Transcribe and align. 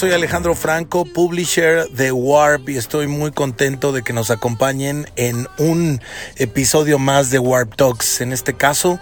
Soy 0.00 0.12
Alejandro 0.12 0.54
Franco, 0.54 1.04
publisher 1.04 1.86
de 1.90 2.10
Warp 2.10 2.70
y 2.70 2.78
estoy 2.78 3.06
muy 3.06 3.32
contento 3.32 3.92
de 3.92 4.02
que 4.02 4.14
nos 4.14 4.30
acompañen 4.30 5.06
en 5.16 5.46
un 5.58 6.00
episodio 6.36 6.98
más 6.98 7.30
de 7.30 7.38
Warp 7.38 7.76
Talks. 7.76 8.22
En 8.22 8.32
este 8.32 8.54
caso, 8.54 8.98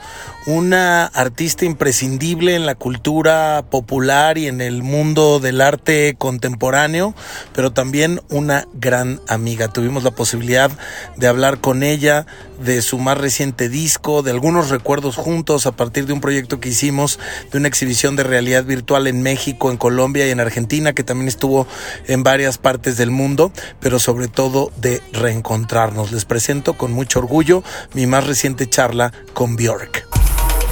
una 0.47 1.07
artista 1.07 1.65
imprescindible 1.65 2.57
en 2.57 2.66
la 2.66 2.74
cultura 2.74 3.65
popular 3.71 4.38
y 4.38 4.48
en 4.48 4.61
el 4.61 4.83
mundo 4.83 5.38
del 5.38 5.61
arte 5.61 6.16
contemporáneo, 6.19 7.15
pero 7.55 7.71
también 7.71 8.21
una 8.29 8.66
gran 8.74 9.21
amiga. 9.29 9.69
Tuvimos 9.69 10.02
la 10.02 10.10
posibilidad 10.10 10.69
de 11.16 11.29
hablar 11.29 11.60
con 11.60 11.85
ella 11.85 12.27
de 12.61 12.83
su 12.83 12.98
más 12.98 13.19
reciente 13.19 13.69
disco, 13.69 14.23
de 14.23 14.30
algunos 14.30 14.71
recuerdos 14.71 15.16
juntos 15.16 15.66
a 15.66 15.73
partir 15.73 16.07
de 16.07 16.12
un 16.12 16.21
proyecto 16.21 16.61
que 16.61 16.71
hicimos 16.71 17.19
de 17.51 17.59
una 17.59 17.69
exhibición 17.69 18.16
de 18.16 18.25
realidad 18.25 18.65
virtual 18.65 19.07
en 19.07 19.23
México, 19.23 19.71
en 19.71 19.77
Colombia 19.77 20.27
y 20.27 20.30
en 20.30 20.41
Argentina, 20.41 20.93
que 20.93 21.05
también 21.05 21.29
estuvo 21.29 21.66
en 22.07 22.23
varias 22.23 22.59
partes 22.59 22.97
del 22.97 23.11
mundo, 23.11 23.52
pero 23.80 23.99
sobre 23.99 24.29
todo 24.29 24.71
de 24.77 25.02
reencontrarnos. 25.13 26.13
Les 26.13 26.25
presento 26.25 26.75
con 26.75 26.93
mucho 26.93 27.19
orgullo 27.19 27.63
mi 27.95 28.07
más 28.07 28.27
reciente 28.27 28.69
charla 28.69 29.13
con 29.35 29.57
Björk. 29.57 30.07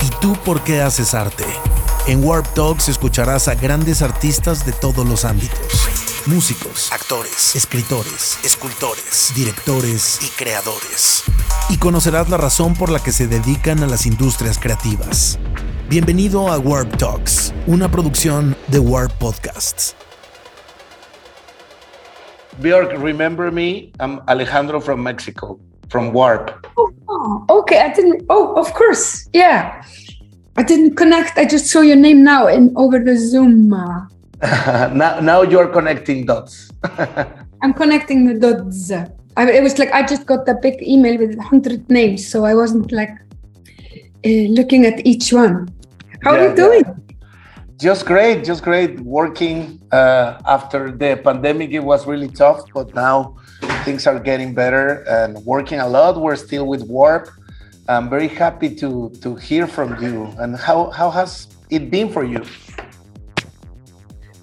¿Y 0.03 0.21
tú 0.21 0.37
por 0.45 0.63
qué 0.63 0.81
haces 0.81 1.15
arte? 1.15 1.45
En 2.09 2.23
Warp 2.23 2.47
Talks 2.55 2.89
escucharás 2.89 3.49
a 3.49 3.57
grandes 3.57 4.01
artistas 4.01 4.65
de 4.65 4.71
todos 4.71 5.05
los 5.05 5.25
ámbitos. 5.25 5.59
Músicos, 6.27 6.93
actores, 6.93 7.57
escritores, 7.57 8.39
escultores, 8.45 9.33
directores 9.35 10.21
y 10.23 10.29
creadores. 10.39 11.25
Y 11.69 11.79
conocerás 11.79 12.29
la 12.31 12.37
razón 12.37 12.75
por 12.75 12.91
la 12.91 13.03
que 13.03 13.11
se 13.11 13.27
dedican 13.27 13.83
a 13.83 13.89
las 13.89 14.07
industrias 14.07 14.57
creativas. 14.57 15.37
Bienvenido 15.89 16.47
a 16.47 16.59
Warp 16.59 16.97
Talks, 16.97 17.53
una 17.67 17.91
producción 17.91 18.57
de 18.69 18.79
Warp 18.79 19.11
Podcasts. 19.19 19.97
Björk, 22.61 23.03
remember 23.03 23.51
me? 23.51 23.91
I'm 23.99 24.21
Alejandro 24.29 24.81
from 24.81 25.03
Mexico, 25.03 25.59
from 25.89 26.13
Warp. 26.15 26.53
Oh, 26.77 27.45
okay. 27.49 27.79
I 27.81 27.93
didn't. 27.93 28.27
Oh, 28.29 28.55
of 28.55 28.73
course. 28.75 29.29
Yeah. 29.33 29.83
I 30.59 30.63
didn't 30.63 30.95
connect. 30.97 31.37
I 31.37 31.45
just 31.45 31.67
saw 31.67 31.81
your 31.83 31.97
name 31.97 32.25
now 32.25 32.47
in 32.47 32.73
over 32.77 32.99
the 32.99 33.17
Zoom. 33.17 33.69
Now, 34.43 35.21
now 35.21 35.43
you're 35.43 35.69
connecting 35.69 36.27
dots. 36.27 36.71
I'm 37.63 37.73
connecting 37.73 38.27
the 38.27 38.35
dots. 38.35 38.91
I, 38.91 39.51
it 39.51 39.63
was 39.63 39.79
like 39.79 39.91
I 39.93 40.03
just 40.07 40.27
got 40.27 40.49
a 40.49 40.55
big 40.55 40.83
email 40.83 41.19
with 41.19 41.39
hundred 41.41 41.89
names, 41.91 42.27
so 42.27 42.45
I 42.45 42.55
wasn't 42.55 42.93
like 42.93 43.11
uh, 44.25 44.29
looking 44.59 44.85
at 44.85 45.07
each 45.07 45.33
one. 45.33 45.69
How 46.23 46.35
yeah, 46.35 46.39
are 46.39 46.49
you 46.51 46.57
doing? 46.57 46.85
Yeah. 46.85 46.95
Just 47.79 48.07
great, 48.07 48.45
just 48.45 48.63
great. 48.63 49.01
Working 49.01 49.81
uh, 49.93 50.41
after 50.47 50.91
the 50.91 51.21
pandemic, 51.23 51.71
it 51.73 51.81
was 51.81 52.07
really 52.07 52.29
tough, 52.29 52.61
but 52.73 52.95
now 52.95 53.37
things 53.85 54.07
are 54.07 54.19
getting 54.19 54.55
better 54.55 55.05
and 55.09 55.37
working 55.45 55.81
a 55.81 55.89
lot. 55.89 56.21
We're 56.21 56.37
still 56.37 56.67
with 56.67 56.83
Warp. 56.83 57.29
I'm 57.89 58.11
very 58.11 58.29
happy 58.29 58.75
to 58.77 59.11
to 59.23 59.37
hear 59.37 59.67
from 59.67 60.03
you. 60.03 60.33
And 60.39 60.57
how 60.57 60.91
how 60.91 61.11
has 61.11 61.49
it 61.71 61.91
been 61.91 62.09
for 62.11 62.25
you? 62.25 62.43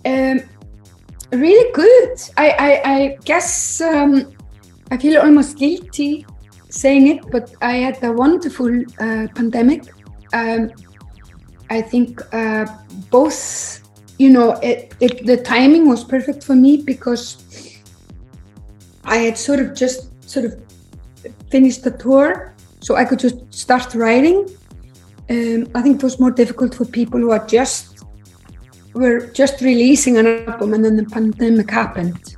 Um, 0.05 0.39
really 1.31 1.71
good. 1.73 2.19
I 2.37 2.47
I, 2.67 2.71
I 2.95 3.17
guess 3.25 3.81
um, 3.81 4.31
I 4.91 4.97
feel 4.97 5.21
almost 5.21 5.57
guilty 5.57 6.25
saying 6.69 7.07
it, 7.07 7.31
but 7.31 7.53
I 7.61 7.73
had 7.77 8.03
a 8.03 8.11
wonderful 8.11 8.71
uh, 8.99 9.27
pandemic. 9.35 9.83
Um, 10.33 10.71
I 11.69 11.81
think 11.81 12.21
uh, 12.33 12.65
both, 13.09 13.81
you 14.17 14.29
know, 14.29 14.51
it, 14.61 14.93
it, 14.99 15.25
the 15.25 15.37
timing 15.37 15.87
was 15.87 16.03
perfect 16.03 16.43
for 16.43 16.55
me 16.55 16.77
because 16.77 17.79
I 19.05 19.17
had 19.17 19.37
sort 19.37 19.59
of 19.59 19.75
just 19.75 20.09
sort 20.29 20.45
of 20.45 20.59
finished 21.49 21.83
the 21.83 21.91
tour, 21.91 22.52
so 22.83 22.95
I 22.95 23.05
could 23.05 23.19
just 23.19 23.37
start 23.53 23.95
writing. 23.95 24.37
Um, 25.29 25.67
I 25.73 25.81
think 25.81 25.95
it 25.97 26.03
was 26.03 26.19
more 26.19 26.31
difficult 26.31 26.75
for 26.75 26.85
people 26.85 27.19
who 27.19 27.31
are 27.31 27.45
just 27.47 28.03
were 28.93 29.27
just 29.27 29.61
releasing 29.61 30.17
an 30.17 30.27
album 30.27 30.73
and 30.73 30.83
then 30.85 30.97
the 30.97 31.05
pandemic 31.05 31.69
happened. 31.71 32.35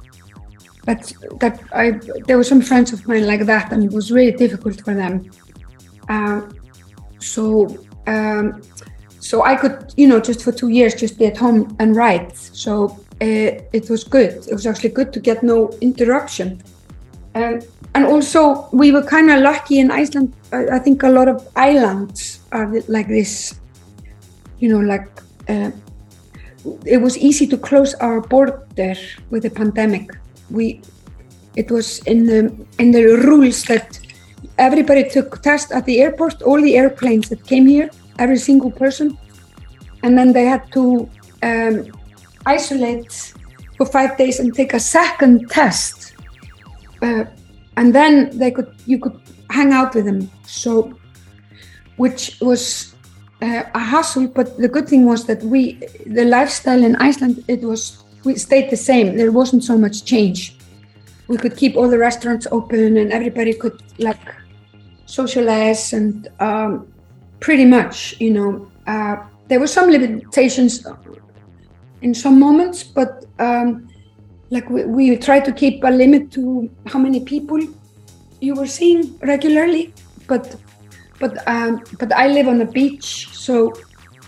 But 0.85 1.01
that 1.41 1.59
I 1.73 1.99
there 2.27 2.37
were 2.37 2.49
some 2.53 2.61
friends 2.61 2.93
of 2.93 3.07
mine 3.07 3.25
like 3.25 3.45
that, 3.53 3.73
and 3.73 3.83
it 3.83 3.91
was 3.91 4.11
really 4.11 4.37
difficult 4.43 4.75
for 4.85 4.93
them. 4.93 5.31
Uh, 6.07 6.41
so 7.19 7.75
um, 8.05 8.61
so 9.19 9.43
I 9.43 9.55
could, 9.55 9.93
you 9.97 10.07
know, 10.07 10.19
just 10.19 10.43
for 10.43 10.51
two 10.51 10.69
years, 10.69 10.93
just 10.93 11.17
be 11.17 11.25
at 11.25 11.37
home 11.37 11.75
and 11.79 11.95
write. 11.95 12.37
So 12.37 12.73
uh, 13.19 13.51
it 13.77 13.89
was 13.89 14.03
good. 14.03 14.31
It 14.47 14.53
was 14.53 14.67
actually 14.67 14.93
good 14.99 15.11
to 15.13 15.19
get 15.19 15.41
no 15.41 15.71
interruption. 15.81 16.61
Um, 17.33 17.61
and 17.95 18.05
also, 18.05 18.67
we 18.73 18.91
were 18.91 19.01
kind 19.01 19.31
of 19.31 19.39
lucky 19.39 19.79
in 19.79 19.89
Iceland. 19.89 20.33
I, 20.51 20.79
think 20.79 21.01
a 21.03 21.09
lot 21.09 21.29
of 21.29 21.47
islands 21.55 22.41
are 22.51 22.67
like 22.89 23.07
this, 23.07 23.57
you 24.59 24.67
know, 24.67 24.81
like 24.81 25.07
uh, 25.47 25.71
it 26.85 26.97
was 26.97 27.17
easy 27.17 27.47
to 27.47 27.57
close 27.57 27.93
our 27.95 28.19
border 28.19 28.95
with 29.29 29.43
the 29.43 29.49
pandemic. 29.49 30.09
We, 30.49 30.81
it 31.55 31.71
was 31.71 31.99
in 31.99 32.25
the 32.25 32.53
in 32.79 32.91
the 32.91 33.05
rules 33.29 33.63
that 33.63 33.97
everybody 34.57 35.09
took 35.09 35.41
test 35.41 35.71
at 35.71 35.85
the 35.85 36.01
airport. 36.01 36.41
All 36.41 36.61
the 36.61 36.75
airplanes 36.75 37.29
that 37.29 37.45
came 37.45 37.65
here, 37.65 37.89
every 38.19 38.39
single 38.39 38.71
person, 38.71 39.17
and 40.03 40.17
then 40.17 40.33
they 40.33 40.43
had 40.43 40.69
to 40.73 41.09
um, 41.43 41.87
isolate 42.45 43.33
for 43.77 43.85
five 43.85 44.17
days 44.17 44.41
and 44.41 44.53
take 44.53 44.73
a 44.73 44.81
second 44.81 45.49
test. 45.49 46.13
Uh, 47.01 47.23
and 47.77 47.93
then 47.93 48.37
they 48.37 48.51
could 48.51 48.73
you 48.85 48.99
could 48.99 49.19
hang 49.49 49.71
out 49.73 49.95
with 49.95 50.05
them. 50.05 50.29
So, 50.45 50.93
which 51.97 52.37
was 52.41 52.95
uh, 53.41 53.63
a 53.73 53.79
hassle. 53.79 54.27
But 54.27 54.57
the 54.57 54.67
good 54.67 54.87
thing 54.87 55.05
was 55.05 55.25
that 55.25 55.43
we 55.43 55.73
the 56.05 56.25
lifestyle 56.25 56.83
in 56.83 56.95
Iceland 56.97 57.43
it 57.47 57.61
was 57.61 58.03
we 58.23 58.35
stayed 58.35 58.69
the 58.69 58.77
same. 58.77 59.17
There 59.17 59.31
wasn't 59.31 59.63
so 59.63 59.77
much 59.77 60.05
change. 60.05 60.57
We 61.27 61.37
could 61.37 61.57
keep 61.57 61.75
all 61.75 61.89
the 61.89 61.97
restaurants 61.97 62.47
open 62.51 62.97
and 62.97 63.11
everybody 63.11 63.53
could 63.53 63.81
like 63.97 64.21
socialize 65.05 65.93
and 65.93 66.27
um, 66.39 66.87
pretty 67.39 67.65
much 67.65 68.19
you 68.19 68.31
know. 68.31 68.71
Uh, 68.87 69.17
there 69.47 69.59
were 69.59 69.67
some 69.67 69.89
limitations 69.91 70.85
in 72.01 72.13
some 72.13 72.39
moments, 72.39 72.83
but 72.83 73.25
um, 73.39 73.87
like 74.55 74.69
we, 74.69 74.85
we 74.85 75.17
try 75.17 75.39
to 75.47 75.51
keep 75.51 75.83
a 75.83 75.91
limit 76.03 76.31
to 76.31 76.69
how 76.87 76.99
many 77.07 77.19
people 77.19 77.59
you 78.39 78.53
were 78.55 78.71
seeing 78.79 79.01
regularly. 79.19 79.93
But 80.27 80.55
but 81.19 81.33
um, 81.47 81.83
but 81.99 82.09
I 82.13 82.27
live 82.27 82.47
on 82.47 82.57
the 82.63 82.69
beach, 82.79 83.29
so 83.45 83.73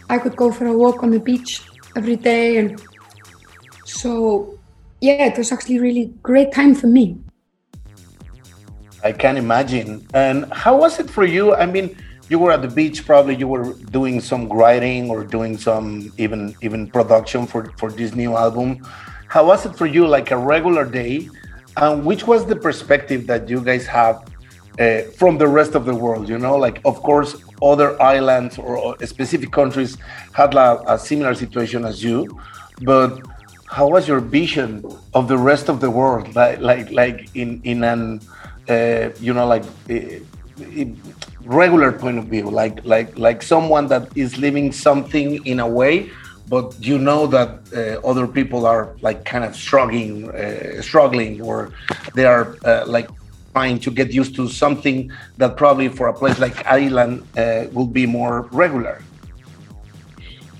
I 0.10 0.18
could 0.20 0.36
go 0.36 0.52
for 0.52 0.66
a 0.68 0.78
walk 0.84 1.02
on 1.06 1.12
the 1.12 1.24
beach 1.32 1.52
every 1.96 2.18
day, 2.32 2.58
and 2.58 2.70
so 3.86 4.60
yeah, 5.02 5.26
it 5.32 5.38
was 5.38 5.52
actually 5.52 5.80
really 5.80 6.06
great 6.22 6.52
time 6.52 6.76
for 6.76 6.88
me. 6.88 7.06
I 9.04 9.12
can 9.14 9.38
imagine. 9.38 10.06
And 10.14 10.52
how 10.52 10.76
was 10.84 11.00
it 11.00 11.10
for 11.10 11.26
you? 11.26 11.56
I 11.56 11.66
mean 11.66 11.96
you 12.30 12.38
were 12.40 12.52
at 12.52 12.62
the 12.62 12.68
beach 12.68 13.06
probably 13.06 13.36
you 13.36 13.48
were 13.48 13.74
doing 13.98 14.20
some 14.20 14.50
writing 14.50 15.10
or 15.10 15.24
doing 15.24 15.58
some 15.58 16.12
even 16.18 16.54
even 16.62 16.88
production 16.88 17.48
for 17.48 17.72
for 17.80 17.90
this 17.90 18.12
new 18.16 18.36
album 18.36 18.84
how 19.28 19.46
was 19.46 19.66
it 19.66 19.76
for 19.76 19.86
you 19.86 20.08
like 20.08 20.32
a 20.32 20.38
regular 20.38 20.86
day? 20.86 21.30
And 21.76 22.06
which 22.06 22.26
was 22.26 22.46
the 22.46 22.56
perspective 22.56 23.28
that 23.28 23.50
you 23.50 23.62
guys 23.62 23.86
have 23.86 24.24
uh, 24.80 25.02
from 25.20 25.38
the 25.38 25.48
rest 25.48 25.76
of 25.76 25.86
the 25.86 25.96
world 25.96 26.30
you 26.30 26.38
know? 26.38 26.56
Like 26.56 26.82
of 26.86 27.02
course 27.02 27.36
other 27.62 28.00
islands 28.02 28.58
or, 28.58 28.96
specific 29.06 29.52
countries 29.52 29.98
had 30.34 30.54
a, 30.54 30.94
a 30.94 31.00
similar 31.00 31.34
situation 31.34 31.86
as 31.86 32.04
you 32.04 32.40
but 32.82 33.22
how 33.68 33.88
was 33.88 34.08
your 34.08 34.20
vision 34.20 34.84
of 35.14 35.28
the 35.28 35.38
rest 35.38 35.70
of 35.70 35.80
the 35.80 35.92
world? 35.92 36.34
Like 36.36 36.60
like 36.62 36.92
like 36.92 37.30
in 37.36 37.62
in 37.64 37.84
an 37.84 38.22
uh, 38.70 39.10
you 39.20 39.34
know 39.34 39.48
like 39.48 39.64
uh, 39.90 40.86
regular 41.44 41.92
point 41.92 42.18
of 42.18 42.26
view, 42.26 42.50
like 42.50 42.86
like 42.86 43.18
like 43.18 43.42
someone 43.42 43.88
that 43.88 44.16
is 44.16 44.38
living 44.38 44.72
something 44.72 45.46
in 45.46 45.60
a 45.60 45.68
way, 45.68 46.10
but 46.50 46.76
you 46.80 46.98
know 46.98 47.28
that 47.28 47.60
uh, 47.76 48.08
other 48.08 48.28
people 48.28 48.66
are 48.66 48.96
like 49.02 49.26
kind 49.26 49.44
of 49.44 49.56
struggling, 49.56 50.30
uh, 50.30 50.82
struggling, 50.82 51.42
or 51.42 51.72
they 52.14 52.26
are 52.26 52.58
uh, 52.66 52.86
like 52.88 53.10
trying 53.54 53.80
to 53.80 53.92
get 53.92 54.12
used 54.12 54.36
to 54.36 54.48
something 54.48 55.12
that 55.38 55.58
probably 55.58 55.90
for 55.90 56.08
a 56.08 56.14
place 56.14 56.40
like 56.40 56.66
Ireland 56.66 57.26
uh, 57.38 57.66
will 57.74 57.88
be 57.88 58.06
more 58.06 58.48
regular. 58.52 59.02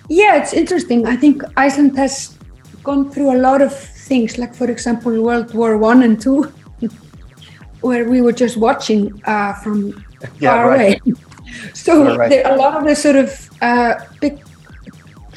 Yeah, 0.10 0.42
it's 0.42 0.54
interesting. 0.54 1.06
I 1.06 1.16
think 1.16 1.44
Iceland 1.56 1.98
has 1.98 2.38
gone 2.84 3.12
through 3.12 3.36
a 3.36 3.40
lot 3.40 3.62
of 3.62 3.74
things, 4.08 4.38
like 4.38 4.54
for 4.56 4.70
example, 4.70 5.12
World 5.22 5.54
War 5.54 5.78
One 5.78 6.04
and 6.04 6.20
Two 6.20 6.52
where 7.82 8.06
we 8.10 8.22
were 8.22 8.32
just 8.32 8.58
watching 8.58 9.22
uh, 9.26 9.54
from 9.62 9.78
yeah, 10.40 10.52
far 10.52 10.70
right. 10.70 11.02
away. 11.02 11.16
so 11.74 12.16
right. 12.16 12.30
there, 12.30 12.54
a 12.54 12.56
lot 12.56 12.76
of 12.78 12.84
the 12.86 12.96
sort 12.96 13.16
of 13.16 13.50
uh, 13.62 13.96
big 14.20 14.47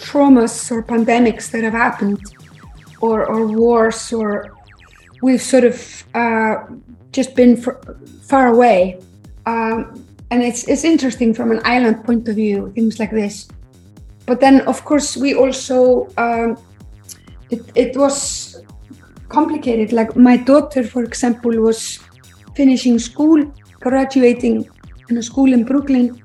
traumas 0.01 0.71
or 0.71 0.83
pandemics 0.83 1.51
that 1.51 1.63
have 1.63 1.73
happened 1.73 2.21
or, 3.01 3.27
or 3.27 3.47
wars 3.47 4.13
or 4.13 4.57
we've 5.23 5.43
sort 5.43 5.65
of 5.65 6.05
uh, 6.15 6.55
just 7.13 7.35
been 7.35 7.57
far 8.23 8.49
away. 8.49 9.01
Um, 9.47 10.05
and 10.31 10.43
it's, 10.43 10.69
it's 10.69 10.85
interesting 10.85 11.35
from 11.35 11.51
an 11.51 11.61
island 11.65 12.05
point 12.05 12.29
of 12.29 12.37
view, 12.37 12.73
things 12.75 12.99
like 12.99 13.11
this. 13.11 13.49
But 14.27 14.41
then, 14.41 14.61
of 14.63 14.85
course, 14.85 15.17
we 15.17 15.35
also, 15.35 16.09
um, 16.17 16.57
it, 17.51 17.63
it 17.75 17.97
was 17.97 18.63
complicated. 19.29 19.93
Like 19.93 20.15
my 20.17 20.37
daughter, 20.37 20.85
for 20.85 21.03
example, 21.03 21.51
was 21.51 21.99
finishing 22.55 22.99
school, 22.99 23.53
graduating 23.81 24.69
in 25.09 25.17
a 25.17 25.23
school 25.23 25.53
in 25.53 25.65
Brooklyn 25.65 26.23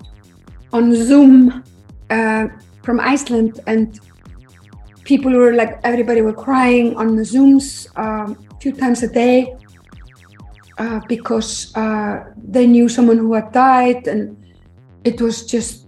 on 0.72 0.94
Zoom 0.94 1.64
uh, 2.10 2.48
from 2.86 3.00
Iceland. 3.00 3.60
And 3.68 4.00
people 5.04 5.32
were 5.32 5.54
like, 5.54 5.80
everybody 5.84 6.22
were 6.22 6.34
crying 6.34 6.96
on 6.96 7.16
the 7.16 7.24
Zooms 7.24 7.88
um, 7.98 8.38
a 8.52 8.60
few 8.62 8.72
times 8.72 9.04
a 9.04 9.08
day 9.08 9.56
uh, 10.78 11.00
because 11.08 11.76
uh, 11.76 12.24
they 12.38 12.68
knew 12.68 12.90
someone 12.90 13.18
who 13.18 13.34
had 13.34 13.52
died, 13.52 14.08
and 14.08 14.36
it 15.04 15.22
was 15.22 15.46
just 15.46 15.88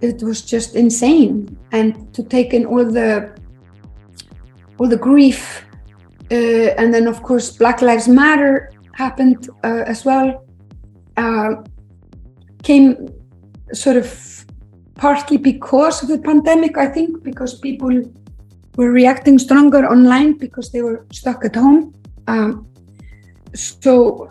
it 0.00 0.22
was 0.22 0.42
just 0.42 0.74
insane. 0.74 1.58
And 1.72 2.12
to 2.14 2.22
take 2.22 2.52
in 2.52 2.66
all 2.66 2.84
the 2.84 3.34
all 4.78 4.88
the 4.88 4.96
grief, 4.96 5.64
uh, 6.30 6.34
and 6.78 6.92
then 6.92 7.06
of 7.06 7.22
course 7.22 7.50
Black 7.50 7.80
Lives 7.80 8.08
Matter 8.08 8.70
happened 8.92 9.48
uh, 9.64 9.84
as 9.86 10.04
well. 10.04 10.44
Uh, 11.16 11.62
came 12.62 13.08
sort 13.72 13.96
of 13.96 14.39
partly 15.00 15.38
because 15.38 16.02
of 16.02 16.08
the 16.08 16.18
pandemic, 16.18 16.76
I 16.76 16.86
think, 16.86 17.24
because 17.24 17.58
people 17.58 18.02
were 18.76 18.92
reacting 18.92 19.38
stronger 19.38 19.82
online 19.86 20.34
because 20.34 20.70
they 20.70 20.82
were 20.82 21.06
stuck 21.10 21.44
at 21.44 21.56
home. 21.56 21.94
Um, 22.28 22.68
so 23.54 24.30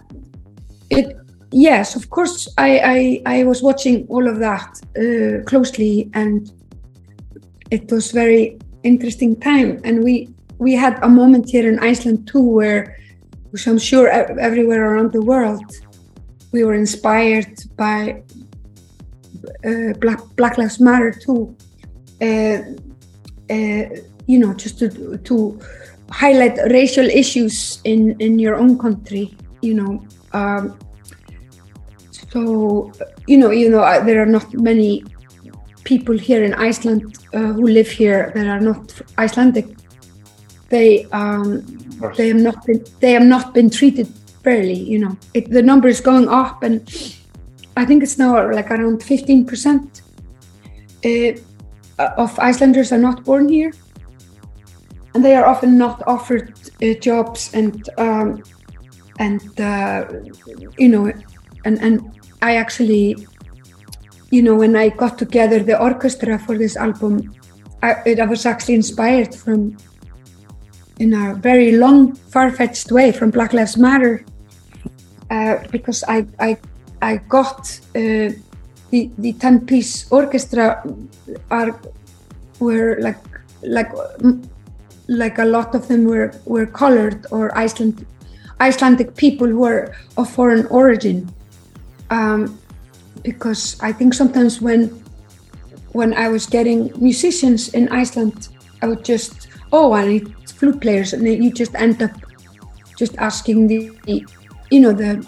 it 0.90 1.18
yes 1.52 1.96
of 1.96 2.10
course 2.10 2.48
i 2.58 3.22
i, 3.26 3.38
I 3.38 3.44
was 3.44 3.62
watching 3.64 4.06
all 4.08 4.28
of 4.28 4.38
that 4.40 4.70
uh, 4.98 5.44
closely 5.50 6.10
and 6.14 6.52
it 7.72 7.92
was 7.92 8.12
very 8.12 8.60
interesting 8.84 9.40
time 9.40 9.82
and 9.84 10.04
we 10.04 10.30
we 10.60 10.74
had 10.74 11.04
a 11.04 11.10
moment 11.10 11.50
here 11.50 11.68
in 11.68 11.80
iceland 11.80 12.28
too 12.28 12.42
where 12.42 12.98
which 13.52 13.68
i'm 13.68 13.80
sure 13.80 14.08
everywhere 14.08 14.92
around 14.92 15.12
the 15.12 15.22
world 15.22 15.66
we 16.52 16.64
were 16.64 16.76
inspired 16.76 17.60
by 17.76 18.22
uh, 19.66 19.94
black 20.00 20.20
black 20.36 20.58
lives 20.58 20.80
matter 20.80 21.12
too. 21.12 21.56
Uh, 22.22 22.60
uh 23.50 23.86
you 24.28 24.38
know 24.38 24.54
just 24.54 24.78
to 24.80 25.18
to 25.18 25.60
highlight 26.12 26.58
racial 26.70 27.06
issues 27.06 27.82
in 27.84 28.20
in 28.20 28.38
your 28.40 28.56
own 28.56 28.78
country 28.78 29.36
you 29.62 29.74
know 29.74 30.04
um, 30.34 30.78
so 32.32 32.92
you 33.28 33.38
know 33.38 33.52
you 33.52 33.70
know 33.70 33.82
there 34.06 34.22
are 34.22 34.32
not 34.38 34.54
many 34.54 35.04
people 35.84 36.16
here 36.16 36.44
in 36.44 36.54
Iceland 36.54 37.18
uh, 37.34 37.54
who 37.54 37.68
live 37.68 37.90
here 37.90 38.32
that 38.36 38.46
are 38.46 38.60
not 38.60 38.94
Icelandic. 39.18 39.66
They 40.70 41.06
um, 41.06 41.66
they 42.18 42.28
have 42.28 42.44
not 42.48 42.66
been 42.68 42.84
they 43.00 43.14
have 43.14 43.26
not 43.36 43.54
been 43.54 43.70
treated 43.70 44.08
fairly 44.44 44.80
you 44.94 45.00
know. 45.00 45.18
It, 45.34 45.50
the 45.50 45.64
number 45.64 45.88
is 45.88 46.02
going 46.02 46.28
up 46.30 46.62
and 46.62 46.76
I 47.80 47.86
think 47.86 48.04
it's 48.04 48.18
now 48.18 48.34
like 48.52 48.72
around 48.72 49.02
15 49.02 49.46
percent 49.46 50.02
uh, 51.06 51.32
of 52.18 52.38
Icelanders 52.38 52.92
are 52.92 52.98
not 52.98 53.24
born 53.24 53.48
here. 53.48 53.72
And 55.14 55.24
they 55.24 55.34
are 55.36 55.46
often 55.46 55.78
not 55.78 56.04
offered 56.06 56.54
uh, 56.84 56.94
jobs 57.00 57.54
and 57.54 57.90
um, 57.98 58.44
and 59.18 59.62
uh, 59.62 60.06
you 60.78 60.90
know 60.90 61.12
and 61.64 61.80
and 61.80 61.94
I 62.42 62.58
actually 62.58 63.16
you 64.30 64.42
know 64.42 64.56
when 64.56 64.76
I 64.76 64.90
got 64.90 65.18
together 65.18 65.60
the 65.64 65.82
orchestra 65.82 66.38
for 66.38 66.58
this 66.58 66.76
album 66.76 67.34
I, 67.82 68.16
I 68.22 68.26
was 68.26 68.46
actually 68.46 68.76
inspired 68.76 69.34
from 69.34 69.78
in 71.00 71.14
a 71.14 71.34
very 71.34 71.72
long 71.78 72.14
far-fetched 72.14 72.92
way 72.92 73.14
from 73.14 73.32
Black 73.32 73.54
Lives 73.54 73.78
Matter 73.78 74.26
uh, 75.32 75.56
because 75.72 76.04
I 76.08 76.28
I 76.40 76.58
I 77.02 77.18
got 77.18 77.80
uh, 77.96 78.32
the 78.92 79.10
the 79.18 79.34
ten 79.34 79.66
piece 79.66 80.12
orchestra 80.12 80.84
are 81.50 81.80
were 82.60 82.98
like 83.00 83.20
like 83.62 83.92
like 85.08 85.38
a 85.40 85.46
lot 85.46 85.76
of 85.76 85.88
them 85.88 86.06
were 86.06 86.34
were 86.46 86.66
colored 86.66 87.26
or 87.32 87.56
Iceland 87.58 88.06
Icelandic 88.60 89.16
people 89.16 89.48
who 89.48 89.64
are 89.64 89.96
of 90.18 90.30
foreign 90.30 90.66
origin. 90.68 91.30
Um, 92.10 92.60
because 93.24 93.78
I 93.82 93.92
think 93.92 94.14
sometimes 94.14 94.62
when 94.62 94.90
when 95.94 96.14
I 96.14 96.30
was 96.30 96.46
getting 96.46 96.92
musicians 96.98 97.74
in 97.74 97.90
Iceland, 97.90 98.50
I 98.82 98.88
would 98.88 99.06
just 99.06 99.48
oh 99.72 99.94
I 99.94 100.08
need 100.08 100.36
flute 100.50 100.82
players, 100.82 101.14
and 101.14 101.26
you 101.26 101.52
just 101.52 101.76
end 101.76 102.02
up 102.02 102.12
just 102.98 103.18
asking 103.18 103.68
the 103.68 103.92
you 104.70 104.80
know 104.80 104.92
the 104.92 105.26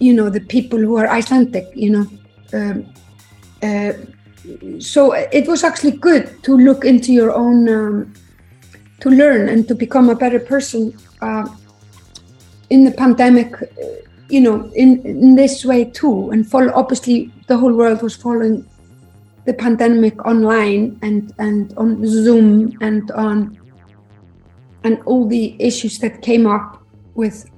you 0.00 0.12
know 0.12 0.28
the 0.28 0.40
people 0.40 0.78
who 0.78 0.96
are 0.96 1.08
Icelandic, 1.08 1.68
you 1.74 1.90
know. 1.90 2.06
Um, 2.52 2.92
uh, 3.62 3.92
so 4.78 5.12
it 5.12 5.46
was 5.46 5.62
actually 5.62 5.92
good 5.92 6.42
to 6.42 6.56
look 6.56 6.84
into 6.84 7.12
your 7.12 7.32
own 7.32 7.68
um, 7.68 8.14
to 9.00 9.10
learn 9.10 9.48
and 9.48 9.68
to 9.68 9.74
become 9.74 10.08
a 10.08 10.14
better 10.14 10.40
person 10.40 10.96
uh, 11.20 11.46
in 12.70 12.84
the 12.84 12.90
pandemic 12.90 13.52
you 14.30 14.40
know 14.40 14.70
in, 14.74 15.02
in 15.04 15.34
this 15.34 15.64
way 15.64 15.84
too 15.84 16.30
and 16.30 16.50
follow 16.50 16.72
obviously 16.74 17.30
the 17.48 17.56
whole 17.56 17.74
world 17.74 18.00
was 18.00 18.16
following 18.16 18.66
the 19.44 19.52
pandemic 19.52 20.24
online 20.24 20.98
and 21.02 21.34
and 21.38 21.74
on 21.76 22.06
zoom 22.06 22.72
and 22.80 23.10
on 23.10 23.58
and 24.84 25.02
all 25.04 25.26
the 25.28 25.54
issues 25.58 25.98
that 25.98 26.22
came 26.22 26.46
up 26.46 26.82
with 27.14 27.50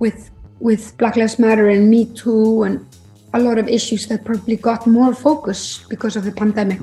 with 0.00 0.31
with 0.62 0.96
black 0.96 1.16
lives 1.16 1.38
matter 1.38 1.68
and 1.68 1.90
me 1.90 2.06
too 2.06 2.62
and 2.62 2.86
a 3.34 3.40
lot 3.40 3.58
of 3.58 3.66
issues 3.68 4.06
that 4.06 4.24
probably 4.24 4.56
got 4.56 4.86
more 4.86 5.14
focus 5.14 5.84
because 5.88 6.16
of 6.16 6.24
the 6.24 6.32
pandemic. 6.32 6.80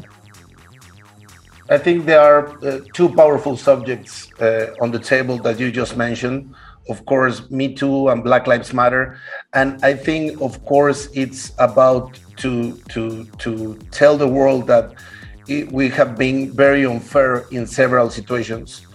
I 1.69 1.77
think 1.77 2.05
there 2.05 2.19
are 2.19 2.47
uh, 2.65 2.79
two 2.93 3.09
powerful 3.09 3.55
subjects 3.55 4.33
uh, 4.41 4.73
on 4.81 4.91
the 4.91 4.99
table 4.99 5.37
that 5.45 5.59
you 5.59 5.71
just 5.71 5.95
mentioned. 5.95 6.55
Of 6.89 7.05
course, 7.05 7.49
Me 7.51 7.75
Too 7.75 8.09
and 8.09 8.23
Black 8.23 8.47
Lives 8.47 8.73
Matter, 8.73 9.19
and 9.53 9.79
I 9.85 9.93
think, 9.93 10.41
of 10.41 10.65
course, 10.65 11.07
it's 11.13 11.51
about 11.59 12.19
to 12.37 12.73
to 12.89 13.25
to 13.37 13.77
tell 13.91 14.17
the 14.17 14.27
world 14.27 14.65
that 14.73 14.95
it, 15.47 15.71
we 15.71 15.89
have 15.89 16.17
been 16.17 16.51
very 16.51 16.83
unfair 16.87 17.45
in 17.51 17.67
several 17.67 18.09
situations 18.09 18.87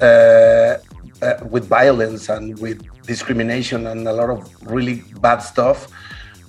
uh, 0.00 0.78
uh 1.22 1.34
with 1.50 1.66
violence 1.66 2.28
and 2.28 2.58
with 2.58 2.78
discrimination 3.06 3.86
and 3.88 4.06
a 4.06 4.12
lot 4.12 4.30
of 4.30 4.40
really 4.70 5.02
bad 5.20 5.38
stuff 5.38 5.88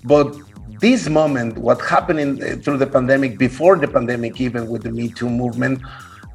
but 0.03 0.35
this 0.79 1.09
moment, 1.09 1.57
what 1.57 1.81
happened 1.81 2.19
in, 2.19 2.41
uh, 2.41 2.55
through 2.61 2.77
the 2.77 2.87
pandemic, 2.87 3.37
before 3.37 3.77
the 3.77 3.87
pandemic, 3.87 4.39
even 4.39 4.67
with 4.69 4.83
the 4.83 4.91
Me 4.91 5.09
Too 5.09 5.29
movement, 5.29 5.81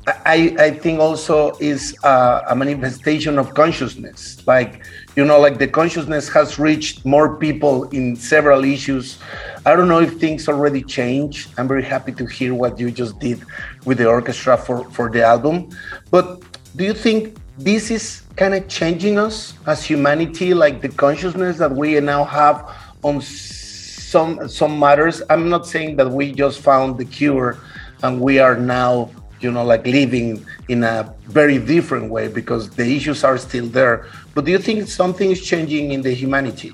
I, 0.07 0.55
I 0.59 0.71
think 0.71 1.01
also 1.01 1.57
is 1.61 1.97
a, 2.05 2.43
a, 2.51 2.55
manifestation 2.55 3.39
of 3.39 3.55
consciousness. 3.55 4.47
Like, 4.47 4.85
you 5.17 5.25
know, 5.25 5.41
like 5.41 5.59
the 5.59 5.67
consciousness 5.67 6.29
has 6.29 6.59
reached 6.59 7.07
more 7.07 7.39
people 7.39 7.85
in 7.85 8.15
several 8.15 8.65
issues. 8.65 9.19
I 9.65 9.75
don't 9.75 9.89
know 9.89 10.01
if 10.01 10.21
things 10.21 10.47
already 10.47 10.83
changed. 10.83 11.55
I'm 11.57 11.67
very 11.67 11.85
happy 11.85 12.13
to 12.13 12.27
hear 12.27 12.53
what 12.53 12.79
you 12.79 12.91
just 12.91 13.19
did 13.19 13.43
with 13.87 13.97
the 13.97 14.07
orchestra 14.07 14.59
for, 14.59 14.85
for 14.91 15.09
the 15.09 15.25
album. 15.25 15.71
But 16.11 16.43
do 16.77 16.85
you 16.85 16.93
think 16.93 17.39
this 17.59 17.91
is 17.91 18.23
kind 18.37 18.55
of 18.55 18.67
changing 18.69 19.19
us 19.19 19.55
as 19.67 19.85
humanity, 19.85 20.55
like 20.55 20.81
the 20.81 20.89
consciousness 20.89 21.59
that 21.59 21.71
we 21.71 21.99
now 22.01 22.25
have 22.25 22.71
on 23.03 23.21
some 23.21 24.49
some 24.49 24.79
matters. 24.79 25.23
I'm 25.31 25.49
not 25.49 25.67
saying 25.67 25.97
that 25.97 26.11
we 26.11 26.33
just 26.33 26.61
found 26.61 26.99
the 26.99 27.05
cure 27.05 27.59
and 28.03 28.21
we 28.21 28.39
are 28.39 28.57
now, 28.57 29.11
you 29.41 29.51
know, 29.51 29.65
like 29.65 29.87
living 29.87 30.45
in 30.69 30.83
a 30.83 31.15
very 31.27 31.59
different 31.59 32.11
way 32.11 32.29
because 32.29 32.71
the 32.71 32.85
issues 32.97 33.25
are 33.25 33.39
still 33.39 33.67
there. 33.67 34.07
But 34.35 34.45
do 34.45 34.51
you 34.51 34.59
think 34.59 34.89
something 34.89 35.31
is 35.31 35.45
changing 35.45 35.93
in 35.93 36.03
the 36.03 36.13
humanity? 36.13 36.73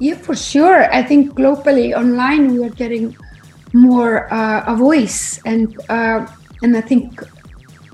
Yeah, 0.00 0.14
for 0.14 0.36
sure. 0.36 0.92
I 0.92 1.02
think 1.02 1.34
globally 1.34 1.92
online 1.96 2.52
we 2.52 2.64
are 2.64 2.70
getting 2.70 3.16
more 3.74 4.32
uh, 4.32 4.64
a 4.66 4.76
voice, 4.76 5.40
and 5.44 5.76
uh, 5.90 6.26
and 6.62 6.76
I 6.76 6.80
think 6.80 7.20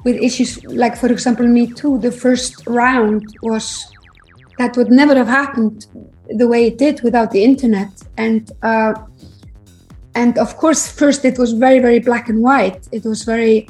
with 0.05 0.17
issues 0.17 0.63
like, 0.65 0.97
for 0.97 1.11
example, 1.11 1.47
Me 1.47 1.67
Too, 1.67 1.99
the 1.99 2.13
first 2.13 2.67
round 2.67 3.37
was 3.43 3.87
that 4.59 4.77
would 4.77 4.91
never 4.91 5.15
have 5.15 5.27
happened 5.27 5.87
the 6.29 6.47
way 6.47 6.67
it 6.67 6.79
did 6.79 7.03
without 7.03 7.31
the 7.31 7.43
internet. 7.43 7.91
And 8.17 8.51
uh, 8.63 8.95
and 10.15 10.39
of 10.39 10.57
course 10.57 10.87
first 10.91 11.25
it 11.25 11.39
was 11.39 11.53
very 11.53 11.81
very 11.81 11.99
black 11.99 12.29
and 12.29 12.41
white. 12.41 12.89
It 12.93 13.05
was 13.05 13.25
very 13.25 13.69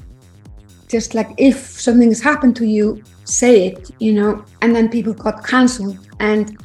just 0.88 1.14
like 1.14 1.30
if 1.38 1.56
something 1.80 2.08
has 2.08 2.20
happened 2.20 2.56
to 2.56 2.66
you, 2.66 3.02
say 3.24 3.68
it, 3.68 3.90
you 3.98 4.12
know. 4.12 4.44
And 4.60 4.74
then 4.76 4.88
people 4.88 5.14
got 5.14 5.44
cancelled, 5.44 5.98
and 6.20 6.56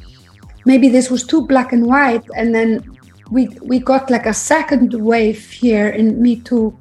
maybe 0.66 0.88
this 0.88 1.10
was 1.10 1.24
too 1.24 1.46
black 1.46 1.72
and 1.72 1.86
white, 1.86 2.24
and 2.36 2.54
then 2.54 2.98
we 3.30 3.48
we 3.62 3.78
got 3.78 4.10
like 4.10 4.26
a 4.26 4.34
second 4.34 4.92
wave 4.94 5.50
here 5.50 5.88
in 5.88 6.20
Me 6.20 6.36
Too 6.36 6.76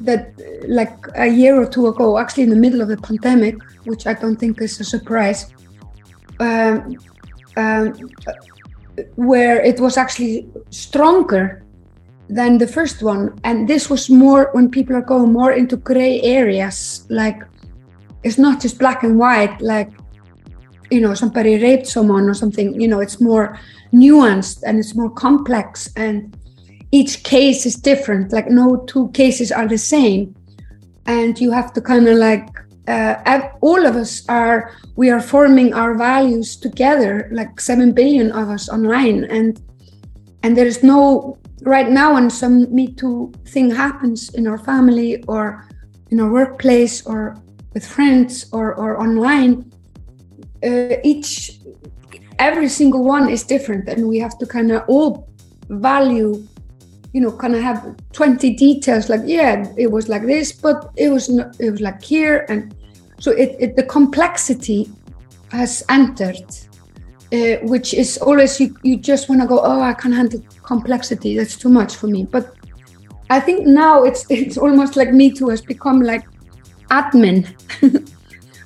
that 0.00 0.32
like 0.68 0.94
a 1.14 1.26
year 1.26 1.60
or 1.60 1.66
two 1.66 1.86
ago, 1.86 2.18
actually 2.18 2.44
in 2.44 2.50
the 2.50 2.56
middle 2.56 2.80
of 2.80 2.88
the 2.88 2.96
pandemic, 2.96 3.56
which 3.84 4.06
I 4.06 4.14
don't 4.14 4.36
think 4.36 4.60
is 4.60 4.80
a 4.80 4.84
surprise, 4.84 5.52
um, 6.40 6.96
um, 7.56 7.94
where 9.16 9.62
it 9.62 9.80
was 9.80 9.96
actually 9.96 10.48
stronger 10.70 11.64
than 12.28 12.58
the 12.58 12.66
first 12.66 13.02
one. 13.02 13.38
And 13.44 13.68
this 13.68 13.88
was 13.88 14.10
more 14.10 14.50
when 14.52 14.70
people 14.70 14.96
are 14.96 15.02
going 15.02 15.32
more 15.32 15.52
into 15.52 15.76
gray 15.76 16.20
areas, 16.22 17.06
like 17.08 17.42
it's 18.22 18.38
not 18.38 18.60
just 18.60 18.78
black 18.78 19.02
and 19.02 19.18
white, 19.18 19.60
like, 19.60 19.90
you 20.90 21.00
know, 21.00 21.14
somebody 21.14 21.62
raped 21.62 21.86
someone 21.86 22.28
or 22.28 22.34
something, 22.34 22.80
you 22.80 22.88
know, 22.88 23.00
it's 23.00 23.20
more 23.20 23.58
nuanced 23.92 24.62
and 24.66 24.78
it's 24.78 24.94
more 24.94 25.10
complex 25.10 25.88
and 25.96 26.36
each 26.92 27.24
case 27.24 27.66
is 27.66 27.74
different 27.74 28.32
like 28.32 28.48
no 28.48 28.76
two 28.86 29.08
cases 29.10 29.52
are 29.52 29.68
the 29.68 29.78
same. 29.78 30.34
And 31.06 31.38
you 31.38 31.50
have 31.52 31.72
to 31.74 31.80
kind 31.80 32.08
of 32.08 32.16
like 32.18 32.48
uh, 32.88 33.48
all 33.60 33.84
of 33.86 33.96
us 33.96 34.28
are 34.28 34.72
we 34.96 35.10
are 35.10 35.20
forming 35.20 35.74
our 35.74 35.94
values 35.94 36.56
together 36.56 37.28
like 37.32 37.60
7 37.60 37.92
billion 37.92 38.32
of 38.32 38.48
us 38.48 38.68
online. 38.68 39.24
And 39.24 39.60
and 40.42 40.56
there 40.56 40.66
is 40.66 40.82
no 40.82 41.38
right 41.62 41.88
now 41.88 42.14
when 42.14 42.30
some 42.30 42.72
me 42.74 42.88
too 42.88 43.32
thing 43.46 43.70
happens 43.70 44.34
in 44.34 44.46
our 44.46 44.58
family 44.58 45.22
or 45.24 45.68
in 46.10 46.20
our 46.20 46.30
workplace 46.30 47.04
or 47.06 47.36
with 47.74 47.84
friends 47.86 48.46
or, 48.52 48.74
or 48.74 49.00
online 49.00 49.70
uh, 50.62 50.96
each 51.04 51.58
every 52.38 52.68
single 52.68 53.02
one 53.02 53.28
is 53.28 53.44
different. 53.44 53.88
And 53.88 54.08
we 54.08 54.18
have 54.18 54.38
to 54.38 54.46
kind 54.46 54.70
of 54.72 54.82
all 54.88 55.28
value 55.68 56.46
you 57.16 57.22
know 57.22 57.32
kind 57.32 57.54
of 57.54 57.62
have 57.62 57.96
20 58.12 58.54
details? 58.54 59.08
Like 59.08 59.22
yeah 59.24 59.72
it 59.78 59.90
was 59.90 60.10
like 60.10 60.24
this 60.26 60.52
but 60.52 60.90
it 60.96 61.08
was 61.08 61.30
not, 61.30 61.56
it 61.58 61.70
was 61.70 61.80
like 61.80 62.02
here 62.02 62.44
and 62.50 62.76
so 63.18 63.30
it, 63.30 63.56
it 63.58 63.76
the 63.76 63.84
complexity 63.84 64.90
has 65.50 65.82
entered 65.88 66.44
uh, 67.32 67.56
which 67.72 67.94
is 67.94 68.18
always 68.18 68.60
you, 68.60 68.76
you 68.82 68.98
just 68.98 69.30
want 69.30 69.40
to 69.40 69.46
go 69.46 69.60
oh 69.64 69.80
i 69.80 69.94
can't 69.94 70.14
handle 70.14 70.42
complexity 70.62 71.36
that's 71.38 71.56
too 71.56 71.70
much 71.70 71.96
for 71.96 72.06
me. 72.06 72.24
But 72.24 72.54
i 73.30 73.40
think 73.40 73.66
now 73.66 74.04
it's 74.04 74.26
it's 74.30 74.58
almost 74.58 74.94
like 74.96 75.10
me 75.12 75.30
too 75.32 75.48
has 75.48 75.62
become 75.62 76.02
like 76.02 76.24
admin. 76.90 77.38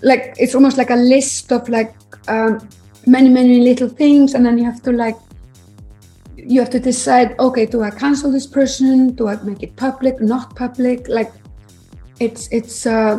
Like 0.02 0.34
it's 0.38 0.54
almost 0.54 0.78
like 0.78 0.88
a 0.88 0.96
list 0.96 1.52
of 1.52 1.68
like 1.68 1.94
um, 2.26 2.66
many 3.06 3.28
many 3.28 3.60
little 3.60 3.88
things 3.88 4.32
and 4.34 4.46
then 4.46 4.56
you 4.56 4.64
have 4.64 4.82
to 4.84 4.92
like 4.92 5.16
you 6.46 6.60
have 6.60 6.70
to 6.70 6.80
decide 6.80 7.34
okay 7.38 7.66
do 7.66 7.82
i 7.82 7.90
cancel 7.90 8.30
this 8.30 8.46
person? 8.46 9.14
Do 9.14 9.28
i 9.28 9.36
make 9.42 9.62
it 9.62 9.76
public 9.76 10.20
not 10.20 10.56
public? 10.56 11.08
Like 11.08 11.32
it's 12.18 12.48
it's 12.52 12.86
uh, 12.86 13.16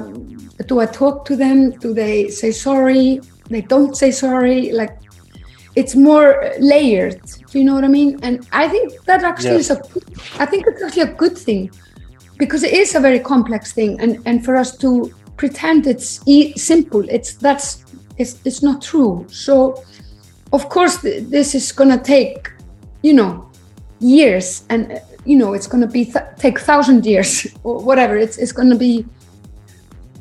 do 0.68 0.80
i 0.80 0.86
talk 0.86 1.26
to 1.26 1.36
them? 1.36 1.72
Do 1.72 1.94
they 1.94 2.30
say 2.30 2.52
sorry? 2.52 3.22
They 3.50 3.62
don't 3.62 3.96
say 3.96 4.12
sorry 4.12 4.72
like 4.72 4.98
it's 5.76 5.96
more 5.96 6.52
layered 6.60 7.22
do 7.50 7.58
you 7.60 7.64
know 7.64 7.76
what 7.76 7.86
i 7.86 7.88
mean? 7.88 8.20
And 8.24 8.46
i 8.52 8.68
think 8.68 9.04
that 9.06 9.24
actually 9.24 9.62
yes. 9.62 9.70
is 9.70 9.78
a 9.78 9.82
i 10.44 10.46
think 10.46 10.68
it's 10.68 10.84
actually 10.84 11.04
a 11.04 11.14
good 11.14 11.38
thing 11.38 11.72
because 12.38 12.64
it 12.64 12.74
is 12.74 12.94
a 12.96 13.00
very 13.00 13.20
complex 13.20 13.72
thing 13.72 14.00
and 14.02 14.22
and 14.26 14.44
for 14.44 14.58
us 14.58 14.76
to 14.78 15.14
pretend 15.38 15.88
it's 15.88 16.22
e- 16.26 16.54
simple 16.58 17.08
it's 17.08 17.36
that's 17.36 17.86
it's, 18.22 18.40
it's 18.46 18.62
not 18.62 18.82
true. 18.82 19.26
So 19.30 19.84
of 20.54 20.70
course 20.70 21.02
th- 21.02 21.28
this 21.30 21.56
is 21.56 21.72
going 21.72 21.90
to 21.90 22.04
take 22.04 22.52
you 23.02 23.14
know 23.14 23.50
years 24.00 24.64
and 24.70 25.02
you 25.26 25.38
know 25.38 25.54
it's 25.54 25.68
going 25.68 25.82
to 25.82 25.88
be 25.88 26.06
th- 26.06 26.26
take 26.38 26.60
thousand 26.60 27.06
years 27.06 27.48
or 27.64 27.84
whatever. 27.84 28.18
It's, 28.18 28.38
it's 28.38 28.52
going 28.52 28.70
to 28.70 28.78
be 28.78 29.06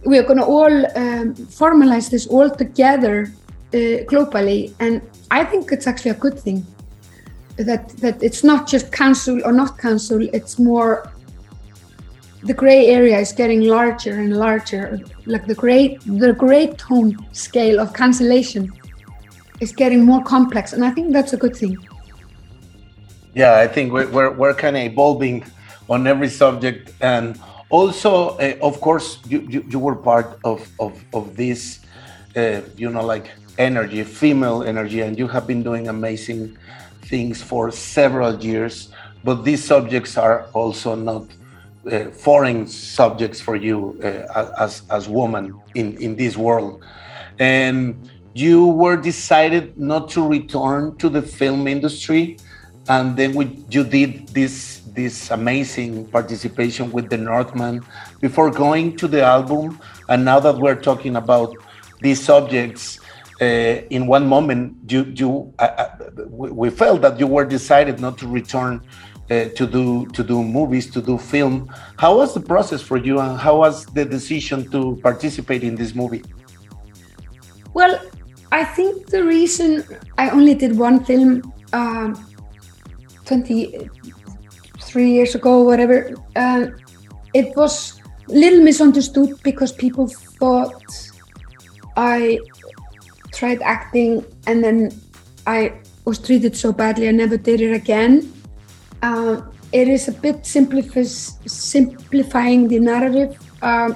we're 0.05 0.23
going 0.23 0.39
to 0.39 0.45
all 0.45 0.75
um, 0.97 1.35
formalize 1.35 2.11
this 2.11 2.27
all 2.27 2.49
together 2.51 3.33
uh, 3.75 4.05
globally. 4.11 4.73
And 4.81 5.03
i 5.31 5.45
think 5.45 5.71
it's 5.71 5.87
actually 5.87 6.11
a 6.11 6.21
good 6.25 6.39
thing 6.39 6.67
that 7.57 7.89
that 7.99 8.23
it's 8.23 8.43
not 8.43 8.67
just 8.67 8.91
cancel 8.91 9.45
or 9.45 9.53
not 9.53 9.79
cancel 9.79 10.23
it's 10.35 10.59
more 10.59 11.13
the 12.43 12.55
gray 12.55 12.87
area 12.87 13.19
is 13.19 13.33
getting 13.33 13.61
larger 13.61 14.19
and 14.19 14.37
larger. 14.37 14.99
Like 15.27 15.47
the 15.47 15.55
great 15.55 16.01
the 16.01 16.33
great 16.33 16.79
tone 16.79 17.17
scale 17.33 17.79
of 17.81 17.93
cancellation 17.93 18.73
is 19.61 19.73
getting 19.73 20.05
more 20.05 20.23
complex. 20.23 20.73
And 20.73 20.85
i 20.85 20.91
think 20.91 21.13
that's 21.13 21.33
a 21.33 21.37
good 21.37 21.55
thing 21.55 21.77
yeah, 23.35 23.59
I 23.59 23.67
think 23.67 23.93
we're, 23.93 24.09
we're, 24.09 24.31
we're 24.31 24.55
kind 24.55 24.77
of 24.77 24.83
evolving 24.83 25.45
on 25.89 26.07
every 26.07 26.29
subject. 26.29 26.93
And 27.01 27.39
also, 27.69 28.31
uh, 28.39 28.57
of 28.63 28.81
course, 28.81 29.19
you, 29.29 29.41
you, 29.49 29.65
you, 29.69 29.79
were 29.79 29.95
part 29.95 30.39
of, 30.45 30.69
of, 30.81 31.05
of 31.13 31.37
this, 31.37 31.81
uh, 32.37 32.63
you 32.77 32.91
know, 32.91 33.05
like 33.05 33.31
energy, 33.59 34.03
female 34.05 34.63
energy, 34.63 35.01
and 35.01 35.19
you 35.19 35.29
have 35.29 35.47
been 35.47 35.63
doing 35.63 35.89
amazing 35.89 36.57
things 37.03 37.43
for 37.43 37.71
several 37.71 38.43
years. 38.43 38.89
But 39.23 39.45
these 39.45 39.63
subjects 39.63 40.17
are 40.17 40.47
also 40.55 40.95
not 40.95 41.27
uh, 41.91 42.11
foreign 42.11 42.67
subjects 42.67 43.41
for 43.41 43.57
you 43.57 43.99
uh, 44.03 44.53
as, 44.59 44.83
as 44.91 45.09
woman 45.09 45.61
in, 45.75 45.97
in 45.99 46.17
this 46.17 46.37
world. 46.37 46.83
And 47.39 48.11
you 48.35 48.67
were 48.67 48.97
decided 48.97 49.79
not 49.79 50.09
to 50.11 50.27
return 50.27 50.97
to 50.97 51.09
the 51.09 51.23
film 51.23 51.67
industry 51.67 52.37
and 52.91 53.17
then 53.17 53.35
we, 53.35 53.45
you 53.71 53.85
did 53.85 54.29
this 54.29 54.83
this 55.01 55.31
amazing 55.31 56.07
participation 56.09 56.91
with 56.91 57.09
the 57.09 57.17
Northman 57.17 57.85
before 58.21 58.51
going 58.51 58.97
to 58.97 59.07
the 59.07 59.23
album. 59.23 59.79
And 60.09 60.25
now 60.25 60.41
that 60.41 60.57
we're 60.59 60.81
talking 60.91 61.15
about 61.15 61.55
these 62.01 62.21
subjects, 62.21 62.99
uh, 63.41 63.45
in 63.97 64.09
one 64.09 64.27
moment 64.27 64.77
you 64.91 65.05
you 65.21 65.55
uh, 65.61 65.87
we 66.27 66.69
felt 66.69 67.01
that 67.03 67.21
you 67.21 67.29
were 67.29 67.45
decided 67.45 68.01
not 68.01 68.19
to 68.19 68.27
return 68.27 68.83
uh, 69.31 69.45
to 69.59 69.65
do 69.77 70.07
to 70.17 70.25
do 70.25 70.43
movies 70.43 70.91
to 70.91 71.01
do 71.01 71.17
film. 71.17 71.73
How 71.97 72.17
was 72.17 72.35
the 72.35 72.41
process 72.41 72.83
for 72.83 72.97
you, 72.97 73.21
and 73.21 73.39
how 73.39 73.59
was 73.59 73.87
the 73.87 74.05
decision 74.05 74.69
to 74.73 74.99
participate 75.01 75.63
in 75.63 75.77
this 75.77 75.95
movie? 75.95 76.25
Well, 77.73 77.95
I 78.51 78.65
think 78.65 79.07
the 79.07 79.23
reason 79.23 79.85
I 80.19 80.31
only 80.31 80.55
did 80.55 80.77
one 80.77 81.05
film. 81.05 81.53
Um, 81.73 82.19
23 83.31 85.09
years 85.09 85.37
ago, 85.37 85.63
whatever, 85.63 86.13
uh, 86.35 86.67
it 87.33 87.57
was 87.57 88.03
a 88.29 88.33
little 88.33 88.61
misunderstood 88.61 89.41
because 89.45 89.71
people 89.71 90.09
thought 90.09 90.83
I 91.97 92.41
tried 93.31 93.63
acting 93.63 94.25
and 94.49 94.65
then 94.65 94.91
I 95.47 95.75
was 96.05 96.19
treated 96.19 96.57
so 96.57 96.73
badly 96.73 97.09
I 97.09 97.13
never 97.13 97.37
did 97.37 97.61
it 97.61 97.73
again. 97.73 98.33
Uh, 99.01 99.43
it 99.71 99.87
is 99.87 100.09
a 100.09 100.13
bit 100.13 100.45
simplifying 100.45 102.67
the 102.67 102.81
narrative, 102.81 103.39
uh, 103.63 103.67
uh, 103.71 103.93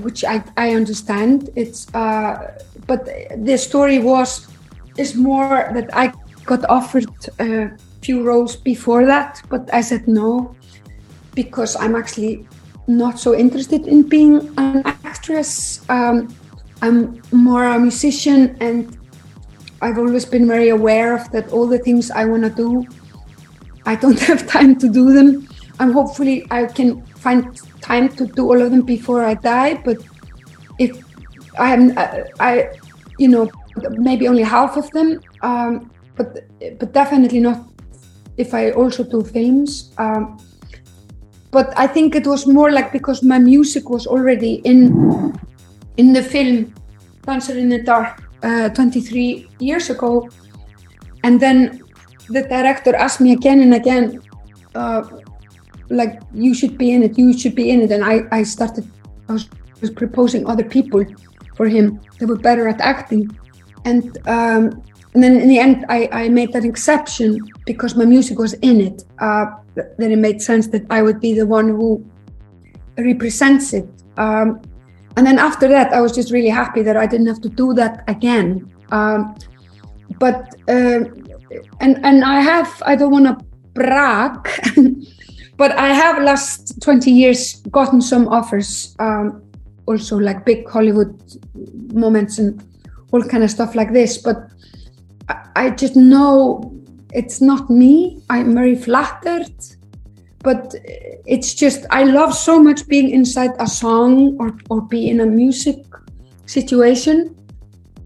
which 0.00 0.24
I, 0.24 0.42
I 0.56 0.74
understand. 0.74 1.50
It's 1.54 1.94
uh, 1.94 2.56
but 2.86 3.04
the 3.36 3.58
story 3.58 3.98
was 3.98 4.48
is 4.96 5.14
more 5.14 5.70
that 5.74 5.90
I 5.92 6.14
got 6.46 6.64
offered 6.70 7.10
a 7.38 7.70
few 8.00 8.22
roles 8.22 8.56
before 8.56 9.04
that, 9.06 9.42
but 9.48 9.68
I 9.74 9.80
said 9.80 10.06
no 10.08 10.54
because 11.34 11.76
I'm 11.76 11.94
actually 11.94 12.46
not 12.86 13.18
so 13.18 13.34
interested 13.34 13.86
in 13.86 14.02
being 14.08 14.52
an 14.56 14.82
actress. 15.04 15.84
Um, 15.90 16.34
I'm 16.82 17.20
more 17.32 17.64
a 17.64 17.78
musician, 17.78 18.56
and 18.60 18.96
I've 19.82 19.98
always 19.98 20.24
been 20.24 20.46
very 20.46 20.68
aware 20.68 21.14
of 21.14 21.30
that. 21.32 21.52
All 21.52 21.66
the 21.66 21.78
things 21.78 22.10
I 22.10 22.24
want 22.24 22.44
to 22.44 22.50
do, 22.50 22.86
I 23.84 23.96
don't 23.96 24.18
have 24.30 24.46
time 24.46 24.76
to 24.76 24.88
do 24.88 25.12
them. 25.12 25.48
And 25.78 25.92
hopefully, 25.92 26.46
I 26.50 26.66
can 26.66 27.04
find 27.26 27.54
time 27.82 28.08
to 28.16 28.26
do 28.26 28.44
all 28.44 28.60
of 28.60 28.70
them 28.70 28.82
before 28.82 29.24
I 29.24 29.34
die. 29.34 29.74
But 29.84 29.98
if 30.78 30.92
I 31.58 31.72
am, 31.74 31.92
I, 32.40 32.70
you 33.18 33.28
know, 33.28 33.50
maybe 33.90 34.28
only 34.28 34.42
half 34.42 34.76
of 34.76 34.90
them. 34.92 35.20
Um, 35.42 35.90
but 36.16 36.44
but 36.78 36.92
definitely 36.92 37.40
not 37.40 37.58
if 38.36 38.54
I 38.54 38.70
also 38.72 39.04
do 39.04 39.22
films. 39.22 39.92
Um, 39.98 40.38
but 41.50 41.72
I 41.78 41.86
think 41.86 42.14
it 42.14 42.26
was 42.26 42.46
more 42.46 42.70
like 42.70 42.92
because 42.92 43.22
my 43.22 43.38
music 43.38 43.88
was 43.88 44.06
already 44.06 44.54
in 44.64 45.32
in 45.96 46.12
the 46.12 46.22
film 46.22 46.74
Dancer 47.22 47.58
in 47.58 47.68
the 47.68 47.82
Dark 47.82 48.22
uh, 48.42 48.68
23 48.68 49.48
years 49.58 49.90
ago, 49.90 50.28
and 51.24 51.40
then 51.40 51.82
the 52.28 52.42
director 52.42 52.94
asked 52.94 53.20
me 53.20 53.32
again 53.32 53.60
and 53.60 53.74
again, 53.74 54.22
uh, 54.74 55.02
like 55.90 56.20
you 56.34 56.54
should 56.54 56.76
be 56.76 56.92
in 56.92 57.02
it, 57.02 57.18
you 57.18 57.36
should 57.38 57.54
be 57.54 57.70
in 57.70 57.80
it. 57.80 57.90
And 57.90 58.04
I, 58.04 58.22
I 58.30 58.42
started, 58.42 58.88
I 59.28 59.32
was, 59.32 59.48
was 59.80 59.90
proposing 59.90 60.46
other 60.46 60.64
people 60.64 61.04
for 61.56 61.66
him 61.66 62.00
that 62.18 62.26
were 62.26 62.36
better 62.36 62.68
at 62.68 62.80
acting. 62.80 63.30
And 63.84 64.18
um, 64.26 64.82
and 65.16 65.24
then 65.24 65.40
in 65.40 65.48
the 65.48 65.58
end, 65.58 65.86
I, 65.88 66.10
I 66.12 66.28
made 66.28 66.52
that 66.52 66.62
exception 66.62 67.40
because 67.64 67.96
my 67.96 68.04
music 68.04 68.38
was 68.38 68.52
in 68.60 68.82
it. 68.82 69.02
Uh, 69.18 69.46
then 69.96 70.12
it 70.12 70.18
made 70.18 70.42
sense 70.42 70.66
that 70.66 70.84
I 70.90 71.00
would 71.00 71.20
be 71.20 71.32
the 71.32 71.46
one 71.46 71.68
who 71.68 72.04
represents 72.98 73.72
it. 73.72 73.88
Um, 74.18 74.60
and 75.16 75.26
then 75.26 75.38
after 75.38 75.68
that, 75.68 75.94
I 75.94 76.02
was 76.02 76.12
just 76.12 76.30
really 76.30 76.50
happy 76.50 76.82
that 76.82 76.98
I 76.98 77.06
didn't 77.06 77.28
have 77.28 77.40
to 77.40 77.48
do 77.48 77.72
that 77.72 78.04
again. 78.08 78.70
Um, 78.90 79.34
but 80.18 80.54
uh, 80.68 81.04
and 81.80 81.96
and 82.04 82.22
I 82.22 82.42
have 82.42 82.82
I 82.84 82.94
don't 82.94 83.10
want 83.10 83.24
to 83.24 83.42
brag, 83.72 84.46
but 85.56 85.72
I 85.78 85.94
have 85.94 86.22
last 86.22 86.82
twenty 86.82 87.10
years 87.10 87.62
gotten 87.70 88.02
some 88.02 88.28
offers, 88.28 88.94
um, 88.98 89.42
also 89.86 90.18
like 90.18 90.44
big 90.44 90.68
Hollywood 90.68 91.18
moments 91.94 92.38
and 92.38 92.62
all 93.12 93.22
kind 93.22 93.42
of 93.42 93.50
stuff 93.50 93.74
like 93.74 93.94
this. 93.94 94.18
But 94.18 94.50
I, 95.28 95.70
just 95.70 95.96
know 95.96 96.72
it's 97.12 97.40
not 97.40 97.68
me. 97.70 98.22
I'm 98.30 98.54
very 98.54 98.76
flattered 98.76 99.50
but 100.46 100.76
it's 101.34 101.54
just 101.54 101.86
I 101.90 102.04
love 102.04 102.32
so 102.32 102.62
much 102.62 102.86
being 102.86 103.10
inside 103.10 103.50
a 103.58 103.66
song 103.66 104.36
or, 104.38 104.56
or 104.70 104.80
be 104.80 105.10
in 105.10 105.18
a 105.20 105.26
music 105.26 105.78
situation 106.46 107.34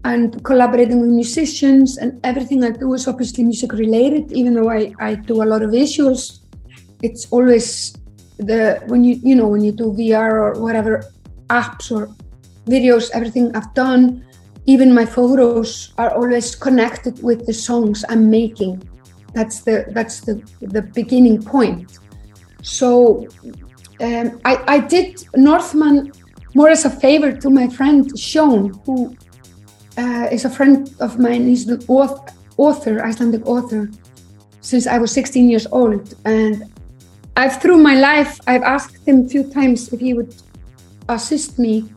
and 0.03 0.43
collaborating 0.43 0.99
with 1.01 1.11
musicians 1.11 1.99
and 1.99 2.19
everything 2.25 2.63
I 2.63 2.71
do 2.71 2.95
is 2.95 3.07
obviously 3.07 3.43
music 3.43 3.73
related 3.73 4.31
even 4.31 4.55
though 4.55 4.71
I, 4.71 4.91
I 4.99 5.13
do 5.13 5.43
a 5.43 5.47
lot 5.51 5.61
of 5.61 5.69
visuals 5.69 6.39
it's 7.03 7.27
always 7.31 7.93
the 8.37 8.81
when 8.87 9.03
you 9.03 9.19
you 9.21 9.35
know 9.35 9.47
when 9.47 9.61
you 9.61 9.71
do 9.71 9.93
VR 9.93 10.31
or 10.45 10.59
whatever 10.59 11.05
apps 11.49 11.91
or 11.95 12.09
videos 12.65 13.11
everything 13.13 13.55
I've 13.55 13.71
done 13.75 14.25
even 14.65 14.93
my 14.93 15.05
photos 15.05 15.93
are 15.97 16.11
always 16.15 16.55
connected 16.55 17.21
with 17.23 17.45
the 17.45 17.53
songs 17.53 18.05
I'm 18.09 18.29
making 18.29 18.83
that's 19.33 19.61
the 19.61 19.85
that's 19.89 20.21
the 20.21 20.35
the 20.61 20.81
beginning 20.81 21.41
point 21.41 21.99
so 22.61 23.27
um, 24.01 24.41
I, 24.45 24.63
I 24.67 24.79
did 24.79 25.23
Northman 25.35 26.11
more 26.55 26.69
as 26.69 26.85
a 26.85 26.89
favor 26.89 27.31
to 27.31 27.49
my 27.49 27.67
friend 27.67 28.11
Sjón, 28.13 28.83
who 28.85 29.15
uh, 29.97 30.27
is 30.31 30.45
a 30.45 30.49
friend 30.49 30.93
of 30.99 31.19
mine. 31.19 31.47
He's 31.47 31.67
an 31.67 31.81
author, 31.87 33.03
Icelandic 33.03 33.45
author, 33.45 33.89
since 34.61 34.87
I 34.87 34.97
was 34.97 35.11
16 35.11 35.49
years 35.49 35.67
old. 35.71 36.13
And 36.25 36.65
I've 37.37 37.61
through 37.61 37.77
my 37.77 37.95
life, 37.95 38.39
I've 38.47 38.63
asked 38.63 39.07
him 39.07 39.25
a 39.25 39.29
few 39.29 39.43
times 39.43 39.91
if 39.93 39.99
he 39.99 40.13
would 40.13 40.35
assist 41.07 41.59
me 41.59 41.89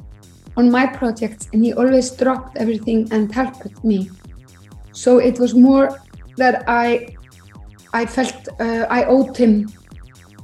on 0.57 0.71
my 0.71 0.87
projects, 0.87 1.49
and 1.53 1.65
he 1.65 1.73
always 1.73 2.11
dropped 2.11 2.57
everything 2.57 3.09
and 3.13 3.33
helped 3.33 3.83
me. 3.85 4.11
So 4.93 5.19
it 5.19 5.39
was 5.39 5.55
more 5.55 6.01
that 6.37 6.65
I, 6.69 7.17
I 7.93 8.07
felt 8.07 8.49
uh, 8.61 8.87
I 8.91 9.05
owed 9.05 9.37
him 9.37 9.69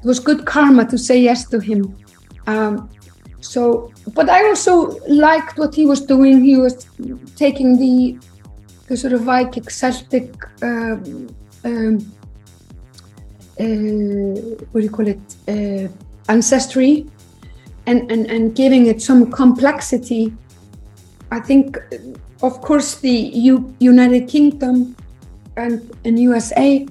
it 0.03 0.07
was 0.07 0.19
good 0.19 0.47
karma 0.47 0.87
to 0.87 0.97
say 0.97 1.21
yes 1.21 1.45
to 1.49 1.61
him. 1.61 1.95
Um, 2.47 2.89
so, 3.41 3.93
but 4.15 4.31
I 4.31 4.47
also 4.49 4.99
liked 5.09 5.59
what 5.59 5.75
he 5.75 5.85
was 5.87 6.01
doing. 6.01 6.43
He 6.43 6.57
was 6.57 6.87
taking 7.37 7.79
the 7.79 8.19
the 8.89 8.97
sort 8.97 9.13
of 9.13 9.21
Viking 9.23 9.69
Celtic, 9.69 10.35
um, 10.63 11.29
um, 11.65 11.99
uh, 13.61 14.41
what 14.73 14.81
do 14.81 14.87
you 14.89 14.91
call 14.91 15.07
it, 15.07 15.21
uh, 15.47 15.87
ancestry, 16.29 17.07
and, 17.87 18.11
and 18.11 18.27
and 18.31 18.55
giving 18.55 18.87
it 18.87 19.03
some 19.03 19.31
complexity. 19.31 20.33
I 21.31 21.41
think, 21.41 21.79
of 22.43 22.61
course, 22.61 22.97
the 22.97 23.11
U 23.51 23.75
United 23.79 24.29
Kingdom 24.29 24.97
and 25.57 25.91
and 26.05 26.19
USA, 26.19 26.87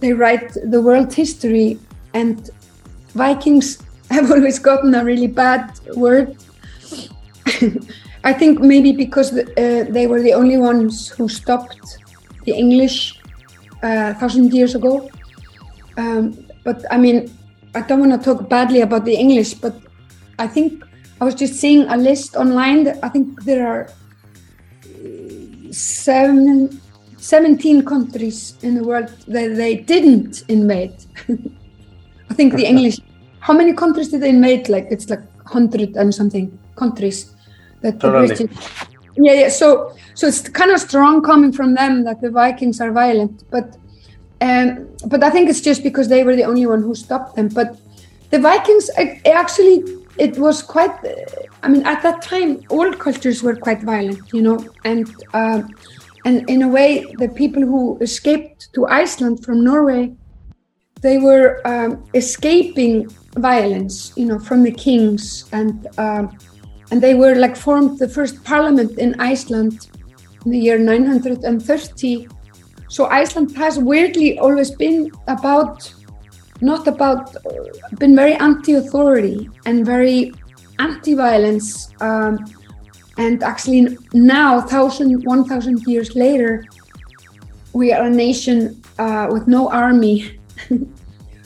they 0.00 0.12
write 0.12 0.52
the 0.64 0.80
world 0.80 1.12
history 1.12 1.78
and 2.14 2.50
Vikings 3.14 3.78
have 4.10 4.30
always 4.30 4.58
gotten 4.58 4.94
a 4.94 5.04
really 5.04 5.26
bad 5.26 5.78
word. 5.94 6.36
I 8.24 8.32
think 8.34 8.60
maybe 8.60 8.92
because 8.92 9.32
uh, 9.32 9.86
they 9.88 10.06
were 10.06 10.20
the 10.20 10.34
only 10.34 10.58
ones 10.58 11.08
who 11.08 11.28
stopped 11.28 11.98
the 12.44 12.52
English 12.52 13.18
uh, 13.82 14.14
thousand 14.14 14.52
years 14.52 14.74
ago. 14.74 15.08
Um, 15.96 16.46
but 16.64 16.84
I 16.90 16.98
mean, 16.98 17.30
I 17.74 17.80
don't 17.80 18.00
want 18.00 18.12
to 18.12 18.18
talk 18.18 18.48
badly 18.48 18.80
about 18.82 19.04
the 19.04 19.14
English, 19.14 19.54
but 19.54 19.74
I 20.40 20.46
think 20.46 20.84
I 21.20 21.24
was 21.24 21.34
just 21.34 21.54
seeing 21.54 21.82
a 21.88 21.96
list 21.96 22.34
online. 22.34 22.84
That 22.84 22.98
I 23.02 23.08
think 23.08 23.44
there 23.44 23.66
are 23.68 23.88
seven, 25.70 26.80
17 27.18 27.84
countries 27.84 28.54
in 28.62 28.74
the 28.74 28.82
world 28.82 29.08
that 29.28 29.56
they 29.56 29.76
didn't 29.76 30.44
invade. 30.48 30.96
I 32.30 32.34
think 32.34 32.54
the 32.54 32.66
English. 32.66 32.98
How 33.40 33.54
many 33.54 33.72
countries 33.72 34.08
did 34.08 34.22
they 34.22 34.30
invade? 34.30 34.68
Like 34.68 34.88
it's 34.90 35.08
like 35.10 35.22
hundred 35.44 35.96
and 35.96 36.14
something 36.14 36.46
countries 36.76 37.34
that 37.82 38.00
the 38.00 38.10
British. 38.10 38.58
Yeah, 39.16 39.32
yeah. 39.32 39.48
So, 39.48 39.94
so 40.14 40.26
it's 40.26 40.48
kind 40.48 40.70
of 40.70 40.80
strong 40.80 41.22
coming 41.22 41.52
from 41.52 41.74
them 41.74 42.04
that 42.04 42.20
the 42.20 42.30
Vikings 42.30 42.80
are 42.80 42.92
violent, 42.92 43.44
but, 43.50 43.76
um, 44.40 44.88
but 45.06 45.22
I 45.22 45.30
think 45.30 45.50
it's 45.50 45.60
just 45.60 45.82
because 45.82 46.08
they 46.08 46.22
were 46.24 46.36
the 46.36 46.44
only 46.44 46.66
one 46.66 46.82
who 46.82 46.94
stopped 46.94 47.36
them. 47.36 47.48
But 47.48 47.78
the 48.30 48.38
Vikings 48.38 48.88
actually, 49.26 49.84
it 50.26 50.38
was 50.38 50.62
quite. 50.62 50.94
I 51.64 51.68
mean, 51.68 51.84
at 51.86 52.02
that 52.02 52.22
time, 52.22 52.50
all 52.68 52.92
cultures 52.92 53.42
were 53.42 53.56
quite 53.56 53.82
violent, 53.82 54.32
you 54.32 54.42
know, 54.42 54.58
and. 54.84 55.04
Uh, 55.32 55.62
and 56.26 56.36
in 56.50 56.60
a 56.60 56.68
way, 56.68 57.06
the 57.18 57.30
people 57.30 57.62
who 57.62 57.96
escaped 58.02 58.74
to 58.74 58.86
Iceland 58.86 59.42
from 59.42 59.64
Norway 59.64 60.14
they 61.00 61.18
were 61.18 61.60
um, 61.66 62.04
escaping 62.14 63.08
violence, 63.36 64.12
you 64.16 64.26
know, 64.26 64.38
from 64.38 64.62
the 64.62 64.72
kings, 64.72 65.48
and 65.52 65.86
um, 65.98 66.36
and 66.90 67.00
they 67.00 67.14
were 67.14 67.34
like 67.34 67.56
formed 67.56 67.98
the 67.98 68.08
first 68.08 68.42
parliament 68.44 68.98
in 68.98 69.18
Iceland 69.20 69.88
in 70.44 70.50
the 70.50 70.58
year 70.58 70.78
930. 70.78 72.28
So 72.88 73.06
Iceland 73.06 73.56
has 73.56 73.78
weirdly 73.78 74.38
always 74.38 74.72
been 74.72 75.12
about, 75.28 75.94
not 76.60 76.86
about, 76.86 77.36
been 77.98 78.14
very 78.14 78.34
anti-authority 78.34 79.48
and 79.66 79.84
very 79.84 80.32
anti-violence. 80.78 81.92
Um, 82.00 82.44
and 83.16 83.42
actually 83.42 83.98
now, 84.12 84.60
thousand, 84.60 85.24
one 85.24 85.44
thousand 85.44 85.86
years 85.86 86.14
later, 86.14 86.64
we 87.72 87.92
are 87.92 88.04
a 88.04 88.10
nation 88.10 88.80
uh, 88.98 89.28
with 89.30 89.46
no 89.46 89.68
army 89.70 90.38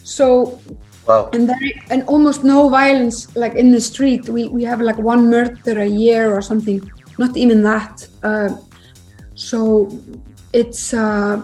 so 0.05 0.61
wow. 1.07 1.31
and 1.33 1.49
there 1.49 1.57
and 1.91 2.03
almost 2.05 2.45
no 2.45 2.69
violence 2.69 3.35
like 3.37 3.55
in 3.55 3.73
the 3.73 3.81
street. 3.81 4.29
We 4.29 4.49
we 4.49 4.63
have 4.65 4.81
like 4.81 4.99
one 4.99 5.31
murder 5.31 5.81
a 5.81 5.87
year 5.87 6.33
or 6.33 6.43
something. 6.43 6.81
Not 7.19 7.37
even 7.37 7.63
that. 7.63 8.07
Uh, 8.23 8.51
so 9.35 9.89
it's 10.53 10.95
uh, 10.95 11.41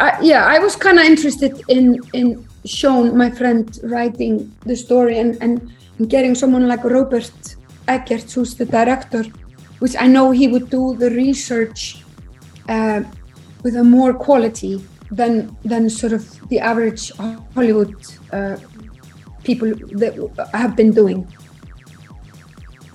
I, 0.00 0.18
yeah. 0.22 0.44
I 0.46 0.58
was 0.58 0.76
kind 0.76 0.98
of 0.98 1.04
interested 1.04 1.62
in 1.68 2.00
in 2.12 2.44
Sjón, 2.66 3.14
my 3.14 3.30
friend, 3.30 3.78
writing 3.82 4.52
the 4.66 4.76
story 4.76 5.18
and 5.18 5.36
and 5.42 5.70
getting 6.08 6.34
someone 6.34 6.66
like 6.68 6.84
Robert 6.84 7.56
Eggers, 7.88 8.32
who's 8.32 8.54
the 8.54 8.64
director, 8.64 9.24
which 9.78 9.96
I 9.98 10.06
know 10.06 10.30
he 10.30 10.48
would 10.48 10.70
do 10.70 10.96
the 10.96 11.10
research 11.10 12.02
uh, 12.68 13.02
with 13.62 13.76
a 13.76 13.84
more 13.84 14.14
quality 14.14 14.84
than 15.10 15.56
than 15.64 15.90
sort 15.90 16.12
of 16.12 16.22
the 16.48 16.58
average 16.60 17.12
Hollywood 17.54 17.94
uh, 18.32 18.56
people 19.44 19.68
that 20.00 20.14
have 20.52 20.76
been 20.76 20.92
doing. 20.92 21.26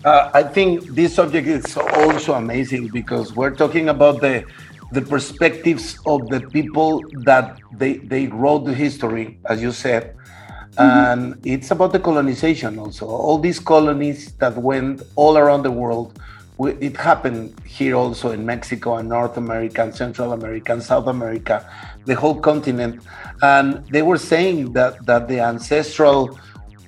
Uh, 0.06 0.32
I 0.34 0.44
think 0.44 0.96
this 0.96 1.14
subject 1.14 1.48
is 1.48 1.76
also 1.76 2.34
amazing 2.34 2.88
because 2.88 3.36
we're 3.36 3.54
talking 3.54 3.90
about 3.90 4.22
the 4.22 4.46
the 4.92 5.02
perspectives 5.02 6.00
of 6.06 6.28
the 6.30 6.42
people 6.42 7.02
that 7.26 7.60
they 7.78 7.98
they 7.98 8.28
wrote 8.28 8.66
the 8.66 8.74
history, 8.74 9.40
as 9.46 9.62
you 9.62 9.72
said, 9.72 10.16
mm-hmm. 10.16 10.82
and 10.82 11.22
it's 11.46 11.72
about 11.72 11.92
the 11.92 12.00
colonization 12.00 12.80
also. 12.80 13.08
All 13.08 13.38
these 13.38 13.60
colonies 13.60 14.34
that 14.40 14.58
went 14.58 15.04
all 15.16 15.38
around 15.38 15.64
the 15.64 15.72
world. 15.72 16.20
It 16.60 16.98
happened 16.98 17.56
here 17.64 17.96
also 17.96 18.32
in 18.32 18.46
Mexico 18.46 18.98
and 18.98 19.08
North 19.08 19.38
America 19.38 19.82
and 19.82 19.96
Central 19.96 20.34
America 20.34 20.74
and 20.74 20.84
South 20.84 21.08
America 21.08 21.66
the 22.10 22.16
whole 22.16 22.40
continent. 22.40 23.02
And 23.42 23.86
they 23.88 24.02
were 24.02 24.18
saying 24.18 24.74
that, 24.74 25.06
that 25.06 25.28
the 25.28 25.40
ancestral 25.40 26.38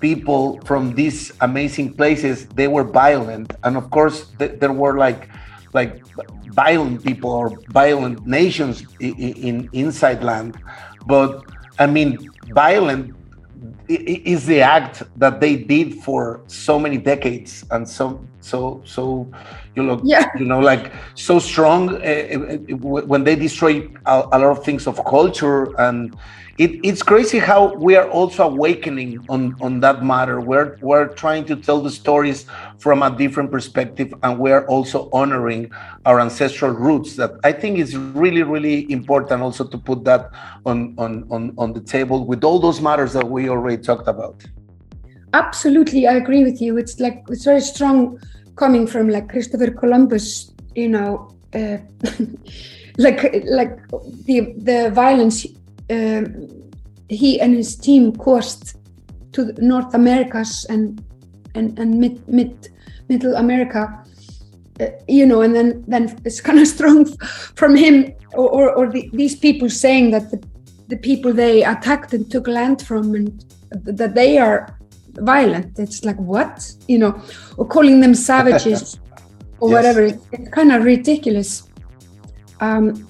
people 0.02 0.60
from 0.66 0.96
these 0.96 1.32
amazing 1.42 1.94
places, 1.94 2.48
they 2.48 2.68
were 2.68 2.84
violent. 2.84 3.54
And 3.64 3.78
of 3.78 3.90
course, 3.92 4.26
th- 4.40 4.60
there 4.60 4.74
were 4.74 4.98
like, 4.98 5.30
like 5.74 6.06
violent 6.54 7.04
people 7.04 7.32
or 7.32 7.50
violent 7.70 8.26
nations 8.26 8.86
in, 9.00 9.16
in 9.16 9.70
inside 9.74 10.24
land. 10.24 10.58
But 11.08 11.44
I 11.80 11.88
mean, 11.88 12.30
violent 12.54 13.16
is 13.88 14.46
the 14.46 14.62
act 14.62 15.04
that 15.18 15.40
they 15.40 15.56
did 15.56 15.96
for 16.02 16.42
so 16.48 16.80
many 16.80 16.98
decades 16.98 17.66
and 17.72 17.88
so 17.88 18.20
so 18.40 18.82
so 18.86 19.30
you 19.76 19.84
look 19.84 20.02
yeah. 20.04 20.26
you 20.40 20.46
know 20.46 20.60
like 20.60 20.92
so 21.16 21.38
strong 21.40 22.02
uh, 22.02 22.58
when 22.80 23.24
they 23.24 23.36
destroy 23.36 23.88
a, 24.06 24.28
a, 24.32 24.38
lot 24.40 24.58
of 24.58 24.64
things 24.64 24.88
of 24.88 25.04
culture 25.06 25.80
and 25.80 26.16
it, 26.58 26.80
it's 26.84 27.02
crazy 27.02 27.40
how 27.40 27.74
we 27.76 27.96
are 27.96 28.10
also 28.10 28.44
awakening 28.44 29.24
on 29.30 29.56
on 29.62 29.80
that 29.80 30.04
matter. 30.04 30.42
We're 30.42 30.78
we're 30.82 31.08
trying 31.08 31.46
to 31.46 31.56
tell 31.56 31.82
the 31.82 31.90
stories 31.90 32.46
from 32.78 33.04
a 33.04 33.10
different 33.10 33.52
perspective 33.52 34.14
and 34.24 34.38
we're 34.38 34.66
also 34.66 35.10
honoring 35.14 35.72
our 36.06 36.20
ancestral 36.20 36.72
roots 36.72 37.16
that 37.16 37.32
i 37.44 37.52
think 37.52 37.78
is 37.78 37.96
really 37.96 38.44
really 38.44 38.92
important 38.92 39.42
also 39.42 39.64
to 39.64 39.78
put 39.78 40.04
that 40.04 40.32
on 40.66 40.96
on 40.98 41.26
on, 41.30 41.54
on 41.58 41.74
the 41.74 41.80
table 41.80 42.26
with 42.26 42.44
all 42.44 42.60
those 42.60 42.82
matters 42.82 43.14
that 43.14 43.28
we 43.28 43.50
already 43.50 43.82
talked 43.82 44.08
about. 44.08 44.44
Absolutely 45.34 46.08
i 46.08 46.14
agree 46.14 46.44
with 46.44 46.62
you. 46.62 46.78
It's 46.78 47.00
like 47.00 47.24
it's 47.30 47.46
very 47.46 47.62
strong 47.62 48.20
coming 48.56 48.86
from 48.86 49.10
like 49.10 49.30
christopher 49.30 49.72
columbus 49.72 50.52
you 50.76 50.90
know 50.90 51.34
uh, 51.54 51.78
like 52.98 53.20
like 53.46 53.88
the 54.26 54.54
the 54.58 54.92
violence 54.94 55.46
he 57.10 57.40
and 57.42 57.54
his 57.56 57.76
team 57.76 58.16
caused 58.16 58.78
to 59.34 59.54
North 59.58 59.94
Americas 59.94 60.66
and 60.70 61.04
and, 61.54 61.78
and 61.78 62.00
mid, 62.00 62.28
mid 62.28 62.70
middle 63.10 63.36
America, 63.36 64.04
uh, 64.80 64.88
you 65.08 65.26
know, 65.26 65.42
and 65.42 65.54
then 65.54 65.84
then 65.88 66.18
it's 66.26 66.42
kind 66.42 66.60
of 66.60 66.68
strong 66.76 67.06
from 67.56 67.76
him 67.76 68.14
or, 68.34 68.50
or, 68.50 68.72
or 68.74 68.90
the, 68.90 69.10
these 69.14 69.36
people 69.36 69.70
saying 69.70 70.12
that 70.12 70.32
the, 70.32 70.42
the 70.88 70.98
people 70.98 71.34
they 71.34 71.64
attacked 71.64 72.14
and 72.14 72.30
took 72.32 72.48
land 72.48 72.82
from 72.82 73.16
and 73.16 73.46
that 73.72 74.16
they 74.16 74.38
are 74.38 74.78
violent. 75.14 75.78
It's 75.78 76.06
like 76.06 76.18
what, 76.18 76.74
you 76.88 77.00
know, 77.00 77.22
or 77.58 77.68
calling 77.68 78.00
them 78.00 78.16
savages 78.30 79.00
or 79.60 79.70
yes. 79.70 79.76
whatever. 79.78 80.02
It's 80.04 80.50
kind 80.52 80.72
of 80.72 80.84
ridiculous. 80.84 81.68
Um, 82.60 83.08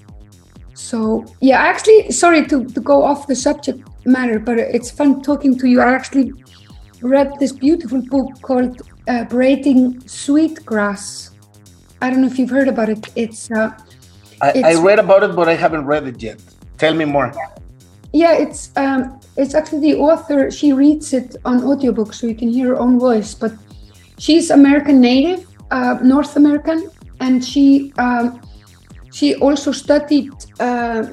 so 0.82 1.26
yeah, 1.41 1.60
actually, 1.60 2.12
sorry 2.12 2.46
to, 2.48 2.65
to 2.65 2.82
go 2.82 3.04
off 3.04 3.28
the 3.28 3.36
subject 3.36 3.88
matter, 4.06 4.39
but 4.39 4.58
it's 4.58 4.89
fun 4.89 5.22
talking 5.22 5.58
to 5.60 5.67
you. 5.67 5.80
I 5.80 5.94
actually 5.94 6.34
read 7.02 7.32
this 7.39 7.52
beautiful 7.52 8.02
book 8.02 8.41
called 8.41 8.82
uh, 9.08 9.26
Braiding 9.26 10.06
Sweetgrass. 10.08 11.32
I 12.02 12.10
don't 12.10 12.22
know 12.22 12.28
if 12.28 12.39
you've 12.39 12.50
heard 12.50 12.67
about 12.67 12.89
it. 12.89 13.08
It's, 13.15 13.52
uh, 13.52 13.78
I, 14.41 14.50
it's 14.50 14.80
I, 14.80 14.84
read 14.84 14.98
about 14.98 15.22
it, 15.22 15.36
but 15.36 15.48
I 15.48 15.54
haven't 15.54 15.86
read 15.86 16.08
it 16.08 16.22
yet. 16.22 16.41
Tell 16.80 16.96
me 16.96 17.06
more. 17.06 17.32
Yeah, 18.12 18.34
it's 18.34 18.76
um, 18.76 19.22
it's 19.38 19.54
actually 19.54 19.82
the 19.82 20.00
author. 20.00 20.50
She 20.50 20.74
reads 20.74 21.13
it 21.13 21.36
on 21.46 21.63
audiobook, 21.63 22.12
so 22.13 22.26
you 22.26 22.36
can 22.36 22.50
hear 22.50 22.70
her 22.70 22.80
own 22.80 23.00
voice. 23.00 23.36
But 23.36 23.54
she's 24.17 24.50
American 24.50 25.00
native, 25.00 25.48
uh, 25.70 26.00
North 26.02 26.36
American, 26.36 26.89
and 27.20 27.46
she 27.46 27.94
um, 28.00 28.41
she 29.12 29.36
also 29.36 29.71
studied 29.71 30.32
uh, 30.60 31.04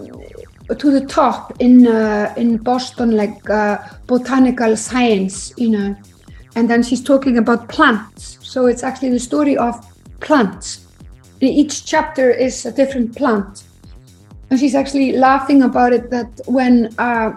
to 0.76 0.90
the 0.90 1.04
top 1.06 1.52
in 1.60 1.86
uh, 1.86 2.32
in 2.36 2.58
Boston, 2.58 3.10
like 3.16 3.50
uh, 3.50 3.78
botanical 4.06 4.76
science, 4.76 5.52
you 5.56 5.70
know. 5.70 5.96
And 6.54 6.68
then 6.68 6.82
she's 6.82 7.02
talking 7.02 7.38
about 7.38 7.68
plants. 7.68 8.38
So 8.42 8.66
it's 8.66 8.82
actually 8.82 9.10
the 9.10 9.20
story 9.20 9.56
of 9.56 9.74
plants. 10.20 10.86
Each 11.40 11.84
chapter 11.84 12.30
is 12.30 12.66
a 12.66 12.72
different 12.72 13.16
plant. 13.16 13.64
And 14.50 14.58
she's 14.58 14.74
actually 14.74 15.12
laughing 15.12 15.62
about 15.62 15.92
it 15.92 16.10
that 16.10 16.40
when 16.46 16.94
uh, 16.98 17.30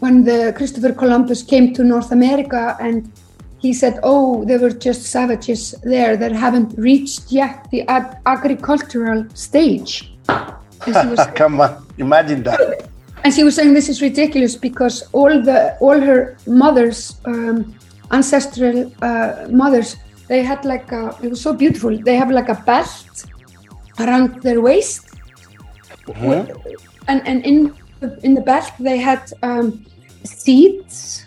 when 0.00 0.24
the 0.24 0.52
Christopher 0.56 0.92
Columbus 0.92 1.42
came 1.42 1.74
to 1.74 1.82
North 1.84 2.12
America 2.12 2.76
and 2.80 3.10
he 3.58 3.72
said, 3.72 3.98
"Oh, 4.02 4.44
there 4.44 4.58
were 4.58 4.70
just 4.70 5.02
savages 5.02 5.74
there 5.82 6.16
that 6.16 6.32
haven't 6.32 6.78
reached 6.78 7.32
yet 7.32 7.68
the 7.70 7.82
ag- 7.88 8.16
agricultural 8.26 9.26
stage." 9.34 10.14
Was, 10.86 11.26
Come 11.34 11.60
on, 11.60 11.84
imagine 11.98 12.42
that. 12.44 12.88
And 13.24 13.34
she 13.34 13.42
was 13.42 13.56
saying 13.56 13.74
this 13.74 13.88
is 13.88 14.00
ridiculous 14.00 14.54
because 14.54 15.02
all 15.12 15.42
the 15.42 15.76
all 15.80 16.00
her 16.00 16.36
mothers, 16.46 17.20
um, 17.24 17.74
ancestral 18.12 18.92
uh, 19.02 19.46
mothers, 19.50 19.96
they 20.28 20.42
had 20.42 20.64
like 20.64 20.92
a, 20.92 21.16
it 21.22 21.30
was 21.30 21.40
so 21.40 21.52
beautiful. 21.52 21.96
They 21.98 22.16
have 22.16 22.30
like 22.30 22.48
a 22.48 22.54
belt 22.54 23.24
around 23.98 24.42
their 24.42 24.60
waist, 24.60 25.08
mm-hmm. 26.06 26.52
and 27.08 27.26
and 27.26 27.44
in 27.44 27.74
in 28.22 28.34
the 28.34 28.40
belt 28.40 28.70
they 28.78 28.98
had 28.98 29.32
um, 29.42 29.84
seeds 30.22 31.26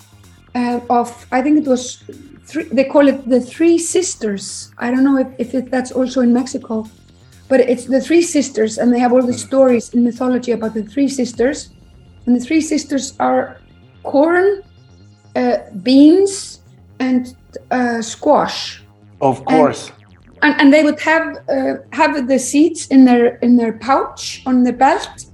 uh, 0.56 0.80
of 0.90 1.28
I 1.32 1.42
think 1.42 1.60
it 1.60 1.68
was 1.68 2.04
three, 2.46 2.64
they 2.66 2.84
call 2.84 3.08
it 3.08 3.28
the 3.30 3.42
three 3.42 3.78
sisters. 3.78 4.74
I 4.78 4.92
don't 4.92 5.04
know 5.04 5.18
if, 5.18 5.28
if 5.38 5.56
it, 5.56 5.72
that's 5.72 5.92
also 5.92 6.22
in 6.22 6.34
Mexico, 6.34 6.86
but 7.48 7.60
it's 7.60 7.86
the 7.86 8.02
three 8.02 8.22
sisters, 8.22 8.78
and 8.78 8.94
they 8.94 9.00
have 9.00 9.14
all 9.14 9.22
the 9.22 9.34
stories 9.34 9.94
in 9.94 10.04
mythology 10.04 10.52
about 10.52 10.74
the 10.74 10.84
three 10.84 11.08
sisters. 11.08 11.70
And 12.26 12.36
the 12.36 12.40
three 12.40 12.62
sisters 12.62 13.14
are 13.20 13.60
corn, 14.04 14.62
uh, 15.36 15.58
beans, 15.82 16.62
and 17.00 17.36
uh, 17.72 18.02
squash. 18.02 18.84
Of 19.22 19.44
course. 19.46 19.90
And, 19.90 20.54
and, 20.54 20.62
and 20.62 20.74
they 20.74 20.84
would 20.84 21.00
have 21.00 21.38
uh, 21.50 21.74
have 21.92 22.28
the 22.28 22.40
seeds 22.40 22.88
in 22.88 23.06
their 23.06 23.38
in 23.38 23.56
their 23.58 23.74
pouch 23.74 24.44
on 24.46 24.64
the 24.64 24.74
belt, 24.74 25.26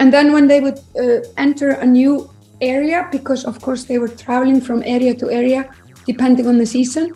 and 0.00 0.12
then 0.12 0.32
when 0.32 0.48
they 0.48 0.60
would 0.60 0.80
uh, 0.98 1.20
enter 1.36 1.70
a 1.70 1.86
new 1.86 2.30
area 2.60 3.08
because 3.10 3.44
of 3.44 3.60
course 3.60 3.84
they 3.84 3.98
were 3.98 4.08
traveling 4.08 4.60
from 4.60 4.82
area 4.84 5.14
to 5.14 5.30
area 5.30 5.70
depending 6.06 6.46
on 6.46 6.58
the 6.58 6.66
season. 6.66 7.12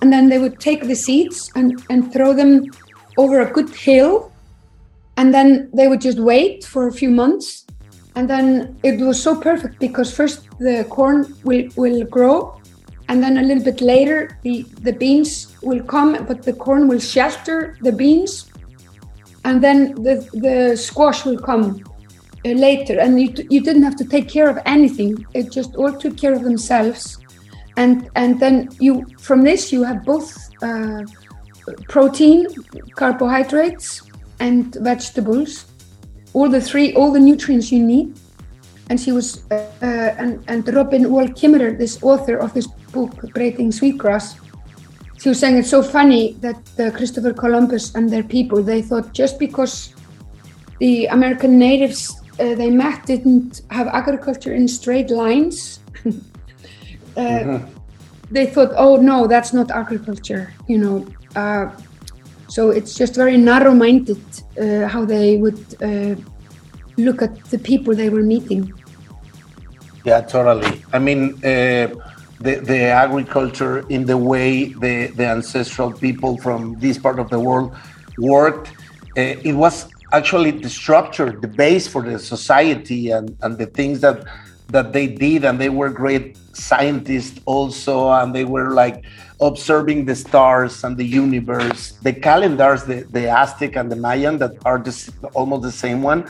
And 0.00 0.12
then 0.12 0.28
they 0.28 0.38
would 0.38 0.58
take 0.60 0.82
the 0.86 0.94
seeds 0.94 1.50
and, 1.54 1.82
and 1.88 2.12
throw 2.12 2.34
them 2.34 2.66
over 3.16 3.40
a 3.40 3.50
good 3.50 3.70
hill. 3.70 4.32
And 5.16 5.32
then 5.32 5.70
they 5.72 5.86
would 5.88 6.00
just 6.00 6.18
wait 6.18 6.64
for 6.64 6.88
a 6.88 6.92
few 6.92 7.10
months. 7.10 7.66
And 8.14 8.28
then 8.28 8.76
it 8.82 9.00
was 9.00 9.22
so 9.22 9.40
perfect 9.40 9.78
because 9.78 10.14
first 10.14 10.48
the 10.58 10.84
corn 10.90 11.34
will, 11.44 11.68
will 11.76 12.04
grow. 12.04 12.60
And 13.08 13.22
then 13.22 13.38
a 13.38 13.42
little 13.42 13.64
bit 13.64 13.80
later 13.80 14.38
the, 14.42 14.62
the 14.80 14.92
beans 14.92 15.54
will 15.62 15.82
come 15.82 16.24
but 16.26 16.42
the 16.42 16.52
corn 16.52 16.88
will 16.88 17.00
shelter 17.00 17.78
the 17.80 17.92
beans. 17.92 18.50
And 19.44 19.62
then 19.62 19.94
the, 19.94 20.16
the 20.32 20.76
squash 20.76 21.24
will 21.24 21.38
come 21.38 21.82
later 22.44 22.98
and 22.98 23.20
you, 23.20 23.32
you 23.50 23.60
didn't 23.60 23.82
have 23.82 23.96
to 23.96 24.04
take 24.04 24.28
care 24.28 24.48
of 24.48 24.58
anything. 24.66 25.24
It 25.34 25.50
just 25.50 25.76
all 25.76 25.92
took 25.92 26.16
care 26.16 26.32
of 26.32 26.42
themselves. 26.42 27.18
And 27.76 28.10
and 28.16 28.38
then 28.38 28.68
you 28.80 29.06
from 29.18 29.42
this 29.42 29.72
you 29.72 29.82
have 29.84 30.04
both 30.04 30.36
uh, 30.62 31.02
protein 31.88 32.46
carbohydrates 32.96 34.02
and 34.40 34.74
vegetables. 34.74 35.66
All 36.34 36.48
the 36.48 36.60
three 36.60 36.92
all 36.94 37.12
the 37.12 37.20
nutrients 37.20 37.72
you 37.72 37.82
need. 37.82 38.18
And 38.90 39.00
she 39.00 39.12
was 39.12 39.44
uh, 39.50 39.54
uh, 39.80 39.86
and, 40.18 40.44
and 40.48 40.74
robin 40.74 41.10
wall 41.10 41.26
kimmerer 41.26 41.78
this 41.78 42.02
author 42.02 42.36
of 42.36 42.52
this 42.52 42.66
book 42.66 43.14
braiding 43.32 43.72
sweetgrass 43.72 44.36
she 45.18 45.30
was 45.30 45.38
saying 45.38 45.56
it's 45.56 45.70
so 45.70 45.82
funny 45.82 46.34
that 46.40 46.58
christopher 46.94 47.32
columbus 47.32 47.94
and 47.94 48.10
their 48.10 48.22
people 48.22 48.62
they 48.62 48.82
thought 48.82 49.14
just 49.14 49.38
because 49.38 49.94
the 50.78 51.06
american 51.06 51.58
natives 51.58 52.21
uh, 52.38 52.54
they 52.54 52.70
met 52.70 53.06
didn't 53.06 53.62
have 53.70 53.86
agriculture 53.88 54.54
in 54.54 54.68
straight 54.68 55.10
lines. 55.10 55.80
uh, 56.06 56.10
mm-hmm. 57.16 57.78
They 58.30 58.46
thought, 58.46 58.72
oh 58.76 58.96
no, 58.96 59.26
that's 59.26 59.52
not 59.52 59.70
agriculture, 59.70 60.54
you 60.66 60.78
know. 60.78 61.06
Uh, 61.36 61.70
so 62.48 62.70
it's 62.70 62.94
just 62.94 63.14
very 63.14 63.36
narrow-minded 63.36 64.22
uh, 64.60 64.88
how 64.88 65.04
they 65.04 65.36
would 65.36 65.62
uh, 65.82 66.14
look 66.96 67.22
at 67.22 67.44
the 67.50 67.58
people 67.58 67.94
they 67.94 68.08
were 68.08 68.22
meeting. 68.22 68.72
Yeah, 70.04 70.22
totally. 70.22 70.82
I 70.92 70.98
mean, 70.98 71.34
uh, 71.44 71.88
the, 72.40 72.56
the 72.64 72.84
agriculture 73.04 73.86
in 73.88 74.06
the 74.06 74.16
way 74.16 74.72
the, 74.72 75.08
the 75.08 75.26
ancestral 75.26 75.92
people 75.92 76.38
from 76.38 76.78
this 76.80 76.98
part 76.98 77.18
of 77.18 77.30
the 77.30 77.38
world 77.38 77.76
worked, 78.18 78.72
it 79.14 79.54
was 79.54 79.91
actually 80.12 80.50
the 80.52 80.68
structure, 80.68 81.32
the 81.32 81.48
base 81.48 81.88
for 81.88 82.02
the 82.02 82.18
society 82.18 83.10
and, 83.10 83.36
and 83.42 83.58
the 83.58 83.66
things 83.66 84.00
that 84.00 84.24
that 84.68 84.92
they 84.94 85.06
did 85.06 85.44
and 85.44 85.60
they 85.60 85.68
were 85.68 85.90
great 85.90 86.38
scientists 86.54 87.38
also 87.44 88.10
and 88.10 88.34
they 88.34 88.44
were 88.44 88.70
like 88.70 89.04
observing 89.40 90.06
the 90.06 90.14
stars 90.14 90.82
and 90.84 90.96
the 90.96 91.04
universe. 91.04 91.92
The 92.02 92.14
calendars 92.14 92.84
the, 92.84 93.02
the 93.10 93.28
aztec 93.28 93.76
and 93.76 93.92
the 93.92 93.96
mayan 93.96 94.38
that 94.38 94.52
are 94.64 94.78
just 94.78 95.10
almost 95.34 95.62
the 95.62 95.72
same 95.72 96.02
one 96.02 96.24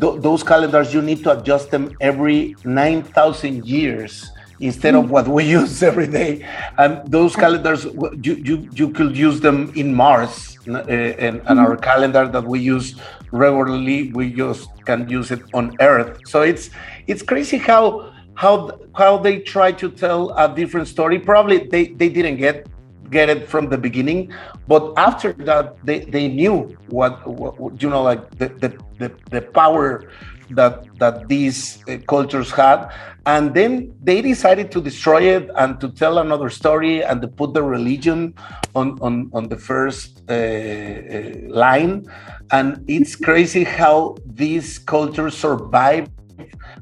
Th- 0.00 0.20
those 0.20 0.42
calendars 0.42 0.94
you 0.94 1.02
need 1.02 1.22
to 1.24 1.38
adjust 1.38 1.70
them 1.70 1.94
every 2.00 2.56
9000 2.64 3.66
years 3.66 4.30
instead 4.62 4.94
of 4.94 5.10
what 5.10 5.28
we 5.28 5.44
use 5.60 5.82
every 5.82 6.06
day. 6.06 6.46
And 6.78 7.06
those 7.10 7.36
calendars, 7.36 7.84
you, 7.84 8.34
you, 8.48 8.68
you 8.72 8.90
could 8.90 9.16
use 9.16 9.40
them 9.40 9.72
in 9.74 9.94
Mars 9.94 10.56
uh, 10.68 10.78
and, 10.78 11.42
and 11.46 11.58
our 11.58 11.76
calendar 11.76 12.26
that 12.28 12.44
we 12.44 12.60
use 12.60 12.94
regularly, 13.32 14.12
we 14.12 14.32
just 14.32 14.68
can 14.84 15.08
use 15.08 15.30
it 15.30 15.42
on 15.54 15.76
Earth. 15.80 16.20
So 16.26 16.42
it's 16.42 16.70
it's 17.06 17.22
crazy 17.22 17.58
how 17.58 18.12
how 18.34 18.78
how 18.94 19.18
they 19.18 19.40
try 19.40 19.72
to 19.72 19.90
tell 19.90 20.30
a 20.36 20.54
different 20.54 20.88
story. 20.88 21.18
Probably 21.18 21.58
they 21.58 21.88
they 21.88 22.08
didn't 22.08 22.36
get 22.36 22.66
get 23.12 23.28
it 23.28 23.48
from 23.48 23.68
the 23.68 23.78
beginning, 23.78 24.32
but 24.66 24.92
after 24.96 25.32
that 25.48 25.76
they 25.86 26.00
they 26.14 26.26
knew 26.28 26.76
what, 26.88 27.14
what 27.28 27.80
you 27.82 27.88
know 27.90 28.02
like 28.02 28.22
the 28.40 28.48
the 28.62 28.70
the, 28.98 29.08
the 29.30 29.42
power 29.42 30.10
that 30.50 30.74
that 30.98 31.28
these 31.28 31.58
uh, 31.88 31.98
cultures 32.08 32.50
had. 32.50 32.90
And 33.24 33.54
then 33.54 33.94
they 34.02 34.20
decided 34.20 34.72
to 34.72 34.80
destroy 34.80 35.22
it 35.36 35.48
and 35.56 35.78
to 35.80 35.88
tell 35.90 36.18
another 36.18 36.50
story 36.50 37.04
and 37.04 37.22
to 37.22 37.28
put 37.28 37.54
the 37.54 37.62
religion 37.62 38.34
on 38.74 38.98
on, 39.00 39.30
on 39.32 39.48
the 39.48 39.56
first 39.56 40.22
uh, 40.28 40.32
uh, 40.32 41.54
line. 41.64 42.06
And 42.50 42.84
it's 42.88 43.14
crazy 43.14 43.64
how 43.64 44.16
these 44.26 44.78
cultures 44.78 45.36
survive 45.36 46.08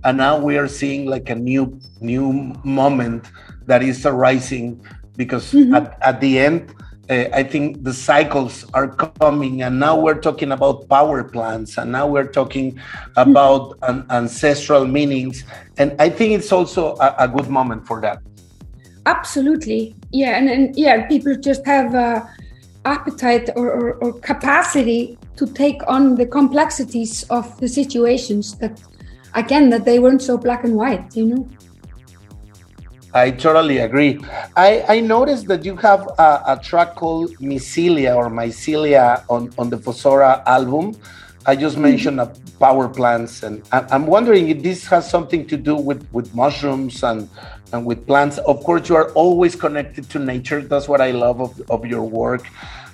and 0.05 0.16
now 0.16 0.38
we 0.38 0.57
are 0.57 0.69
seeing 0.69 1.07
like 1.07 1.29
a 1.31 1.35
new 1.35 1.79
new 2.01 2.55
moment 2.64 3.27
that 3.66 3.83
is 3.83 4.07
arising 4.07 4.81
because 5.23 5.53
mm-hmm. 5.53 5.75
at, 5.79 5.87
at 6.11 6.17
the 6.25 6.33
end 6.49 6.63
uh, 7.11 7.29
I 7.41 7.43
think 7.43 7.83
the 7.83 7.93
cycles 7.93 8.55
are 8.73 8.89
coming, 9.21 9.63
and 9.63 9.81
now 9.87 9.95
we're 10.05 10.23
talking 10.29 10.53
about 10.53 10.89
power 10.89 11.25
plants, 11.25 11.77
and 11.77 11.91
now 11.91 12.07
we're 12.07 12.33
talking 12.41 12.79
about 13.17 13.77
an, 13.83 14.07
ancestral 14.11 14.85
meanings, 14.87 15.45
and 15.81 15.89
I 15.99 16.09
think 16.09 16.29
it's 16.39 16.53
also 16.53 16.83
a, 17.07 17.09
a 17.27 17.29
good 17.37 17.49
moment 17.49 17.85
for 17.89 18.01
that. 18.01 18.19
Absolutely, 19.07 19.97
yeah, 20.13 20.39
and, 20.39 20.49
and 20.49 20.65
yeah, 20.77 21.07
people 21.09 21.35
just 21.35 21.67
have 21.67 21.95
uh, 21.95 22.25
appetite 22.85 23.51
or, 23.57 23.69
or, 23.79 23.87
or 24.03 24.13
capacity 24.21 25.19
to 25.35 25.47
take 25.47 25.81
on 25.89 26.15
the 26.15 26.27
complexities 26.27 27.25
of 27.25 27.45
the 27.59 27.69
situations 27.69 28.57
that, 28.59 28.81
again, 29.35 29.69
that 29.71 29.85
they 29.85 29.99
weren't 29.99 30.23
so 30.23 30.39
black 30.39 30.63
and 30.63 30.77
white, 30.77 31.17
you 31.17 31.27
know. 31.27 31.43
I 33.12 33.31
totally 33.33 33.79
agree. 33.79 34.20
I, 34.57 34.85
I 34.88 35.01
noticed 35.01 35.49
that 35.49 35.64
you 35.64 35.77
have 35.77 36.07
a, 36.18 36.42
a 36.46 36.61
track 36.62 36.94
called 36.94 37.31
Mycelia 37.38 38.14
or 38.14 38.31
Mycelia 38.31 39.25
on, 39.29 39.53
on 39.59 39.68
the 39.68 39.79
Fossora 39.79 40.44
album. 40.46 40.96
I 41.46 41.57
just 41.57 41.75
mm-hmm. 41.75 41.83
mentioned 41.83 42.20
power 42.61 42.88
plants, 42.88 43.42
and 43.42 43.66
I, 43.73 43.94
am 43.94 44.07
wondering 44.07 44.51
if 44.51 44.62
this 44.62 44.87
has 44.87 45.09
something 45.11 45.46
to 45.49 45.57
do 45.57 45.75
with, 45.75 46.07
with 46.12 46.35
mushrooms 46.35 47.03
and, 47.03 47.29
and 47.73 47.87
with 47.87 48.07
plants. 48.07 48.38
Of 48.38 48.62
course, 48.62 48.88
you 48.88 48.96
are 48.96 49.11
always 49.12 49.57
connected 49.57 50.09
to 50.11 50.18
nature. 50.18 50.61
That's 50.62 50.87
what 50.87 51.01
I 51.01 51.11
love 51.11 51.40
of, 51.40 51.70
of 51.70 51.87
your 51.87 52.05
work. 52.05 52.46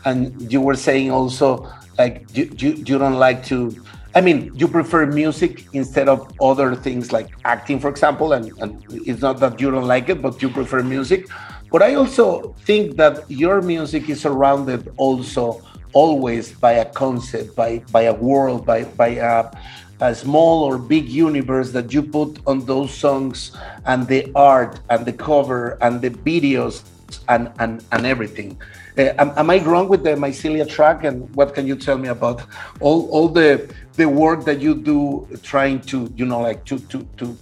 And 0.05 0.51
you 0.51 0.61
were 0.61 0.77
saying 0.77 1.11
also, 1.11 1.71
like, 1.99 2.25
you, 2.33 2.51
you, 2.57 2.73
you 2.75 2.99
don't 2.99 3.19
like 3.19 3.45
to 3.47 3.75
I 4.17 4.23
mean, 4.23 4.51
you 4.55 4.67
prefer 4.67 5.05
music 5.05 5.67
instead 5.75 6.09
of 6.09 6.33
other 6.41 6.75
things 6.75 7.13
like 7.13 7.29
acting, 7.45 7.79
for 7.79 7.91
example, 7.91 8.33
and, 8.33 8.51
and 8.63 8.83
it's 8.89 9.21
not 9.21 9.41
that 9.41 9.61
you 9.61 9.71
don't 9.71 9.85
like 9.85 10.09
it, 10.09 10.23
but 10.23 10.41
you 10.41 10.49
prefer 10.49 10.83
music. 10.83 11.29
But 11.71 11.83
I 11.83 11.97
also 11.97 12.55
think 12.65 12.97
that 12.97 13.31
your 13.31 13.61
music 13.61 14.09
is 14.09 14.23
surrounded 14.23 14.91
also 14.97 15.61
always 15.93 16.53
by 16.53 16.81
a 16.81 16.87
concept, 16.87 17.55
by 17.55 17.85
by 17.93 18.09
a 18.09 18.15
world, 18.15 18.65
by 18.65 18.85
by 18.85 19.21
a, 19.21 19.53
a 20.01 20.15
small 20.15 20.65
or 20.65 20.79
big 20.79 21.11
universe 21.11 21.73
that 21.73 21.93
you 21.93 22.03
put 22.03 22.41
on 22.47 22.65
those 22.65 22.95
songs 22.95 23.53
and 23.85 24.09
the 24.09 24.33
art 24.35 24.81
and 24.89 25.05
the 25.05 25.13
cover 25.13 25.77
and 25.83 26.01
the 26.01 26.09
videos 26.09 26.81
and 27.29 27.53
and, 27.59 27.85
and 27.93 28.07
everything. 28.07 28.59
Uh, 28.99 29.13
am, 29.19 29.33
am, 29.37 29.51
I 29.51 29.59
wrong 29.65 29.89
with 29.89 30.03
the 30.05 30.11
mycelia 30.11 30.69
track? 30.69 31.05
And 31.05 31.35
what 31.35 31.55
can 31.55 31.67
you 31.67 31.77
tell 31.77 31.99
me 31.99 32.09
about 32.09 32.43
all, 32.81 33.09
all 33.11 33.29
the 33.29 33.73
the 33.95 34.07
work 34.07 34.45
that 34.45 34.61
you 34.61 34.75
do, 34.75 35.27
trying 35.43 35.81
to 35.93 36.13
you 36.17 36.27
know 36.27 36.41
like 36.41 36.65
to 36.67 36.79
to 36.79 37.07
to 37.19 37.37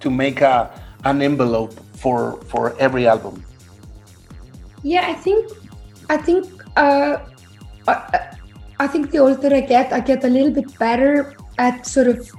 to 0.00 0.10
make 0.10 0.40
a 0.40 0.70
an 1.04 1.22
envelope 1.22 1.74
for 1.94 2.40
for 2.42 2.76
every 2.78 3.06
album? 3.06 3.42
Yeah, 4.82 5.06
I 5.08 5.14
think 5.14 5.50
I 6.10 6.16
think 6.16 6.46
uh, 6.76 7.18
I, 7.88 8.36
I 8.78 8.86
think 8.86 9.10
the 9.10 9.18
older 9.18 9.54
I 9.54 9.60
get, 9.60 9.92
I 9.92 10.00
get 10.00 10.22
a 10.24 10.28
little 10.28 10.50
bit 10.50 10.78
better 10.78 11.34
at 11.58 11.86
sort 11.86 12.08
of 12.08 12.30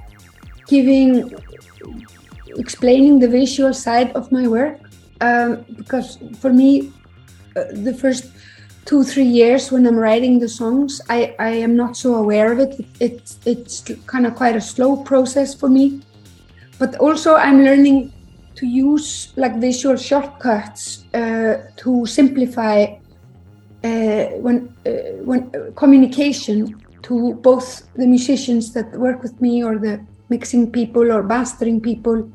giving 0.66 1.34
explaining 2.56 3.18
the 3.18 3.28
visual 3.28 3.72
side 3.72 4.10
of 4.12 4.30
my 4.30 4.46
work 4.46 4.78
um, 5.20 5.64
because 5.76 6.18
for 6.38 6.52
me 6.52 6.92
uh, 7.56 7.64
the 7.72 7.94
first 7.94 8.30
two 8.84 9.04
three 9.04 9.30
years 9.40 9.70
when 9.70 9.86
I'm 9.86 9.96
writing 9.96 10.38
the 10.38 10.48
songs, 10.48 11.00
I, 11.10 11.34
I 11.38 11.50
am 11.50 11.76
not 11.76 11.96
so 11.96 12.14
aware 12.14 12.52
of 12.52 12.58
it. 12.58 12.86
It's 13.00 13.38
it's 13.44 13.84
kind 14.06 14.26
of 14.26 14.34
quite 14.34 14.56
a 14.56 14.60
slow 14.60 14.96
process 14.96 15.54
for 15.54 15.68
me, 15.68 16.00
but 16.78 16.96
also 16.96 17.34
I'm 17.34 17.64
learning 17.64 18.12
to 18.56 18.66
use 18.66 19.32
like 19.36 19.56
visual 19.60 19.96
shortcuts 19.96 21.04
uh, 21.14 21.68
to 21.76 22.06
simplify 22.06 22.86
uh, 23.84 24.24
when 24.44 24.74
uh, 24.86 24.90
when 25.28 25.40
uh, 25.54 25.70
communication 25.76 26.74
to 27.02 27.34
both 27.34 27.86
the 27.94 28.06
musicians 28.06 28.72
that 28.72 28.90
work 28.98 29.22
with 29.22 29.40
me 29.40 29.62
or 29.62 29.78
the 29.78 30.04
mixing 30.30 30.72
people 30.72 31.12
or 31.12 31.22
mastering 31.22 31.80
people 31.80 32.30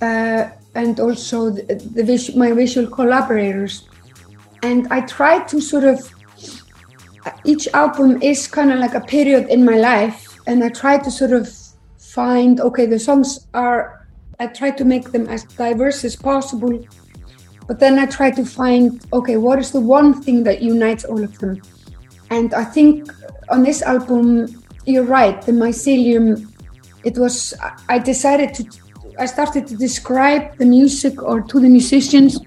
uh, 0.00 0.48
and 0.74 0.98
also 1.00 1.50
the, 1.50 1.62
the 1.74 2.32
my 2.36 2.52
visual 2.52 2.88
collaborators. 2.88 3.88
And 4.62 4.86
I 4.90 5.00
try 5.02 5.44
to 5.44 5.60
sort 5.60 5.84
of 5.84 5.98
uh, 7.24 7.30
each 7.44 7.68
album 7.68 8.20
is 8.22 8.46
kind 8.46 8.72
of 8.72 8.78
like 8.78 8.94
a 8.94 9.00
period 9.00 9.48
in 9.48 9.64
my 9.64 9.76
life 9.76 10.38
and 10.46 10.64
I 10.64 10.68
try 10.70 10.98
to 10.98 11.10
sort 11.10 11.32
of 11.32 11.48
find 11.98 12.60
okay 12.60 12.86
the 12.86 12.98
songs 12.98 13.46
are 13.54 14.06
I 14.40 14.48
try 14.48 14.70
to 14.72 14.84
make 14.84 15.12
them 15.12 15.28
as 15.28 15.44
diverse 15.44 16.04
as 16.04 16.16
possible 16.16 16.84
but 17.68 17.78
then 17.78 17.98
I 17.98 18.06
try 18.06 18.30
to 18.32 18.44
find 18.44 19.04
okay 19.12 19.36
what 19.36 19.58
is 19.60 19.70
the 19.70 19.80
one 19.80 20.20
thing 20.22 20.42
that 20.44 20.62
unites 20.62 21.04
all 21.04 21.22
of 21.22 21.38
them? 21.38 21.62
And 22.30 22.54
I 22.54 22.64
think 22.64 23.12
on 23.50 23.62
this 23.62 23.82
album 23.82 24.48
you're 24.84 25.04
right 25.04 25.40
the 25.42 25.52
mycelium 25.52 26.50
it 27.04 27.16
was 27.18 27.54
I 27.88 27.98
decided 27.98 28.52
to 28.54 28.64
I 29.18 29.26
started 29.26 29.66
to 29.68 29.76
describe 29.76 30.56
the 30.58 30.64
music 30.64 31.22
or 31.22 31.40
to 31.40 31.60
the 31.60 31.68
musicians 31.68 32.40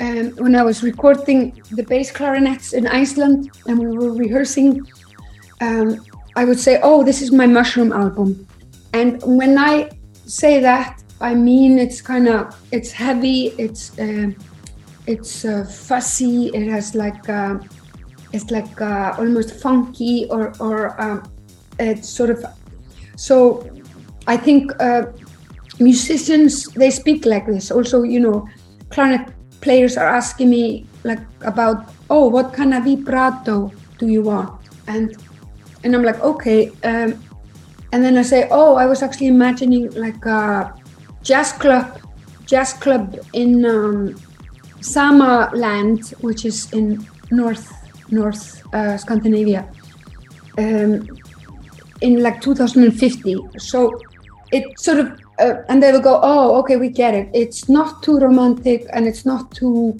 um, 0.00 0.30
when 0.36 0.54
I 0.56 0.62
was 0.62 0.82
recording 0.82 1.60
the 1.72 1.82
bass 1.82 2.10
clarinets 2.10 2.72
in 2.72 2.86
Iceland 2.86 3.50
and 3.66 3.78
we 3.78 3.86
were 3.86 4.12
rehearsing, 4.12 4.86
um, 5.60 6.04
I 6.36 6.44
would 6.44 6.58
say, 6.58 6.80
"Oh, 6.82 7.04
this 7.04 7.20
is 7.20 7.30
my 7.32 7.46
mushroom 7.46 7.92
album," 7.92 8.46
and 8.94 9.22
when 9.24 9.58
I 9.58 9.90
say 10.26 10.60
that, 10.60 11.02
I 11.20 11.34
mean 11.34 11.78
it's 11.78 12.00
kind 12.00 12.28
of 12.28 12.58
it's 12.72 12.92
heavy, 12.92 13.48
it's 13.58 13.98
uh, 13.98 14.30
it's 15.06 15.44
uh, 15.44 15.64
fussy, 15.64 16.48
it 16.54 16.70
has 16.70 16.94
like 16.94 17.28
uh, 17.28 17.58
it's 18.32 18.50
like 18.50 18.80
uh, 18.80 19.14
almost 19.18 19.60
funky 19.60 20.26
or 20.30 20.54
or 20.60 21.00
um, 21.00 21.22
it's 21.78 22.08
sort 22.08 22.30
of 22.30 22.44
so. 23.16 23.68
I 24.26 24.36
think 24.36 24.70
uh, 24.80 25.06
musicians 25.80 26.66
they 26.74 26.90
speak 26.90 27.24
like 27.26 27.46
this. 27.46 27.70
Also, 27.70 28.02
you 28.02 28.20
know, 28.20 28.48
clarinet 28.90 29.32
players 29.60 29.96
are 29.96 30.08
asking 30.08 30.50
me 30.50 30.86
like 31.04 31.20
about 31.42 31.92
oh 32.08 32.28
what 32.28 32.52
kind 32.52 32.74
of 32.74 32.84
vibrato 32.84 33.70
do 33.98 34.08
you 34.08 34.22
want 34.22 34.50
and 34.86 35.16
and 35.84 35.94
i'm 35.94 36.02
like 36.02 36.20
okay 36.20 36.68
um, 36.84 37.14
and 37.92 38.04
then 38.04 38.16
i 38.16 38.22
say 38.22 38.48
oh 38.50 38.76
i 38.76 38.86
was 38.86 39.02
actually 39.02 39.26
imagining 39.26 39.90
like 39.92 40.24
a 40.26 40.74
jazz 41.22 41.52
club 41.52 41.98
jazz 42.46 42.72
club 42.72 43.18
in 43.32 43.64
um, 43.64 44.14
sama 44.80 45.50
land 45.54 46.10
which 46.20 46.44
is 46.44 46.72
in 46.72 47.06
north 47.30 47.72
north 48.10 48.62
uh, 48.74 48.96
scandinavia 48.96 49.68
um, 50.58 51.06
in 52.00 52.22
like 52.22 52.40
2050 52.40 53.36
so 53.58 53.98
it 54.52 54.78
sort 54.78 54.98
of 54.98 55.18
uh, 55.40 55.62
and 55.68 55.82
they 55.82 55.92
will 55.92 56.00
go, 56.00 56.20
"Oh, 56.22 56.58
okay, 56.60 56.76
we 56.76 56.88
get 56.88 57.14
it. 57.14 57.28
It's 57.32 57.68
not 57.68 58.02
too 58.02 58.18
romantic 58.18 58.86
and 58.92 59.06
it's 59.06 59.24
not 59.24 59.50
too 59.52 59.96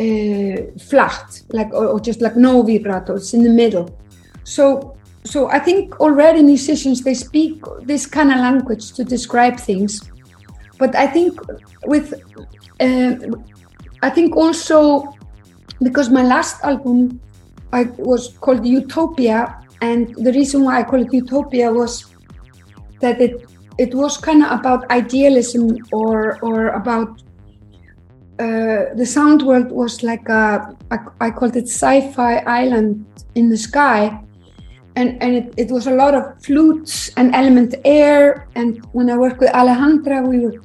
uh, 0.00 0.56
flat, 0.78 1.42
like 1.50 1.72
or, 1.72 1.86
or, 1.86 2.00
just 2.00 2.20
like 2.20 2.36
no 2.36 2.62
vibrato. 2.62 3.16
It's 3.16 3.34
in 3.34 3.42
the 3.42 3.50
middle." 3.50 3.98
So, 4.44 4.96
so 5.24 5.48
I 5.50 5.58
think 5.58 6.00
already 6.00 6.42
musicians 6.42 7.02
they 7.02 7.14
speak 7.14 7.62
this 7.82 8.06
kind 8.06 8.30
of 8.32 8.38
language 8.38 8.92
to 8.92 9.04
describe 9.04 9.58
things, 9.58 10.00
but 10.78 10.94
I 10.94 11.06
think 11.06 11.38
with, 11.84 12.14
uh, 12.80 13.14
I 14.02 14.10
think 14.10 14.36
also 14.36 15.14
because 15.82 16.10
my 16.10 16.22
last 16.22 16.62
album 16.64 17.20
I 17.72 17.84
was 17.98 18.36
called 18.40 18.64
Utopia, 18.64 19.60
and 19.80 20.14
the 20.14 20.32
reason 20.32 20.64
why 20.64 20.80
I 20.80 20.82
call 20.84 21.02
it 21.02 21.12
Utopia 21.12 21.72
was 21.72 22.06
that 23.00 23.20
it 23.20 23.44
it 23.78 23.94
was 23.94 24.16
kind 24.16 24.42
of 24.42 24.60
about 24.60 24.90
idealism 24.90 25.76
or 25.92 26.38
or 26.42 26.68
about 26.68 27.22
uh, 28.38 28.92
the 28.94 29.06
sound 29.06 29.42
world 29.42 29.72
was 29.72 30.02
like 30.02 30.28
a, 30.28 30.76
a 30.90 30.98
I 31.20 31.30
called 31.30 31.56
it 31.56 31.68
sci-fi 31.68 32.38
island 32.60 33.06
in 33.34 33.48
the 33.48 33.56
sky 33.56 34.20
and 34.96 35.22
and 35.22 35.34
it, 35.36 35.54
it 35.56 35.70
was 35.70 35.86
a 35.86 35.94
lot 35.94 36.14
of 36.14 36.24
flutes 36.44 37.10
and 37.16 37.34
element 37.34 37.74
air 37.84 38.48
and 38.54 38.84
when 38.92 39.10
I 39.10 39.16
worked 39.16 39.40
with 39.40 39.52
Alejandra 39.52 40.26
we 40.26 40.40
were 40.40 40.60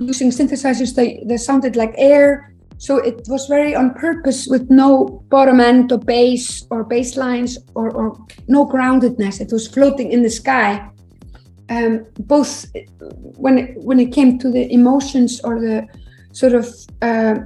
using 0.00 0.30
synthesizers 0.30 0.94
that, 0.94 1.28
that 1.28 1.38
sounded 1.38 1.76
like 1.76 1.94
air. 1.96 2.52
So 2.78 2.98
it 2.98 3.22
was 3.28 3.46
very 3.46 3.74
on 3.74 3.94
purpose 3.94 4.46
with 4.46 4.68
no 4.70 5.22
bottom 5.28 5.60
end 5.60 5.92
or 5.92 5.98
bass 5.98 6.66
or 6.70 6.84
bass 6.84 7.16
lines 7.16 7.58
or, 7.74 7.90
or 7.90 8.18
no 8.48 8.66
groundedness. 8.66 9.40
It 9.40 9.52
was 9.52 9.68
floating 9.68 10.10
in 10.10 10.22
the 10.22 10.30
sky. 10.30 10.90
Um, 11.70 12.06
both 12.20 12.66
when 13.36 13.58
it, 13.58 13.82
when 13.82 13.98
it 13.98 14.12
came 14.12 14.38
to 14.38 14.50
the 14.50 14.70
emotions 14.70 15.40
or 15.40 15.60
the 15.60 15.86
sort 16.32 16.52
of 16.52 16.68
uh, 17.00 17.36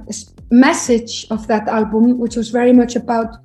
message 0.51 1.25
of 1.29 1.47
that 1.47 1.67
album, 1.67 2.17
which 2.17 2.35
was 2.35 2.49
very 2.49 2.73
much 2.73 2.95
about 2.95 3.37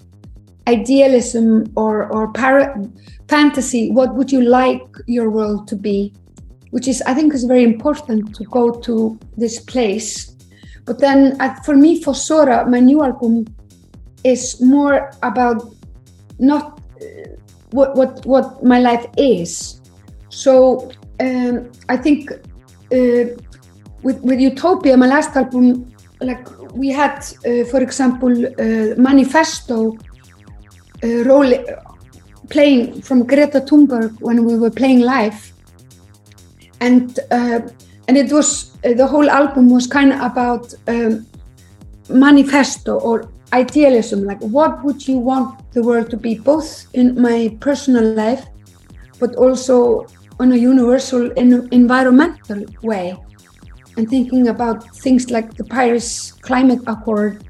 idealism 0.67 1.65
or 1.77 2.13
or 2.13 2.33
para- 2.33 2.75
fantasy. 3.29 3.91
What 3.91 4.15
would 4.15 4.33
you 4.33 4.43
like 4.43 4.83
your 5.07 5.31
world 5.31 5.69
to 5.69 5.77
be? 5.77 6.13
Which 6.71 6.89
is, 6.89 7.03
I 7.03 7.15
think, 7.15 7.35
is 7.35 7.45
very 7.45 7.63
important 7.63 8.35
to 8.35 8.45
go 8.45 8.73
to 8.81 9.19
this 9.37 9.61
place. 9.61 10.35
But 10.87 10.99
then, 10.99 11.41
uh, 11.41 11.55
for 11.63 11.77
me, 11.77 12.03
Fossora, 12.03 12.69
my 12.69 12.81
new 12.81 13.03
album 13.03 13.47
is 14.25 14.61
more 14.61 15.11
about 15.23 15.63
not 16.39 16.81
uh, 17.01 17.05
what 17.71 17.95
what 17.95 18.27
what 18.27 18.65
my 18.65 18.79
life 18.79 19.07
is. 19.17 19.81
So 20.35 20.91
um, 21.21 21.71
I 21.89 21.97
think 21.97 22.31
uh, 22.33 23.25
with 24.03 24.19
with 24.21 24.41
Utopia, 24.41 24.97
my 24.97 25.07
last 25.07 25.37
album, 25.37 25.95
like 26.21 26.45
we 26.75 26.89
had, 26.89 27.19
uh, 27.47 27.65
for 27.71 27.81
example, 27.81 28.33
uh, 28.47 28.95
Manifesto 28.97 29.97
uh, 31.05 31.09
role 31.25 31.55
playing 32.51 33.01
from 33.03 33.25
Greta 33.27 33.61
Thunberg 33.61 34.21
when 34.21 34.45
we 34.45 34.59
were 34.59 34.71
playing 34.71 35.01
live, 35.01 35.53
and 36.81 37.19
uh, 37.31 37.61
and 38.09 38.17
it 38.17 38.33
was 38.33 38.77
uh, 38.85 38.93
the 38.93 39.07
whole 39.07 39.31
album 39.31 39.71
was 39.71 39.87
kind 39.87 40.13
of 40.13 40.21
about 40.21 40.75
um, 40.89 41.27
manifesto 42.09 42.99
or 42.99 43.31
idealism, 43.53 44.25
like 44.25 44.41
what 44.41 44.83
would 44.85 45.07
you 45.07 45.19
want 45.19 45.73
the 45.73 45.83
world 45.83 46.11
to 46.11 46.17
be, 46.17 46.35
both 46.39 46.87
in 46.93 47.21
my 47.21 47.57
personal 47.61 48.05
life, 48.15 48.45
but 49.21 49.37
also 49.37 50.07
on 50.41 50.53
a 50.53 50.57
universal 50.57 51.31
environmental 51.33 52.65
way 52.83 53.17
and 53.97 54.09
thinking 54.09 54.49
about 54.49 54.97
things 54.97 55.31
like 55.31 55.55
the 55.55 55.65
Paris 55.65 56.33
Climate 56.33 56.81
Accord, 56.87 57.47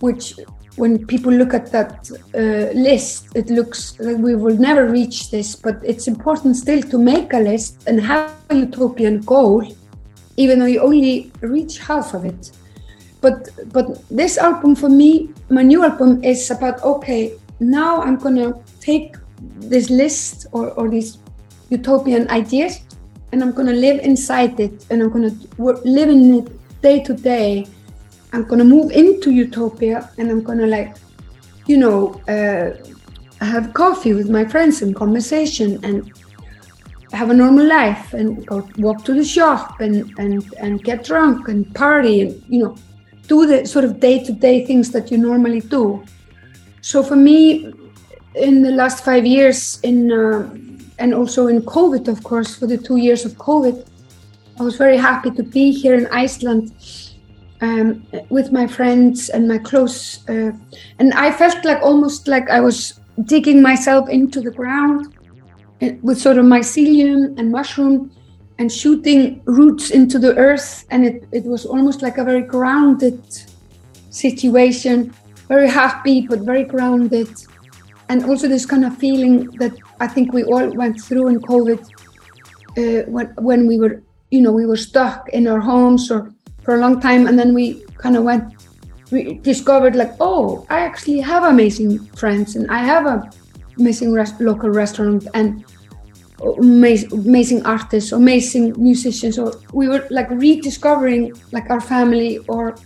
which 0.00 0.34
when 0.76 1.06
people 1.06 1.32
look 1.32 1.52
at 1.52 1.70
that 1.72 2.10
uh, 2.34 2.72
list, 2.72 3.28
it 3.34 3.50
looks 3.50 3.98
like 4.00 4.16
we 4.16 4.34
will 4.34 4.56
never 4.56 4.86
reach 4.86 5.30
this, 5.30 5.54
but 5.54 5.76
it's 5.84 6.08
important 6.08 6.56
still 6.56 6.80
to 6.82 6.98
make 6.98 7.32
a 7.34 7.38
list 7.38 7.86
and 7.86 8.00
have 8.00 8.32
a 8.48 8.56
utopian 8.56 9.20
goal, 9.20 9.62
even 10.36 10.58
though 10.58 10.66
you 10.66 10.80
only 10.80 11.30
reach 11.42 11.78
half 11.80 12.14
of 12.14 12.24
it. 12.24 12.52
But 13.20 13.50
but 13.72 14.08
this 14.08 14.38
album 14.38 14.74
for 14.74 14.88
me, 14.88 15.28
my 15.50 15.62
new 15.62 15.84
album 15.84 16.24
is 16.24 16.50
about 16.50 16.82
okay, 16.82 17.34
now 17.60 18.00
I'm 18.00 18.16
gonna 18.16 18.54
take 18.80 19.16
this 19.40 19.90
list 19.90 20.46
or, 20.52 20.70
or 20.70 20.88
these 20.88 21.18
utopian 21.70 22.28
ideas 22.30 22.80
and 23.32 23.42
I'm 23.42 23.52
gonna 23.52 23.72
live 23.72 24.00
inside 24.00 24.58
it 24.60 24.86
and 24.90 25.02
I'm 25.02 25.10
gonna 25.10 25.34
live 25.84 26.08
in 26.08 26.34
it 26.34 26.80
day 26.82 27.02
to 27.04 27.14
day. 27.14 27.66
I'm 28.32 28.44
gonna 28.44 28.64
move 28.64 28.92
into 28.92 29.30
utopia 29.30 30.10
and 30.18 30.30
I'm 30.30 30.42
gonna 30.42 30.66
like, 30.66 30.96
you 31.66 31.76
know, 31.76 32.20
uh, 32.28 32.76
have 33.44 33.72
coffee 33.72 34.12
with 34.12 34.28
my 34.28 34.44
friends 34.44 34.82
and 34.82 34.94
conversation 34.94 35.78
and 35.84 36.12
have 37.12 37.30
a 37.30 37.34
normal 37.34 37.66
life 37.66 38.12
and 38.12 38.46
go 38.46 38.68
walk 38.78 39.04
to 39.04 39.14
the 39.14 39.24
shop 39.24 39.80
and 39.80 40.12
and 40.18 40.44
and 40.58 40.84
get 40.84 41.04
drunk 41.04 41.48
and 41.48 41.74
party 41.74 42.20
and 42.20 42.42
you 42.48 42.62
know 42.62 42.76
do 43.26 43.46
the 43.46 43.66
sort 43.66 43.84
of 43.84 44.00
day-to-day 44.00 44.64
things 44.66 44.90
that 44.90 45.10
you 45.10 45.18
normally 45.18 45.60
do 45.60 46.02
so 46.80 47.02
for 47.02 47.16
me 47.16 47.72
in 48.34 48.62
the 48.62 48.70
last 48.70 49.04
five 49.04 49.26
years 49.26 49.80
in 49.82 50.12
uh, 50.12 50.48
and 51.00 51.14
also 51.14 51.48
in 51.48 51.62
COVID, 51.62 52.06
of 52.08 52.22
course, 52.22 52.54
for 52.54 52.66
the 52.66 52.76
two 52.76 52.98
years 52.98 53.24
of 53.24 53.32
COVID, 53.36 53.86
I 54.60 54.62
was 54.62 54.76
very 54.76 54.98
happy 54.98 55.30
to 55.30 55.42
be 55.42 55.72
here 55.72 55.94
in 55.94 56.06
Iceland 56.08 56.72
um, 57.62 58.06
with 58.28 58.52
my 58.52 58.66
friends 58.66 59.30
and 59.30 59.48
my 59.48 59.58
close. 59.58 60.28
Uh, 60.28 60.52
and 60.98 61.14
I 61.14 61.32
felt 61.32 61.64
like 61.64 61.80
almost 61.82 62.28
like 62.28 62.50
I 62.50 62.60
was 62.60 63.00
digging 63.24 63.62
myself 63.62 64.08
into 64.08 64.40
the 64.40 64.50
ground 64.50 65.16
uh, 65.82 65.88
with 66.02 66.20
sort 66.20 66.36
of 66.36 66.44
mycelium 66.44 67.38
and 67.38 67.50
mushroom 67.50 68.10
and 68.58 68.70
shooting 68.70 69.40
roots 69.46 69.90
into 69.90 70.18
the 70.18 70.36
earth. 70.36 70.84
And 70.90 71.06
it, 71.06 71.24
it 71.32 71.44
was 71.44 71.64
almost 71.64 72.02
like 72.02 72.18
a 72.18 72.24
very 72.24 72.42
grounded 72.42 73.22
situation, 74.10 75.14
very 75.48 75.68
happy, 75.68 76.26
but 76.26 76.40
very 76.40 76.64
grounded 76.64 77.28
and 78.10 78.24
also 78.24 78.48
this 78.48 78.66
kind 78.66 78.84
of 78.84 78.98
feeling 78.98 79.44
that 79.62 79.72
I 80.00 80.06
think 80.06 80.32
we 80.32 80.42
all 80.44 80.68
went 80.74 81.00
through 81.00 81.28
in 81.28 81.40
COVID 81.40 81.80
uh, 82.78 83.02
when 83.10 83.28
when 83.36 83.66
we 83.66 83.78
were 83.78 84.02
you 84.30 84.40
know 84.40 84.52
we 84.52 84.66
were 84.66 84.76
stuck 84.76 85.28
in 85.30 85.46
our 85.46 85.60
homes 85.60 86.10
or 86.10 86.32
for 86.62 86.74
a 86.74 86.78
long 86.78 87.00
time 87.00 87.26
and 87.26 87.38
then 87.38 87.54
we 87.54 87.82
kind 87.98 88.16
of 88.16 88.24
went 88.24 88.44
we 89.10 89.34
discovered 89.34 89.94
like 89.96 90.12
oh 90.20 90.66
I 90.70 90.80
actually 90.80 91.20
have 91.20 91.44
amazing 91.44 91.98
friends 92.20 92.56
and 92.56 92.70
I 92.70 92.78
have 92.78 93.06
a 93.06 93.30
amazing 93.78 94.12
rest, 94.12 94.40
local 94.40 94.70
restaurant 94.70 95.26
and 95.34 95.64
amazing 96.42 97.66
artists 97.66 98.12
amazing 98.12 98.74
musicians 98.82 99.38
or 99.38 99.52
we 99.72 99.88
were 99.88 100.06
like 100.10 100.30
rediscovering 100.30 101.34
like 101.52 101.68
our 101.68 101.80
family 101.80 102.38
or 102.48 102.76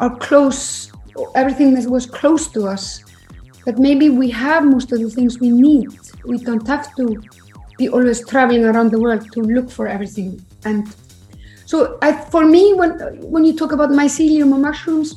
our 0.00 0.14
close 0.16 0.92
everything 1.34 1.74
that 1.74 1.88
was 1.88 2.04
close 2.06 2.48
to 2.48 2.66
us 2.66 3.02
that 3.64 3.78
maybe 3.78 4.10
we 4.10 4.30
have 4.30 4.64
most 4.64 4.92
of 4.92 5.00
the 5.00 5.10
things 5.10 5.38
we 5.38 5.50
need. 5.50 5.88
We 6.24 6.38
don't 6.38 6.66
have 6.66 6.94
to 6.96 7.22
be 7.78 7.88
always 7.88 8.26
traveling 8.26 8.64
around 8.64 8.90
the 8.90 9.00
world 9.00 9.30
to 9.32 9.40
look 9.40 9.70
for 9.70 9.86
everything. 9.88 10.44
And 10.64 10.94
so, 11.66 11.98
I, 12.02 12.12
for 12.12 12.44
me, 12.44 12.74
when 12.74 12.90
when 13.32 13.44
you 13.44 13.54
talk 13.56 13.72
about 13.72 13.90
mycelium 13.90 14.52
or 14.52 14.58
mushrooms, 14.58 15.16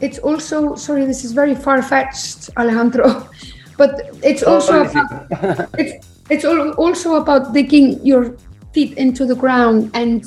it's 0.00 0.18
also 0.18 0.74
sorry, 0.74 1.04
this 1.06 1.24
is 1.24 1.32
very 1.32 1.54
far 1.54 1.82
fetched, 1.82 2.50
Alejandro, 2.56 3.28
but 3.76 4.10
it's 4.22 4.42
also 4.42 4.82
about, 4.82 5.68
it's 5.78 6.06
it's 6.30 6.44
also 6.44 7.14
about 7.16 7.54
digging 7.54 8.04
your 8.04 8.36
feet 8.74 8.98
into 8.98 9.24
the 9.24 9.34
ground 9.34 9.90
and 9.94 10.24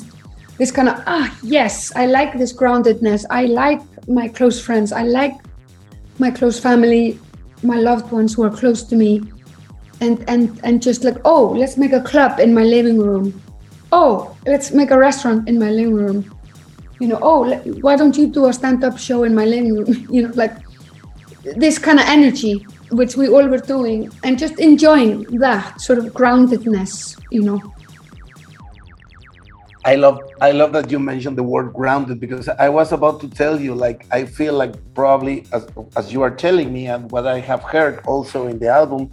this 0.58 0.70
kind 0.70 0.88
of 0.88 1.02
ah 1.06 1.26
yes, 1.42 1.94
I 1.94 2.06
like 2.06 2.38
this 2.38 2.52
groundedness. 2.52 3.24
I 3.30 3.46
like 3.46 3.80
my 4.08 4.28
close 4.28 4.60
friends. 4.60 4.92
I 4.92 5.04
like 5.04 5.34
my 6.18 6.30
close 6.30 6.58
family 6.58 7.18
my 7.62 7.76
loved 7.76 8.10
ones 8.10 8.34
who 8.34 8.42
are 8.42 8.50
close 8.50 8.82
to 8.82 8.96
me 8.96 9.22
and 10.02 10.24
and 10.28 10.60
and 10.64 10.82
just 10.82 11.04
like 11.04 11.18
oh 11.24 11.54
let's 11.60 11.76
make 11.76 11.92
a 11.92 12.02
club 12.10 12.40
in 12.40 12.52
my 12.52 12.64
living 12.64 12.98
room. 12.98 13.40
Oh 13.92 14.36
let's 14.46 14.72
make 14.72 14.90
a 14.90 14.98
restaurant 14.98 15.48
in 15.48 15.58
my 15.58 15.70
living 15.70 15.94
room. 15.94 16.18
You 17.00 17.08
know 17.08 17.18
oh 17.22 17.54
why 17.86 17.96
don't 17.96 18.16
you 18.16 18.26
do 18.26 18.46
a 18.46 18.52
stand-up 18.52 18.98
show 18.98 19.24
in 19.24 19.34
my 19.34 19.44
living 19.44 19.74
room? 19.76 19.90
You 20.14 20.22
know 20.22 20.32
like 20.34 20.54
this 21.44 21.78
kind 21.78 21.98
of 21.98 22.06
energy 22.06 22.54
which 22.90 23.16
we 23.16 23.28
all 23.28 23.46
were 23.48 23.64
doing 23.76 24.10
and 24.22 24.38
just 24.38 24.58
enjoying 24.58 25.22
that 25.38 25.80
sort 25.80 25.98
of 25.98 26.06
groundedness 26.12 27.18
you 27.30 27.42
know. 27.42 27.60
I 29.84 29.96
love 29.96 30.20
I 30.40 30.52
love 30.52 30.72
that 30.74 30.90
you 30.92 30.98
mentioned 31.00 31.36
the 31.36 31.42
word 31.42 31.72
grounded 31.72 32.20
because 32.20 32.48
I 32.48 32.68
was 32.68 32.92
about 32.92 33.20
to 33.22 33.28
tell 33.28 33.60
you 33.60 33.74
like 33.74 34.06
I 34.12 34.24
feel 34.24 34.54
like 34.54 34.74
probably 34.94 35.44
as 35.52 35.66
as 35.96 36.12
you 36.12 36.22
are 36.22 36.34
telling 36.46 36.72
me 36.72 36.86
and 36.86 37.10
what 37.10 37.26
I 37.26 37.40
have 37.40 37.62
heard 37.74 37.96
also 38.06 38.46
in 38.46 38.60
the 38.60 38.68
album, 38.68 39.10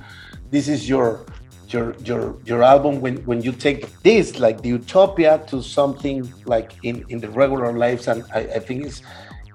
this 0.52 0.68
is 0.68 0.89
your 0.89 1.26
your 1.68 1.95
your 2.04 2.36
your 2.45 2.64
album 2.64 3.00
when 3.00 3.18
when 3.26 3.41
you 3.41 3.52
take 3.52 4.02
this 4.02 4.39
like 4.39 4.62
the 4.62 4.70
utopia 4.70 5.43
to 5.47 5.62
something 5.62 6.34
like 6.45 6.74
in 6.84 7.06
in 7.10 7.20
the 7.20 7.30
regular 7.30 7.72
lives 7.78 8.08
and 8.08 8.26
I, 8.34 8.39
I 8.39 8.60
think 8.60 8.86
it's 8.86 9.02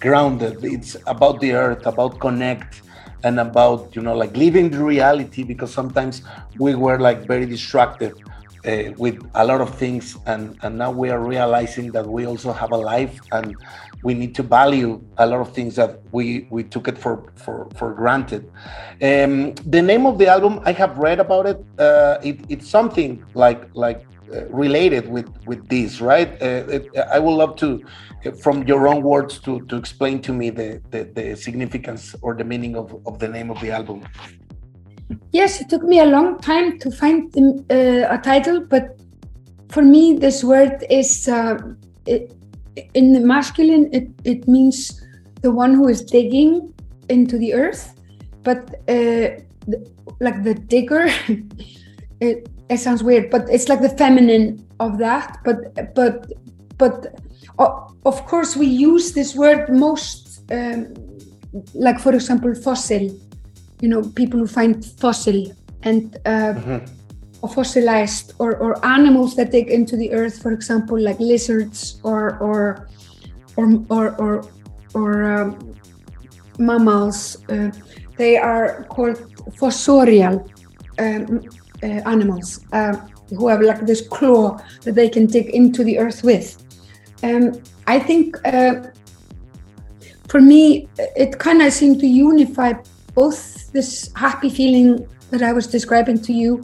grounded. 0.00 0.64
It's 0.64 0.96
about 1.06 1.40
the 1.40 1.52
earth, 1.52 1.86
about 1.86 2.20
connect 2.20 2.82
and 3.24 3.40
about 3.40 3.96
you 3.96 4.02
know 4.02 4.14
like 4.14 4.36
living 4.36 4.70
the 4.70 4.82
reality 4.84 5.42
because 5.42 5.72
sometimes 5.72 6.22
we 6.58 6.74
were 6.74 6.98
like 6.98 7.26
very 7.26 7.46
distracted 7.46 8.14
uh, 8.66 8.92
with 8.96 9.18
a 9.34 9.44
lot 9.44 9.60
of 9.60 9.74
things 9.74 10.16
and, 10.26 10.58
and 10.62 10.78
now 10.78 10.90
we 10.90 11.10
are 11.10 11.20
realizing 11.20 11.92
that 11.92 12.06
we 12.06 12.26
also 12.26 12.52
have 12.52 12.72
a 12.72 12.76
life 12.76 13.18
and 13.32 13.56
we 14.02 14.14
need 14.14 14.34
to 14.34 14.42
value 14.42 15.02
a 15.18 15.26
lot 15.26 15.40
of 15.40 15.52
things 15.52 15.74
that 15.76 16.00
we 16.12 16.46
we 16.50 16.62
took 16.62 16.86
it 16.88 16.98
for 16.98 17.32
for 17.36 17.68
for 17.74 17.92
granted. 17.92 18.50
Um, 19.02 19.54
the 19.76 19.82
name 19.82 20.06
of 20.06 20.18
the 20.18 20.28
album 20.28 20.60
i 20.64 20.72
have 20.72 20.98
read 20.98 21.20
about 21.20 21.46
it, 21.46 21.58
uh, 21.78 22.18
it 22.22 22.38
it's 22.48 22.68
something 22.68 23.24
like 23.34 23.62
like 23.74 24.06
uh, 24.32 24.46
related 24.48 25.08
with 25.08 25.28
with 25.46 25.66
this 25.68 26.00
right? 26.00 26.30
Uh, 26.42 26.76
it, 26.76 26.82
i 27.16 27.18
would 27.18 27.36
love 27.42 27.56
to 27.56 27.68
from 28.42 28.62
your 28.66 28.88
own 28.88 29.02
words 29.02 29.38
to 29.40 29.60
to 29.66 29.76
explain 29.76 30.20
to 30.20 30.32
me 30.32 30.50
the 30.50 30.80
the, 30.90 31.04
the 31.16 31.36
significance 31.36 32.14
or 32.22 32.34
the 32.34 32.44
meaning 32.44 32.76
of, 32.76 32.86
of 33.06 33.18
the 33.18 33.28
name 33.28 33.50
of 33.50 33.58
the 33.60 33.70
album 33.70 34.02
Yes, 35.32 35.60
it 35.60 35.68
took 35.68 35.82
me 35.82 36.00
a 36.00 36.06
long 36.06 36.38
time 36.38 36.78
to 36.78 36.90
find 36.90 37.32
the, 37.32 37.64
uh, 37.70 38.14
a 38.14 38.18
title, 38.18 38.60
but 38.60 38.98
for 39.68 39.82
me, 39.82 40.14
this 40.14 40.42
word 40.44 40.84
is 40.88 41.28
uh, 41.28 41.58
it, 42.06 42.32
in 42.94 43.12
the 43.12 43.20
masculine, 43.20 43.88
it, 43.92 44.08
it 44.24 44.48
means 44.48 45.02
the 45.42 45.50
one 45.50 45.74
who 45.74 45.88
is 45.88 46.02
digging 46.02 46.72
into 47.08 47.38
the 47.38 47.54
earth, 47.54 47.94
but 48.42 48.58
uh, 48.88 49.42
the, 49.66 49.90
like 50.20 50.42
the 50.42 50.54
digger, 50.54 51.06
it, 52.20 52.48
it 52.68 52.78
sounds 52.78 53.02
weird, 53.02 53.30
but 53.30 53.48
it's 53.50 53.68
like 53.68 53.80
the 53.80 53.90
feminine 53.90 54.66
of 54.80 54.98
that. 54.98 55.38
But 55.44 55.94
but 55.94 56.32
but 56.78 57.06
uh, 57.58 57.80
of 58.04 58.24
course 58.26 58.56
we 58.56 58.66
use 58.66 59.12
this 59.12 59.34
word 59.34 59.68
most, 59.68 60.42
um, 60.50 60.94
like 61.74 62.00
for 62.00 62.14
example, 62.14 62.54
fossil. 62.54 63.10
You 63.80 63.88
know, 63.88 64.02
people 64.02 64.40
who 64.40 64.46
find 64.46 64.84
fossil 64.84 65.54
and. 65.82 66.16
Uh, 66.24 66.54
mm-hmm 66.54 66.94
fossilized 67.48 68.32
or, 68.38 68.56
or 68.56 68.84
animals 68.84 69.36
that 69.36 69.50
dig 69.50 69.68
into 69.68 69.96
the 69.96 70.12
earth, 70.12 70.40
for 70.40 70.52
example, 70.52 70.98
like 70.98 71.18
lizards 71.20 72.00
or 72.02 72.38
or 72.38 72.88
or 73.56 73.84
or 73.90 74.14
or, 74.16 74.50
or 74.94 75.32
um, 75.32 75.74
mammals. 76.58 77.36
Uh, 77.48 77.70
they 78.16 78.36
are 78.36 78.84
called 78.84 79.16
fossorial 79.58 80.48
um, 80.98 81.42
uh, 81.82 81.86
animals 82.08 82.64
uh, 82.72 82.96
who 83.30 83.48
have 83.48 83.60
like 83.60 83.86
this 83.86 84.06
claw 84.08 84.58
that 84.82 84.94
they 84.94 85.08
can 85.08 85.26
dig 85.26 85.48
into 85.48 85.84
the 85.84 85.98
earth 85.98 86.22
with. 86.22 86.62
Um, 87.22 87.60
I 87.86 87.98
think 87.98 88.36
uh, 88.46 88.90
for 90.28 90.40
me, 90.40 90.88
it 90.98 91.38
kind 91.38 91.62
of 91.62 91.72
seemed 91.72 92.00
to 92.00 92.06
unify 92.06 92.74
both 93.14 93.53
this 93.74 94.10
happy 94.14 94.48
feeling 94.48 95.06
that 95.30 95.42
I 95.42 95.52
was 95.52 95.66
describing 95.66 96.18
to 96.22 96.32
you 96.32 96.62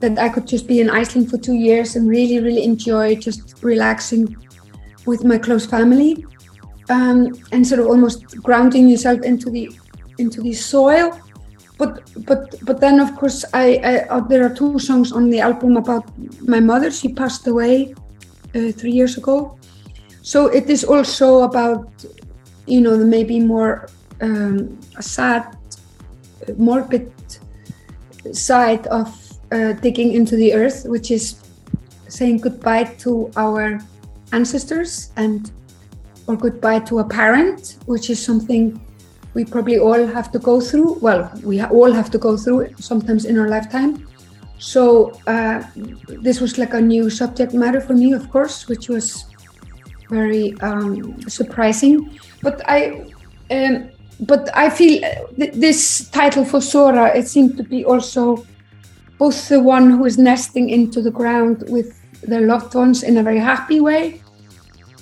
that 0.00 0.18
I 0.18 0.28
could 0.28 0.46
just 0.46 0.66
be 0.66 0.80
in 0.80 0.90
Iceland 0.90 1.30
for 1.30 1.38
two 1.38 1.54
years 1.54 1.94
and 1.96 2.08
really, 2.08 2.40
really 2.40 2.64
enjoy 2.64 3.14
just 3.14 3.62
relaxing 3.62 4.36
with 5.06 5.24
my 5.24 5.38
close 5.38 5.64
family 5.64 6.26
um, 6.90 7.32
and 7.52 7.66
sort 7.66 7.80
of 7.80 7.86
almost 7.86 8.42
grounding 8.42 8.88
yourself 8.88 9.22
into 9.22 9.48
the 9.48 9.70
into 10.18 10.42
the 10.42 10.52
soil. 10.52 11.18
But 11.78 12.10
but 12.26 12.54
but 12.64 12.80
then 12.80 13.00
of 13.00 13.14
course 13.16 13.44
I, 13.54 13.66
I 13.90 13.94
uh, 14.08 14.20
there 14.20 14.44
are 14.44 14.54
two 14.54 14.78
songs 14.78 15.12
on 15.12 15.30
the 15.30 15.40
album 15.40 15.76
about 15.76 16.04
my 16.42 16.60
mother. 16.60 16.90
She 16.90 17.08
passed 17.14 17.46
away 17.46 17.94
uh, 18.54 18.72
three 18.72 18.92
years 18.92 19.16
ago, 19.16 19.56
so 20.22 20.46
it 20.46 20.68
is 20.68 20.82
also 20.84 21.42
about 21.42 21.88
you 22.66 22.80
know 22.80 22.96
maybe 22.98 23.40
more 23.40 23.88
um, 24.20 24.78
sad, 25.00 25.56
morbid 26.56 27.12
side 28.32 28.86
of 28.88 29.08
uh, 29.52 29.72
digging 29.74 30.12
into 30.12 30.36
the 30.36 30.54
earth, 30.54 30.84
which 30.86 31.10
is 31.10 31.36
saying 32.08 32.38
goodbye 32.38 32.84
to 32.98 33.30
our 33.36 33.80
ancestors 34.32 35.12
and 35.16 35.50
or 36.26 36.36
goodbye 36.36 36.78
to 36.78 37.00
a 37.00 37.04
parent, 37.04 37.78
which 37.86 38.10
is 38.10 38.24
something 38.24 38.80
we 39.34 39.44
probably 39.44 39.78
all 39.78 40.06
have 40.06 40.30
to 40.32 40.38
go 40.38 40.60
through. 40.60 40.98
Well, 41.00 41.30
we 41.42 41.62
all 41.62 41.92
have 41.92 42.10
to 42.10 42.18
go 42.18 42.36
through 42.36 42.74
sometimes 42.78 43.24
in 43.24 43.38
our 43.38 43.48
lifetime. 43.48 44.06
So 44.58 45.18
uh, 45.26 45.64
this 46.06 46.40
was 46.40 46.58
like 46.58 46.74
a 46.74 46.80
new 46.80 47.10
subject 47.10 47.52
matter 47.52 47.80
for 47.80 47.94
me, 47.94 48.12
of 48.12 48.30
course, 48.30 48.68
which 48.68 48.88
was 48.88 49.24
very 50.08 50.54
um, 50.60 51.20
surprising. 51.28 52.18
But 52.42 52.62
I, 52.68 53.10
um, 53.50 53.90
but 54.20 54.48
I 54.54 54.70
feel 54.70 55.00
th 55.36 55.52
this 55.54 56.08
title 56.10 56.44
Fossora, 56.44 57.14
it 57.14 57.26
seemed 57.28 57.56
to 57.56 57.64
be 57.64 57.84
also 57.84 58.44
both 59.18 59.48
the 59.48 59.60
one 59.60 59.90
who 59.90 60.04
is 60.04 60.16
nesting 60.18 60.70
into 60.70 61.00
the 61.02 61.10
ground 61.10 61.64
with 61.68 61.88
their 62.22 62.46
loved 62.52 62.74
ones 62.74 63.02
in 63.02 63.18
a 63.18 63.22
very 63.22 63.38
happy 63.38 63.80
way 63.80 64.20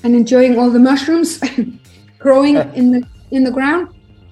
and 0.02 0.14
enjoying 0.14 0.58
all 0.58 0.70
the 0.70 0.78
mushrooms 0.78 1.40
growing 2.18 2.56
in 2.74 2.92
the 2.92 3.00
in 3.30 3.44
the 3.44 3.50
ground 3.50 3.88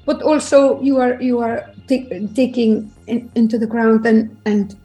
but 0.08 0.22
also 0.22 0.80
you 0.80 0.96
are 0.96 1.20
you 1.20 1.38
are 1.38 1.58
digging 1.86 2.90
in, 3.06 3.30
into 3.34 3.58
the 3.58 3.66
ground 3.66 4.06
and 4.06 4.36
and 4.46 4.76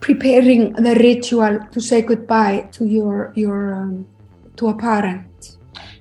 preparing 0.00 0.72
the 0.72 0.94
ritual 0.96 1.60
to 1.72 1.80
say 1.80 2.02
goodbye 2.02 2.68
to 2.72 2.86
your 2.86 3.32
your 3.34 3.74
um, 3.74 4.06
to 4.56 4.68
a 4.68 4.74
parent. 4.74 5.56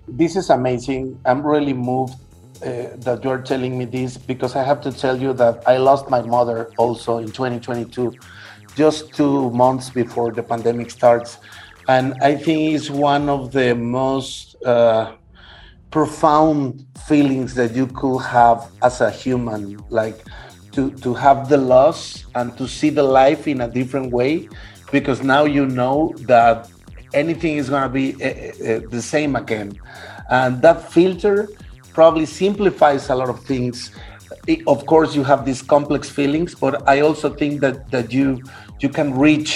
This 0.07 0.35
is 0.35 0.49
amazing. 0.49 1.19
I'm 1.25 1.45
really 1.45 1.73
moved 1.73 2.17
uh, 2.61 2.95
that 2.97 3.23
you're 3.23 3.41
telling 3.41 3.77
me 3.77 3.85
this 3.85 4.17
because 4.17 4.55
I 4.55 4.63
have 4.63 4.81
to 4.81 4.91
tell 4.91 5.19
you 5.19 5.33
that 5.33 5.63
I 5.67 5.77
lost 5.77 6.09
my 6.09 6.21
mother 6.21 6.71
also 6.77 7.17
in 7.17 7.27
2022, 7.27 8.13
just 8.75 9.13
two 9.13 9.49
months 9.51 9.89
before 9.89 10.31
the 10.31 10.43
pandemic 10.43 10.91
starts. 10.91 11.37
And 11.87 12.13
I 12.21 12.35
think 12.35 12.75
it's 12.75 12.89
one 12.89 13.29
of 13.29 13.51
the 13.51 13.73
most 13.75 14.61
uh, 14.63 15.15
profound 15.89 16.85
feelings 17.07 17.55
that 17.55 17.73
you 17.73 17.87
could 17.87 18.19
have 18.19 18.69
as 18.83 19.01
a 19.01 19.09
human, 19.09 19.79
like 19.89 20.23
to, 20.73 20.91
to 20.97 21.13
have 21.13 21.49
the 21.49 21.57
loss 21.57 22.25
and 22.35 22.55
to 22.57 22.67
see 22.67 22.89
the 22.89 23.03
life 23.03 23.47
in 23.47 23.61
a 23.61 23.67
different 23.67 24.11
way, 24.11 24.49
because 24.91 25.23
now 25.23 25.45
you 25.45 25.65
know 25.65 26.13
that 26.27 26.69
anything 27.13 27.57
is 27.57 27.69
going 27.69 27.83
to 27.83 27.89
be 27.89 28.13
uh, 28.23 28.27
uh, 28.27 28.79
the 28.89 29.01
same 29.01 29.35
again. 29.35 29.79
And 30.29 30.61
that 30.61 30.91
filter 30.91 31.47
probably 31.99 32.25
simplifies 32.25 33.09
a 33.09 33.15
lot 33.21 33.27
of 33.27 33.39
things. 33.43 33.91
Of 34.73 34.85
course, 34.85 35.09
you 35.17 35.23
have 35.31 35.43
these 35.43 35.61
complex 35.61 36.03
feelings, 36.09 36.55
but 36.55 36.73
I 36.87 37.01
also 37.07 37.27
think 37.39 37.59
that 37.59 37.77
that 37.91 38.07
you 38.17 38.27
you 38.83 38.89
can 38.97 39.09
reach 39.27 39.51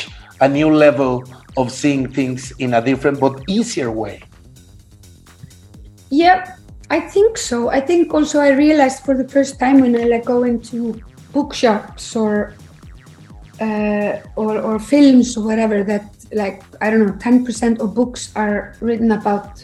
a 0.45 0.47
new 0.57 0.69
level 0.85 1.23
of 1.55 1.65
seeing 1.71 2.03
things 2.17 2.51
in 2.59 2.69
a 2.79 2.81
different 2.89 3.17
but 3.23 3.33
easier 3.47 3.89
way. 4.03 4.15
Yeah, 6.11 6.37
I 6.97 6.99
think 7.15 7.31
so. 7.49 7.57
I 7.77 7.79
think 7.89 8.13
also 8.17 8.37
I 8.49 8.51
realized 8.65 8.99
for 9.07 9.15
the 9.21 9.27
first 9.35 9.53
time 9.63 9.77
when 9.83 9.93
I 9.95 10.03
like 10.13 10.25
go 10.35 10.43
into 10.43 10.99
bookshops 11.31 12.03
or 12.23 12.33
uh, 13.65 14.13
or, 14.35 14.51
or 14.67 14.75
films 14.93 15.37
or 15.37 15.43
whatever 15.49 15.77
that 15.91 16.05
like 16.43 16.57
I 16.83 16.91
don't 16.91 17.03
know, 17.07 17.17
ten 17.27 17.45
percent 17.47 17.79
of 17.79 17.95
books 17.95 18.35
are 18.35 18.75
written 18.81 19.09
about 19.19 19.63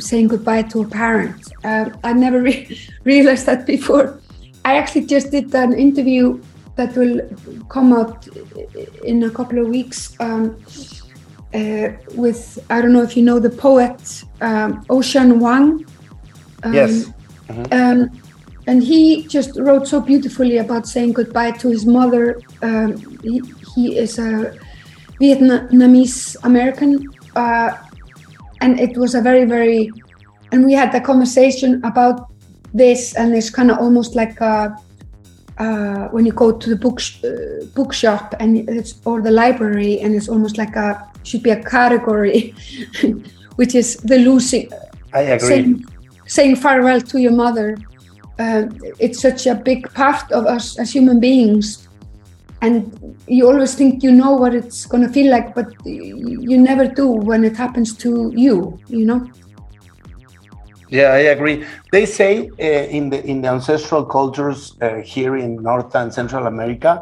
saying 0.00 0.28
goodbye 0.28 0.62
to 0.62 0.82
a 0.82 0.86
parent. 0.86 1.52
Uh, 1.64 1.90
I 2.04 2.12
never 2.12 2.40
re 2.40 2.78
realized 3.04 3.46
that 3.46 3.66
before. 3.66 4.20
I 4.64 4.76
actually 4.76 5.06
just 5.06 5.30
did 5.30 5.54
an 5.54 5.72
interview 5.72 6.40
that 6.76 6.96
will 6.96 7.20
come 7.68 7.92
out 7.92 8.28
in 9.04 9.22
a 9.24 9.30
couple 9.30 9.58
of 9.58 9.68
weeks 9.68 10.14
um, 10.20 10.56
uh, 11.54 11.88
with, 12.14 12.58
I 12.70 12.80
don't 12.80 12.92
know 12.92 13.02
if 13.02 13.16
you 13.16 13.22
know 13.22 13.38
the 13.38 13.50
poet 13.50 14.24
um, 14.40 14.84
Ocean 14.88 15.38
Vuong. 15.40 15.84
Um, 16.62 16.74
yes. 16.74 17.12
-hmm. 17.48 17.72
um, 17.72 18.10
and 18.66 18.82
he 18.82 19.24
just 19.26 19.58
wrote 19.58 19.86
so 19.86 20.00
beautifully 20.00 20.58
about 20.58 20.86
saying 20.86 21.12
goodbye 21.12 21.50
to 21.52 21.68
his 21.68 21.84
mother. 21.84 22.40
Um, 22.62 22.96
he, 23.22 23.42
he, 23.74 23.98
is 23.98 24.18
a 24.18 24.54
Vietnamese 25.20 26.36
American. 26.44 27.08
Uh, 27.34 27.72
and 28.62 28.80
it 28.80 28.96
was 28.96 29.14
a 29.14 29.20
very 29.20 29.44
very 29.44 29.90
and 30.52 30.64
we 30.64 30.72
had 30.72 30.94
a 30.94 31.00
conversation 31.00 31.80
about 31.84 32.32
this 32.72 33.14
and 33.16 33.34
it's 33.34 33.50
kind 33.50 33.70
of 33.70 33.78
almost 33.78 34.14
like 34.14 34.40
a, 34.40 34.76
uh, 35.58 36.08
when 36.08 36.24
you 36.24 36.32
go 36.32 36.52
to 36.52 36.70
the 36.70 36.76
book 36.76 37.00
uh, 37.24 37.64
bookshop 37.74 38.34
and 38.40 38.68
it's 38.68 38.94
or 39.04 39.20
the 39.20 39.30
library 39.30 40.00
and 40.00 40.14
it's 40.14 40.28
almost 40.28 40.56
like 40.56 40.76
a 40.76 40.88
should 41.24 41.42
be 41.42 41.50
a 41.50 41.62
category 41.62 42.54
which 43.56 43.74
is 43.74 43.96
the 43.96 44.18
losing 44.18 44.68
i 45.12 45.20
agree. 45.20 45.48
saying, 45.48 45.84
saying 46.26 46.56
farewell 46.56 47.00
to 47.00 47.20
your 47.20 47.32
mother. 47.32 47.76
Uh, 48.38 48.64
it's 48.98 49.20
such 49.20 49.46
a 49.46 49.54
big 49.54 49.92
part 49.92 50.32
of 50.32 50.46
us 50.46 50.78
as 50.78 50.90
human 50.90 51.20
beings 51.20 51.81
and 52.62 53.16
you 53.26 53.46
always 53.46 53.74
think 53.74 54.02
you 54.02 54.12
know 54.12 54.32
what 54.32 54.54
it's 54.54 54.86
going 54.86 55.04
to 55.06 55.12
feel 55.12 55.30
like 55.30 55.54
but 55.54 55.66
you 55.84 56.56
never 56.56 56.86
do 56.86 57.08
when 57.08 57.44
it 57.44 57.56
happens 57.56 57.94
to 57.96 58.32
you 58.34 58.80
you 58.88 59.04
know? 59.04 59.30
Yeah 60.88 61.12
i 61.12 61.22
agree. 61.34 61.64
They 61.90 62.06
say 62.06 62.48
uh, 62.60 62.96
in 62.98 63.10
the 63.10 63.24
in 63.24 63.42
the 63.42 63.48
ancestral 63.48 64.04
cultures 64.04 64.76
uh, 64.80 64.96
here 64.96 65.36
in 65.36 65.62
north 65.62 65.94
and 65.94 66.12
central 66.12 66.46
america 66.46 66.92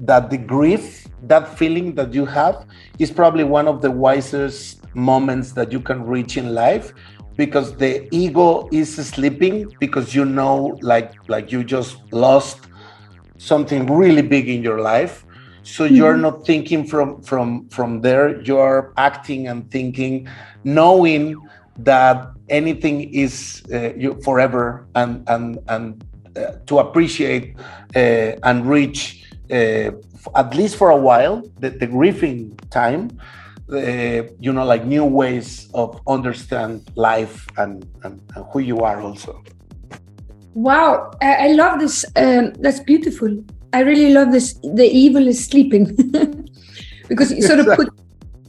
that 0.00 0.30
the 0.30 0.38
grief 0.38 1.06
that 1.32 1.46
feeling 1.58 1.94
that 1.94 2.12
you 2.14 2.24
have 2.26 2.64
is 2.98 3.10
probably 3.10 3.44
one 3.44 3.68
of 3.68 3.82
the 3.82 3.90
wisest 3.90 4.80
moments 4.94 5.52
that 5.52 5.70
you 5.72 5.80
can 5.80 6.04
reach 6.04 6.36
in 6.36 6.54
life 6.54 6.92
because 7.36 7.76
the 7.76 7.92
ego 8.14 8.68
is 8.72 8.94
sleeping 8.94 9.72
because 9.78 10.14
you 10.14 10.24
know 10.24 10.78
like 10.82 11.12
like 11.28 11.52
you 11.52 11.62
just 11.64 11.96
lost 12.12 12.68
something 13.42 13.86
really 13.86 14.22
big 14.22 14.48
in 14.48 14.62
your 14.62 14.80
life 14.80 15.24
so 15.62 15.84
mm-hmm. 15.84 15.94
you're 15.96 16.16
not 16.16 16.44
thinking 16.46 16.86
from 16.86 17.20
from 17.22 17.68
from 17.68 18.00
there 18.00 18.40
you're 18.42 18.92
acting 18.96 19.48
and 19.48 19.70
thinking 19.70 20.28
knowing 20.64 21.36
that 21.78 22.16
anything 22.48 23.12
is 23.12 23.62
uh, 23.72 23.92
you 23.96 24.10
forever 24.22 24.86
and 24.94 25.24
and 25.28 25.58
and 25.68 26.04
uh, 26.36 26.52
to 26.66 26.78
appreciate 26.78 27.56
uh, 27.96 28.48
and 28.48 28.66
reach 28.66 29.24
uh, 29.50 29.90
at 30.42 30.54
least 30.54 30.76
for 30.76 30.90
a 30.90 31.00
while 31.08 31.42
the, 31.58 31.70
the 31.70 31.86
grieving 31.86 32.56
time 32.70 33.10
uh, 33.72 34.22
you 34.38 34.52
know, 34.52 34.64
like 34.64 34.84
new 34.84 35.04
ways 35.04 35.68
of 35.72 36.00
understand 36.06 36.90
life 36.94 37.46
and, 37.56 37.86
and, 38.04 38.20
and 38.34 38.44
who 38.52 38.58
you 38.58 38.80
are 38.80 39.00
also. 39.00 39.42
Wow, 40.54 41.10
I, 41.20 41.48
I 41.48 41.52
love 41.52 41.80
this. 41.80 42.04
Um, 42.16 42.52
that's 42.54 42.80
beautiful. 42.80 43.42
I 43.72 43.80
really 43.80 44.12
love 44.12 44.32
this. 44.32 44.54
The 44.62 44.84
evil 44.84 45.26
is 45.26 45.44
sleeping 45.44 45.96
because 47.08 47.32
you 47.32 47.42
sort 47.42 47.60
of 47.60 47.66
put 47.76 47.88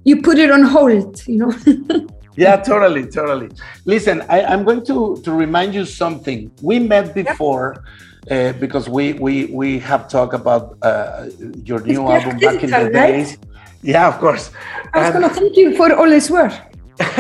you 0.04 0.22
put 0.22 0.38
it 0.38 0.52
on 0.52 0.64
hold, 0.64 1.26
you 1.28 1.38
know. 1.38 1.54
yeah, 2.36 2.58
totally, 2.58 3.08
totally. 3.08 3.50
Listen, 3.86 4.22
I, 4.28 4.42
am 4.42 4.66
going 4.66 4.86
to 4.86 5.22
to 5.24 5.32
remind 5.32 5.74
you 5.74 5.86
something. 5.86 6.52
We 6.62 6.80
met 6.80 7.14
before. 7.14 7.84
Uh, 8.32 8.54
because 8.54 8.88
we 8.88 9.12
we 9.20 9.48
we 9.48 9.78
have 9.80 10.08
talked 10.08 10.34
about 10.34 10.78
uh, 10.82 11.28
your 11.66 11.82
new 11.82 12.10
it's 12.10 12.24
album 12.24 12.40
back 12.40 12.64
in 12.64 12.70
the 12.72 12.90
right? 12.90 12.92
days. 12.92 13.38
Yeah, 13.82 14.08
of 14.08 14.18
course. 14.18 14.50
I 14.94 15.02
was 15.02 15.12
going 15.12 15.28
to 15.28 15.36
thank 15.36 15.58
you 15.58 15.76
for 15.76 15.94
all 15.94 16.08
this 16.08 16.30
work. 16.30 16.54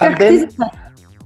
and 0.00 0.16
then 0.18 0.50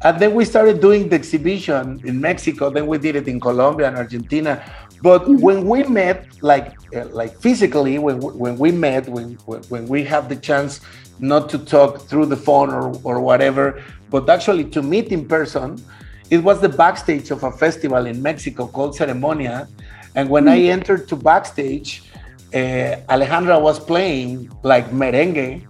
and 0.03 0.21
then 0.21 0.35
we 0.35 0.45
started 0.45 0.81
doing 0.81 1.09
the 1.09 1.17
exhibition 1.17 2.01
in 2.05 2.21
Mexico. 2.21 2.71
Then 2.71 2.87
we 2.87 2.99
did 2.99 3.17
it 3.17 3.27
in 3.27 3.41
Colombia 3.41 3.89
and 3.89 3.97
Argentina. 3.97 4.63
But 5.03 5.29
when 5.29 5.67
we 5.67 5.83
met, 5.85 6.27
like 6.43 6.75
uh, 6.95 7.07
like 7.07 7.37
physically, 7.41 7.99
when 7.99 8.21
when 8.21 8.59
we 8.59 8.71
met, 8.73 9.09
when 9.09 9.35
when 9.69 9.87
we 9.89 10.05
have 10.05 10.29
the 10.29 10.37
chance 10.37 10.81
not 11.19 11.49
to 11.51 11.59
talk 11.59 12.03
through 12.09 12.27
the 12.27 12.37
phone 12.37 12.71
or 12.71 12.93
or 13.05 13.21
whatever, 13.21 13.83
but 14.11 14.29
actually 14.29 14.65
to 14.71 14.83
meet 14.83 15.09
in 15.09 15.27
person, 15.27 15.83
it 16.31 16.39
was 16.39 16.61
the 16.61 16.69
backstage 16.69 17.31
of 17.31 17.43
a 17.43 17.51
festival 17.51 18.07
in 18.07 18.23
Mexico 18.23 18.67
called 18.67 18.97
Ceremonia. 18.97 19.69
And 20.15 20.29
when. 20.31 20.49
I 20.49 20.59
entered 20.63 21.07
to 21.09 21.17
backstage, 21.17 22.03
uh, 22.55 23.13
Alejandra 23.13 23.61
was 23.61 23.79
playing 23.79 24.51
like 24.63 24.91
merengue 24.91 25.65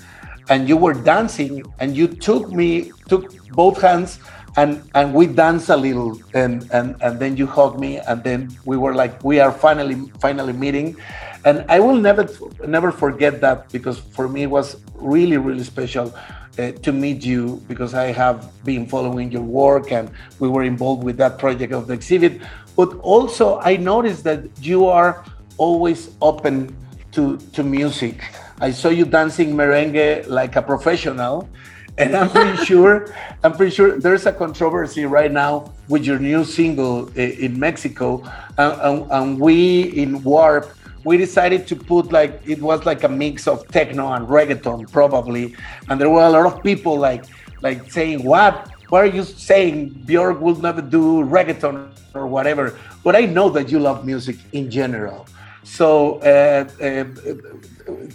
and 0.48 0.68
you 0.68 0.76
were 0.76 0.94
dancing 0.94 1.62
and 1.78 1.96
you 1.96 2.08
took 2.08 2.50
me 2.50 2.92
took 3.08 3.32
both 3.52 3.80
hands 3.80 4.18
and 4.56 4.82
and 4.94 5.14
we 5.14 5.26
danced 5.26 5.68
a 5.68 5.76
little 5.76 6.18
and 6.34 6.68
and 6.72 6.96
and 7.00 7.20
then 7.20 7.36
you 7.36 7.46
hugged 7.46 7.78
me 7.78 7.98
and 7.98 8.24
then 8.24 8.48
we 8.64 8.76
were 8.76 8.94
like 8.94 9.22
we 9.22 9.40
are 9.40 9.52
finally 9.52 9.96
finally 10.20 10.52
meeting. 10.52 10.96
And 11.44 11.64
i 11.68 11.78
will 11.78 11.96
never 11.96 12.28
never 12.66 12.90
forget 12.90 13.40
that 13.40 13.70
because 13.70 13.98
for 14.16 14.28
me 14.28 14.42
it 14.42 14.50
was 14.50 14.76
really 14.94 15.38
really 15.38 15.62
special 15.62 16.12
uh, 16.58 16.72
to 16.84 16.92
meet 16.92 17.24
you 17.24 17.62
because 17.68 17.94
i 17.94 18.06
have 18.06 18.50
been 18.64 18.86
following 18.86 19.30
your 19.30 19.46
work 19.62 19.92
and 19.92 20.10
we 20.40 20.48
were 20.48 20.64
involved 20.64 21.04
with 21.04 21.16
that 21.18 21.38
project 21.38 21.72
of 21.72 21.86
the 21.86 21.94
exhibit. 21.94 22.40
But 22.74 22.90
also 22.98 23.60
i 23.60 23.76
noticed 23.76 24.24
that 24.24 24.40
you 24.60 24.86
are 24.86 25.24
always 25.56 26.10
open 26.20 26.74
to 27.12 27.38
to 27.54 27.62
music 27.62 28.16
I 28.60 28.72
saw 28.72 28.88
you 28.88 29.04
dancing 29.04 29.54
merengue 29.54 30.26
like 30.28 30.56
a 30.56 30.62
professional, 30.62 31.48
and 31.96 32.16
I'm 32.16 32.28
pretty 32.28 32.64
sure 32.64 33.14
I'm 33.44 33.52
pretty 33.52 33.74
sure 33.74 33.98
there's 33.98 34.26
a 34.26 34.32
controversy 34.32 35.04
right 35.04 35.30
now 35.30 35.72
with 35.88 36.04
your 36.04 36.18
new 36.18 36.44
single 36.44 37.08
eh, 37.16 37.36
in 37.38 37.58
Mexico, 37.58 38.22
and, 38.56 38.80
and, 38.80 39.12
and 39.12 39.40
we 39.40 39.82
in 39.96 40.22
Warp 40.24 40.74
we 41.04 41.16
decided 41.16 41.66
to 41.68 41.76
put 41.76 42.10
like 42.10 42.40
it 42.44 42.60
was 42.60 42.84
like 42.84 43.04
a 43.04 43.08
mix 43.08 43.46
of 43.46 43.66
techno 43.68 44.12
and 44.12 44.26
reggaeton 44.26 44.90
probably, 44.90 45.54
and 45.88 46.00
there 46.00 46.10
were 46.10 46.22
a 46.22 46.30
lot 46.30 46.46
of 46.46 46.62
people 46.62 46.98
like 46.98 47.24
like 47.62 47.90
saying 47.92 48.24
what? 48.24 48.68
What 48.88 49.04
are 49.04 49.12
you 49.18 49.22
saying? 49.22 49.90
Björk 50.06 50.40
will 50.40 50.56
never 50.56 50.80
do 50.80 51.22
reggaeton 51.22 51.90
or 52.14 52.26
whatever, 52.26 52.76
but 53.04 53.14
I 53.14 53.26
know 53.26 53.48
that 53.50 53.70
you 53.70 53.78
love 53.78 54.04
music 54.04 54.36
in 54.52 54.70
general. 54.70 55.26
So, 55.62 56.18
uh, 56.20 56.66
uh, 56.80 57.04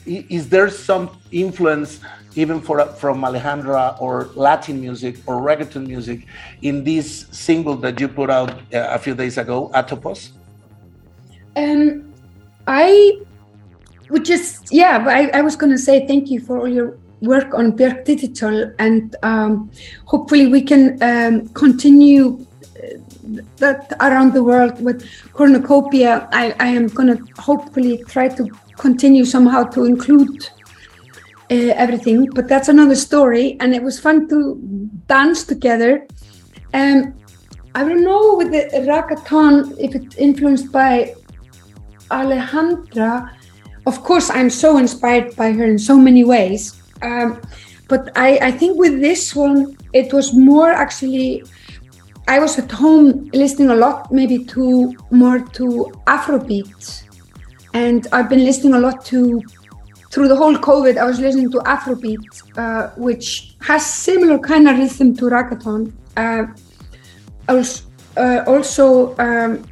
is 0.06 0.50
there 0.50 0.70
some 0.70 1.10
influence 1.32 2.00
even 2.36 2.60
for, 2.62 2.86
from 2.86 3.22
Alejandra 3.22 4.00
or 4.02 4.30
Latin 4.36 4.80
music 4.82 5.18
or 5.26 5.42
reggaeton 5.42 5.88
music 5.88 6.26
in 6.62 6.84
this 6.84 7.28
single 7.32 7.76
that 7.78 8.00
you 8.00 8.08
put 8.08 8.30
out 8.30 8.52
uh, 8.52 8.88
a 8.98 9.00
few 9.00 9.14
days 9.14 9.38
ago, 9.38 9.70
Atopos? 9.74 10.32
Um, 11.56 12.14
I 12.68 13.20
would 14.10 14.26
just, 14.26 14.72
yeah, 14.72 15.06
I, 15.08 15.30
I 15.38 15.42
was 15.42 15.56
going 15.56 15.72
to 15.72 15.78
say 15.78 16.08
thank 16.08 16.32
you 16.32 16.40
for 16.40 16.60
all 16.60 16.68
your 16.68 16.98
work 17.22 17.54
on 17.54 17.72
Björk 17.78 18.06
Digital 18.06 18.74
and 18.80 19.16
um, 19.24 19.72
hopefully 20.06 20.48
we 20.48 20.62
can 20.62 21.02
um, 21.02 21.48
continue 21.50 22.46
that 23.58 23.94
around 24.02 24.34
the 24.34 24.44
world 24.44 24.82
with 24.84 25.08
cornucopia 25.32 26.28
i, 26.34 26.54
I 26.60 26.68
am 26.68 26.88
going 26.88 27.16
to 27.16 27.42
hopefully 27.42 28.04
try 28.08 28.28
to 28.28 28.50
continue 28.78 29.26
somehow 29.26 29.64
to 29.64 29.86
include 29.86 30.50
uh, 31.52 31.74
everything 31.84 32.26
but 32.34 32.48
that's 32.48 32.70
another 32.70 32.96
story 32.96 33.58
and 33.60 33.74
it 33.74 33.84
was 33.84 34.00
fun 34.00 34.28
to 34.30 34.56
dance 35.08 35.44
together. 35.44 36.08
Um, 36.74 37.14
i 37.76 37.84
don't 37.84 38.04
know 38.04 38.36
with 38.36 38.52
the 38.52 38.64
reggaeton 38.92 39.78
if 39.80 39.96
it's 39.96 40.16
influenced 40.18 40.72
by 40.72 41.16
alejandra. 42.12 43.30
Of 43.86 44.04
course 44.04 44.30
i'm 44.30 44.50
so 44.50 44.78
inspired 44.78 45.36
by 45.36 45.52
her 45.52 45.66
in 45.66 45.80
so 45.80 45.98
many 45.98 46.24
ways 46.24 46.82
um, 47.02 47.42
but 47.90 48.12
I, 48.16 48.40
I 48.50 48.52
think 48.52 48.80
with 48.80 49.02
this 49.02 49.36
one 49.36 49.78
it 49.92 50.14
was 50.14 50.34
more 50.34 50.72
actually 50.72 51.44
I 52.28 52.40
was 52.40 52.58
at 52.58 52.72
home 52.72 53.30
listening 53.34 53.70
a 53.70 53.76
lot, 53.76 54.12
maybe 54.12 54.46
to 54.46 54.96
more 55.12 55.40
to 55.40 55.92
Afrobeat, 56.08 57.04
and 57.74 58.08
I've 58.12 58.30
been 58.30 58.44
listening 58.44 58.74
a 58.74 58.80
lot 58.80 59.06
to 59.06 59.42
through 60.12 60.28
the 60.28 60.36
whole 60.36 60.56
COVID. 60.56 60.98
I 60.98 61.06
was 61.06 61.20
listening 61.20 61.52
to 61.52 61.58
Afrobeat, 61.60 62.24
uh, 62.58 62.90
which 62.98 63.56
has 63.62 63.86
similar 63.86 64.38
kind 64.38 64.68
of 64.68 64.78
rhythm 64.78 65.16
to 65.18 65.26
reggaeton. 65.26 65.92
Uh, 66.16 66.46
I 67.48 67.54
was 67.54 67.84
uh, 68.16 68.44
also 68.46 69.18
um, 69.18 69.64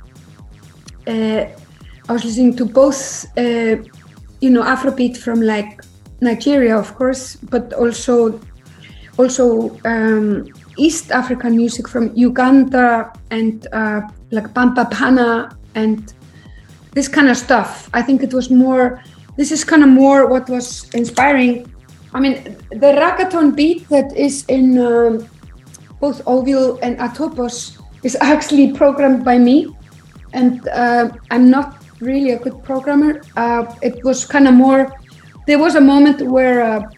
uh, 1.07 1.45
I 2.09 2.13
was 2.13 2.25
listening 2.25 2.55
to 2.57 2.65
both, 2.65 3.25
uh, 3.37 3.77
you 4.41 4.49
know, 4.49 4.63
Afrobeat 4.63 5.17
from 5.17 5.41
like 5.41 5.81
Nigeria, 6.21 6.77
of 6.77 6.95
course, 6.95 7.35
but 7.35 7.73
also 7.73 8.39
also. 9.17 9.77
Um, 9.85 10.47
East 10.77 11.11
African 11.11 11.55
music 11.55 11.87
from 11.87 12.11
Uganda 12.15 13.11
and 13.29 13.67
uh, 13.73 14.01
like 14.31 14.53
Bamba 14.53 14.89
Pana 14.89 15.55
and 15.75 16.13
this 16.91 17.07
kind 17.07 17.29
of 17.29 17.37
stuff. 17.37 17.89
I 17.93 18.01
think 18.01 18.23
it 18.23 18.33
was 18.33 18.49
more, 18.49 19.03
this 19.37 19.51
is 19.51 19.63
kind 19.63 19.83
of 19.83 19.89
more 19.89 20.27
what 20.27 20.49
was 20.49 20.89
inspiring. 20.93 21.71
I 22.13 22.19
mean, 22.19 22.43
the 22.69 22.91
reggaeton 22.99 23.55
beat 23.55 23.87
that 23.89 24.15
is 24.15 24.45
in 24.47 24.77
um, 24.77 25.29
both 25.99 26.21
Ovule 26.27 26.79
and 26.81 26.97
Atopos 26.99 27.81
is 28.03 28.15
actually 28.21 28.73
programmed 28.73 29.23
by 29.23 29.37
me. 29.37 29.75
And 30.33 30.67
uh, 30.69 31.11
I'm 31.29 31.49
not 31.49 31.83
really 31.99 32.31
a 32.31 32.39
good 32.39 32.63
programmer. 32.63 33.21
Uh, 33.37 33.73
it 33.81 34.03
was 34.03 34.25
kind 34.25 34.47
of 34.47 34.53
more, 34.53 34.91
there 35.47 35.59
was 35.59 35.75
a 35.75 35.81
moment 35.81 36.21
where 36.21 36.61
uh, 36.61 36.89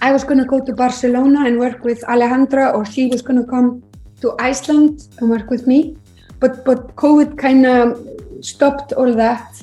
I 0.00 0.12
was 0.12 0.24
going 0.24 0.38
to 0.38 0.44
go 0.44 0.64
to 0.64 0.72
Barcelona 0.72 1.46
and 1.46 1.58
work 1.58 1.84
with 1.84 2.02
Alejandra, 2.02 2.74
or 2.74 2.84
she 2.84 3.08
was 3.08 3.20
going 3.20 3.40
to 3.42 3.46
come 3.46 3.82
to 4.20 4.34
Iceland 4.38 5.08
and 5.18 5.28
work 5.28 5.50
with 5.50 5.66
me. 5.66 5.96
But 6.40 6.64
but 6.64 6.94
COVID 6.96 7.36
kind 7.36 7.66
of 7.66 8.08
stopped 8.40 8.92
all 8.92 9.12
that. 9.14 9.62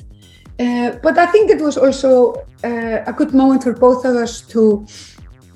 Uh, 0.58 0.92
but 1.02 1.18
I 1.18 1.26
think 1.26 1.50
it 1.50 1.60
was 1.60 1.76
also 1.76 2.34
uh, 2.64 3.02
a 3.06 3.12
good 3.12 3.34
moment 3.34 3.62
for 3.62 3.72
both 3.72 4.04
of 4.04 4.16
us 4.16 4.40
to, 4.52 4.86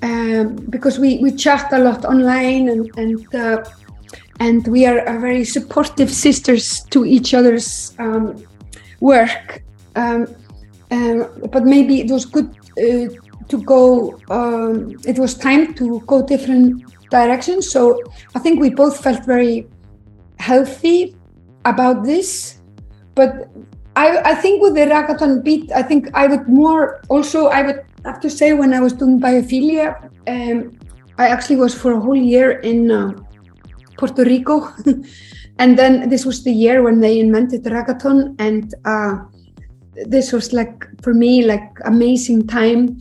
um, 0.03 0.55
because 0.69 0.99
we, 0.99 1.17
we 1.17 1.31
chat 1.31 1.73
a 1.73 1.79
lot 1.79 2.05
online 2.05 2.69
and 2.69 2.91
and 2.97 3.35
uh, 3.35 3.63
and 4.39 4.67
we 4.67 4.85
are 4.85 5.19
very 5.19 5.43
supportive 5.43 6.11
sisters 6.11 6.83
to 6.91 7.05
each 7.05 7.33
other's 7.33 7.95
um, 7.99 8.43
work. 8.99 9.63
Um, 9.95 10.27
um 10.91 11.27
but 11.51 11.63
maybe 11.63 12.01
it 12.01 12.11
was 12.11 12.25
good 12.25 12.49
uh, 12.77 13.07
to 13.51 13.57
go, 13.63 14.17
um, 14.29 14.97
it 15.05 15.19
was 15.19 15.35
time 15.35 15.73
to 15.75 15.99
go 16.07 16.25
different 16.25 16.83
directions. 17.09 17.69
So 17.69 18.01
I 18.35 18.39
think 18.39 18.59
we 18.59 18.69
both 18.69 19.03
felt 19.03 19.25
very 19.25 19.67
healthy 20.41 21.15
about 21.65 22.03
this. 22.03 22.57
But 23.15 23.49
I, 23.95 24.07
I 24.31 24.35
think 24.35 24.61
with 24.61 24.73
the 24.73 24.85
reggaeton 24.95 25.43
beat, 25.43 25.71
I 25.71 25.83
think 25.83 26.09
I 26.13 26.27
would 26.27 26.47
more 26.47 27.01
also, 27.09 27.47
I 27.47 27.61
would 27.61 27.81
have 28.05 28.19
to 28.21 28.29
say, 28.29 28.53
when 28.53 28.73
I 28.73 28.79
was 28.79 28.93
doing 28.93 29.19
biophilia, 29.19 30.09
um, 30.27 30.77
I 31.17 31.27
actually 31.27 31.57
was 31.57 31.73
for 31.73 31.91
a 31.93 31.99
whole 31.99 32.15
year 32.15 32.59
in 32.59 32.89
uh, 32.89 33.11
Puerto 33.97 34.23
Rico. 34.23 34.73
and 35.59 35.77
then 35.77 36.09
this 36.09 36.25
was 36.25 36.43
the 36.43 36.51
year 36.51 36.81
when 36.83 36.99
they 36.99 37.19
invented 37.19 37.63
reggaeton. 37.63 38.35
And 38.39 38.73
uh, 38.85 39.13
this 40.07 40.31
was 40.31 40.53
like, 40.53 40.87
for 41.03 41.13
me, 41.13 41.45
like 41.45 41.69
amazing 41.85 42.47
time 42.47 42.97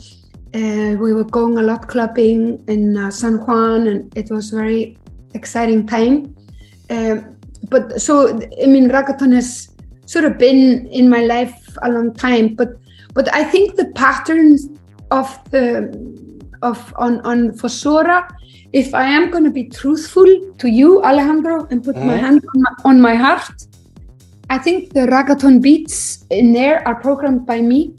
uh, 0.55 0.97
we 0.99 1.13
were 1.13 1.25
going 1.25 1.59
a 1.59 1.63
lot 1.63 1.89
clubbing 1.89 2.63
in 2.67 2.97
uh, 2.97 3.11
San 3.11 3.39
Juan, 3.39 3.87
and 3.87 4.17
it 4.17 4.31
was 4.31 4.51
very 4.51 4.99
exciting 5.35 5.87
time. 5.87 6.35
Um, 6.91 7.37
but 7.69 8.01
so 8.01 8.29
I 8.63 8.67
mean, 8.67 8.91
reggaeton 8.91 9.33
has 9.35 9.71
sort 10.07 10.25
of 10.25 10.39
been 10.39 10.87
in 10.89 11.09
my 11.09 11.21
life 11.21 11.79
a 11.83 11.91
long 11.91 12.13
time. 12.15 12.55
But 12.55 12.71
but 13.15 13.33
I 13.33 13.45
think 13.45 13.77
the 13.77 13.87
patterns 13.95 14.69
of 15.11 15.27
the 15.51 15.71
of 16.63 16.93
on 16.97 17.21
on 17.21 17.53
Fossora, 17.53 18.29
if 18.73 18.95
I 18.95 19.05
am 19.05 19.31
going 19.31 19.45
to 19.45 19.51
be 19.51 19.65
truthful 19.65 20.27
to 20.59 20.69
you, 20.69 21.03
Alejandro, 21.03 21.67
and 21.71 21.83
put 21.83 21.97
mm. 21.97 22.05
my 22.05 22.15
mm-hmm. 22.15 22.25
hand 22.25 22.45
on 22.55 22.63
my, 22.63 22.73
on 22.85 23.01
my 23.01 23.15
heart, 23.15 23.67
I 24.51 24.59
think 24.59 24.93
the 24.93 25.07
reggaeton 25.07 25.63
beats 25.63 26.27
in 26.31 26.53
there 26.53 26.87
are 26.87 26.97
programmed 26.97 27.47
by 27.47 27.61
me, 27.61 27.95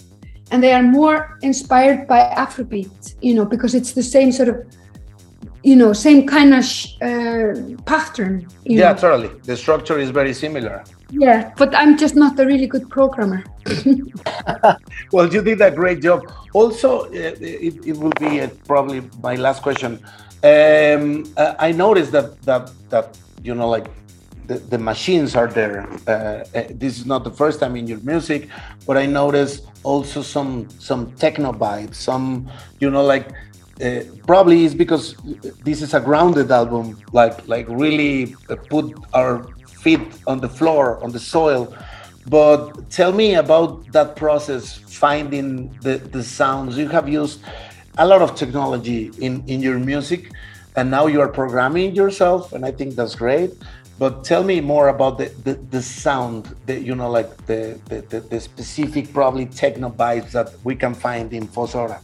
and 0.51 0.61
they 0.61 0.73
are 0.73 0.83
more 0.83 1.39
inspired 1.41 2.07
by 2.07 2.19
Afrobeat. 2.35 3.15
You 3.21 3.35
know, 3.35 3.45
because 3.45 3.73
it's 3.73 3.93
the 3.93 4.03
same 4.03 4.31
sort 4.31 4.49
of 4.49 4.57
you 5.63 5.75
know 5.75 5.93
same 5.93 6.25
kind 6.27 6.53
of 6.53 6.65
uh, 7.01 7.53
pattern 7.85 8.47
yeah 8.63 8.91
know. 8.91 8.97
totally. 8.97 9.29
The 9.43 9.55
structure 9.55 9.99
is 9.99 10.09
very 10.09 10.33
similar. 10.33 10.83
Yeah 11.11 11.53
but 11.57 11.75
i'm 11.75 11.97
just 11.97 12.15
not 12.15 12.39
a 12.39 12.45
really 12.45 12.67
good 12.67 12.89
programmer. 12.89 13.43
Well 15.11 15.31
you 15.33 15.41
did 15.41 15.61
a 15.61 15.71
great 15.71 16.01
job. 16.01 16.31
Also 16.53 17.05
uh, 17.05 17.09
it, 17.11 17.85
it 17.85 17.97
will 17.97 18.13
be 18.19 18.41
uh, 18.41 18.49
probably 18.67 19.01
my 19.21 19.35
last 19.35 19.61
question. 19.61 19.99
Um, 20.43 21.25
uh, 21.37 21.53
i 21.59 21.71
noticed 21.71 22.11
that 22.13 22.41
that 22.41 22.71
that 22.89 23.17
you 23.43 23.53
know 23.53 23.69
like 23.69 23.87
the, 24.47 24.55
the 24.57 24.77
machines 24.77 25.35
are 25.35 25.47
there. 25.47 25.87
Uh, 26.07 26.11
uh, 26.11 26.63
this 26.71 26.97
is 26.99 27.05
not 27.05 27.23
the 27.23 27.31
first 27.31 27.59
time 27.59 27.75
in 27.75 27.85
your 27.87 27.99
music 27.99 28.49
but 28.87 28.97
i 28.97 29.05
noticed 29.05 29.67
also 29.83 30.21
some 30.21 30.67
some 30.79 31.11
techno 31.13 31.51
vibes 31.51 31.95
some 31.95 32.49
you 32.79 32.89
know 32.89 33.03
like 33.03 33.27
uh, 33.81 34.03
probably 34.27 34.65
is 34.65 34.75
because 34.75 35.15
this 35.63 35.81
is 35.81 35.93
a 35.93 35.99
grounded 35.99 36.51
album, 36.51 36.97
like 37.11 37.47
like 37.47 37.67
really 37.67 38.35
put 38.69 38.93
our 39.13 39.43
feet 39.81 40.01
on 40.27 40.39
the 40.39 40.49
floor, 40.49 41.03
on 41.03 41.11
the 41.11 41.19
soil. 41.19 41.73
But 42.27 42.89
tell 42.91 43.11
me 43.11 43.35
about 43.35 43.91
that 43.93 44.15
process, 44.15 44.77
finding 44.77 45.75
the, 45.81 45.97
the 45.97 46.23
sounds. 46.23 46.77
You 46.77 46.87
have 46.89 47.09
used 47.09 47.41
a 47.97 48.05
lot 48.05 48.21
of 48.21 48.35
technology 48.35 49.11
in, 49.19 49.43
in 49.47 49.61
your 49.61 49.79
music, 49.79 50.31
and 50.75 50.91
now 50.91 51.07
you 51.07 51.19
are 51.19 51.27
programming 51.27 51.95
yourself, 51.95 52.53
and 52.53 52.63
I 52.63 52.71
think 52.71 52.95
that's 52.95 53.15
great. 53.15 53.51
But 53.97 54.23
tell 54.23 54.43
me 54.43 54.61
more 54.61 54.89
about 54.89 55.17
the, 55.17 55.29
the, 55.43 55.53
the 55.53 55.81
sound, 55.81 56.55
that 56.65 56.81
you 56.81 56.95
know, 56.95 57.09
like 57.09 57.45
the, 57.45 57.79
the, 57.85 58.19
the, 58.19 58.39
specific, 58.39 59.13
probably 59.13 59.45
techno 59.45 59.89
vibes 59.89 60.31
that 60.31 60.53
we 60.63 60.75
can 60.75 60.93
find 60.93 61.33
in 61.33 61.47
Fossora. 61.47 61.99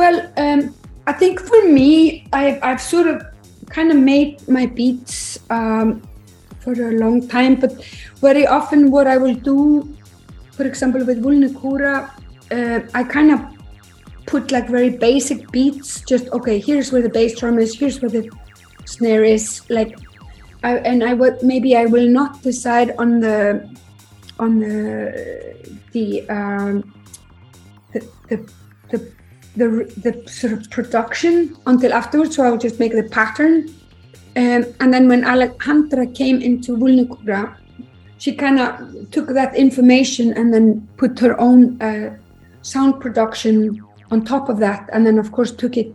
Well, 0.00 0.32
um, 0.38 0.74
I 1.06 1.12
think 1.12 1.40
for 1.40 1.62
me, 1.68 2.26
I've, 2.32 2.58
I've 2.62 2.80
sort 2.80 3.06
of 3.06 3.22
kind 3.68 3.90
of 3.90 3.98
made 3.98 4.48
my 4.48 4.64
beats 4.64 5.38
um, 5.50 6.00
for 6.60 6.72
a 6.72 6.92
long 6.92 7.28
time, 7.28 7.56
but 7.56 7.84
very 8.22 8.46
often 8.46 8.90
what 8.90 9.06
I 9.06 9.18
will 9.18 9.34
do, 9.34 9.94
for 10.52 10.64
example, 10.64 11.04
with 11.04 11.22
Vulnicura, 11.22 12.10
uh, 12.50 12.80
I 12.94 13.04
kind 13.04 13.30
of 13.30 13.40
put 14.24 14.50
like 14.50 14.70
very 14.70 14.88
basic 14.88 15.50
beats, 15.50 16.00
just 16.00 16.28
okay, 16.28 16.58
here's 16.58 16.92
where 16.92 17.02
the 17.02 17.10
bass 17.10 17.38
drum 17.38 17.58
is, 17.58 17.78
here's 17.78 18.00
where 18.00 18.10
the 18.10 18.30
snare 18.86 19.22
is, 19.22 19.68
like, 19.68 19.98
I, 20.64 20.78
and 20.78 21.04
I 21.04 21.12
would 21.12 21.42
maybe 21.42 21.76
I 21.76 21.84
will 21.84 22.08
not 22.08 22.40
decide 22.40 22.94
on 22.96 23.20
the 23.20 23.68
on 24.38 24.60
the 24.60 25.78
the 25.92 26.26
um, 26.30 26.94
the, 27.92 28.00
the, 28.28 28.50
the 28.88 29.19
the, 29.56 29.92
the 29.96 30.28
sort 30.28 30.52
of 30.52 30.70
production 30.70 31.56
until 31.66 31.92
afterwards. 31.92 32.36
So 32.36 32.44
I 32.44 32.50
would 32.50 32.60
just 32.60 32.78
make 32.78 32.92
the 32.92 33.04
pattern. 33.04 33.68
Um, 34.36 34.64
and 34.80 34.94
then 34.94 35.08
when 35.08 35.22
Alejandra 35.22 36.14
came 36.14 36.40
into 36.40 36.76
Vulnicura, 36.76 37.56
she 38.18 38.34
kind 38.34 38.60
of 38.60 39.10
took 39.10 39.28
that 39.28 39.56
information 39.56 40.34
and 40.34 40.52
then 40.52 40.86
put 40.96 41.18
her 41.18 41.40
own 41.40 41.80
uh, 41.80 42.16
sound 42.62 43.00
production 43.00 43.82
on 44.10 44.24
top 44.24 44.48
of 44.48 44.58
that, 44.58 44.88
and 44.92 45.06
then 45.06 45.18
of 45.18 45.32
course 45.32 45.52
took 45.52 45.76
it 45.76 45.94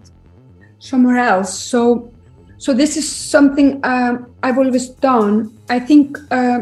somewhere 0.80 1.18
else. 1.18 1.58
So, 1.58 2.12
so 2.58 2.74
this 2.74 2.98
is 2.98 3.10
something 3.10 3.84
uh, 3.84 4.18
I've 4.42 4.58
always 4.58 4.90
done. 4.90 5.56
I 5.70 5.80
think 5.80 6.18
uh, 6.32 6.62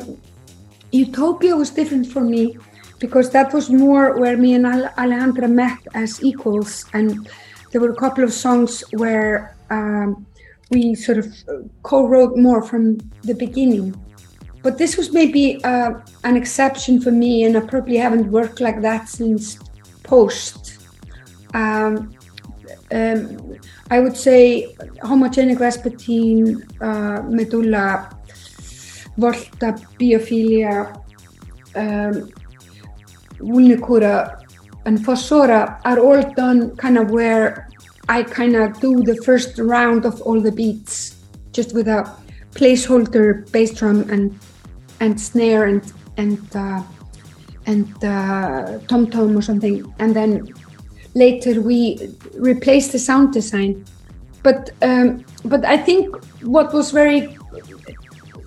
Utopia 0.91 1.55
was 1.55 1.69
different 1.69 2.07
for 2.07 2.21
me 2.21 2.57
because 2.99 3.31
that 3.31 3.53
was 3.53 3.69
more 3.69 4.17
where 4.19 4.37
me 4.37 4.53
and 4.53 4.65
Alejandra 4.65 5.49
met 5.49 5.79
as 5.93 6.23
equals, 6.23 6.85
and 6.93 7.29
there 7.71 7.81
were 7.81 7.91
a 7.91 7.95
couple 7.95 8.23
of 8.23 8.31
songs 8.33 8.83
where 8.93 9.55
um, 9.69 10.25
we 10.69 10.95
sort 10.95 11.17
of 11.17 11.27
co-wrote 11.83 12.37
more 12.37 12.61
from 12.61 12.97
the 13.23 13.33
beginning. 13.33 13.95
But 14.61 14.77
this 14.77 14.95
was 14.95 15.11
maybe 15.11 15.61
uh, 15.63 15.91
an 16.23 16.37
exception 16.37 17.01
for 17.01 17.11
me, 17.11 17.43
and 17.43 17.57
I 17.57 17.59
probably 17.61 17.97
haven't 17.97 18.31
worked 18.31 18.61
like 18.61 18.81
that 18.81 19.09
since 19.09 19.59
post. 20.03 20.77
Um, 21.53 22.13
um, 22.91 23.57
I 23.89 23.99
would 23.99 24.15
say 24.15 24.73
homogenic 25.01 25.57
Vespertine, 25.57 26.63
uh, 26.81 27.21
medulla, 27.23 28.09
volta, 29.17 29.73
biophilia, 29.99 30.95
um, 31.75 32.29
Vulnicura 33.39 34.41
and 34.85 34.99
Fossora 34.99 35.79
are 35.85 35.99
all 35.99 36.21
done 36.33 36.75
kind 36.75 36.97
of 36.97 37.11
where 37.11 37.69
I 38.09 38.23
kind 38.23 38.55
of 38.55 38.79
do 38.79 39.01
the 39.01 39.15
first 39.23 39.57
round 39.59 40.05
of 40.05 40.21
all 40.21 40.41
the 40.41 40.51
beats 40.51 41.15
just 41.51 41.73
with 41.73 41.87
a 41.87 42.11
placeholder 42.51 43.49
bass 43.51 43.73
drum 43.73 44.09
and 44.09 44.37
and 44.99 45.19
snare 45.19 45.65
and 45.65 45.93
and 46.17 46.55
uh, 46.55 46.81
and 47.65 48.03
uh, 48.03 48.79
tom 48.87 49.09
tom 49.09 49.37
or 49.37 49.41
something, 49.41 49.93
and 49.99 50.15
then 50.15 50.47
later 51.15 51.61
we 51.61 52.13
replace 52.37 52.91
the 52.91 52.99
sound 52.99 53.33
design. 53.33 53.85
But 54.43 54.71
um, 54.81 55.25
but 55.45 55.65
I 55.65 55.77
think 55.77 56.15
what 56.41 56.73
was 56.73 56.91
very 56.91 57.37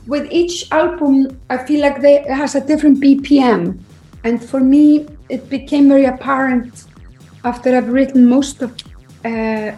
with 0.07 0.31
each 0.31 0.71
album, 0.71 1.41
I 1.51 1.59
feel 1.59 1.81
like 1.81 2.01
they 2.01 2.23
has 2.29 2.55
a 2.55 2.61
different 2.61 3.03
BPM. 3.03 3.79
And 4.27 4.43
for 4.43 4.59
me, 4.59 5.07
it 5.29 5.49
became 5.49 5.89
very 5.89 6.07
apparent 6.07 6.87
after 7.45 7.77
I've 7.77 7.91
written 7.91 8.27
most 8.27 8.61
of 8.61 8.73
uh, 9.25 9.71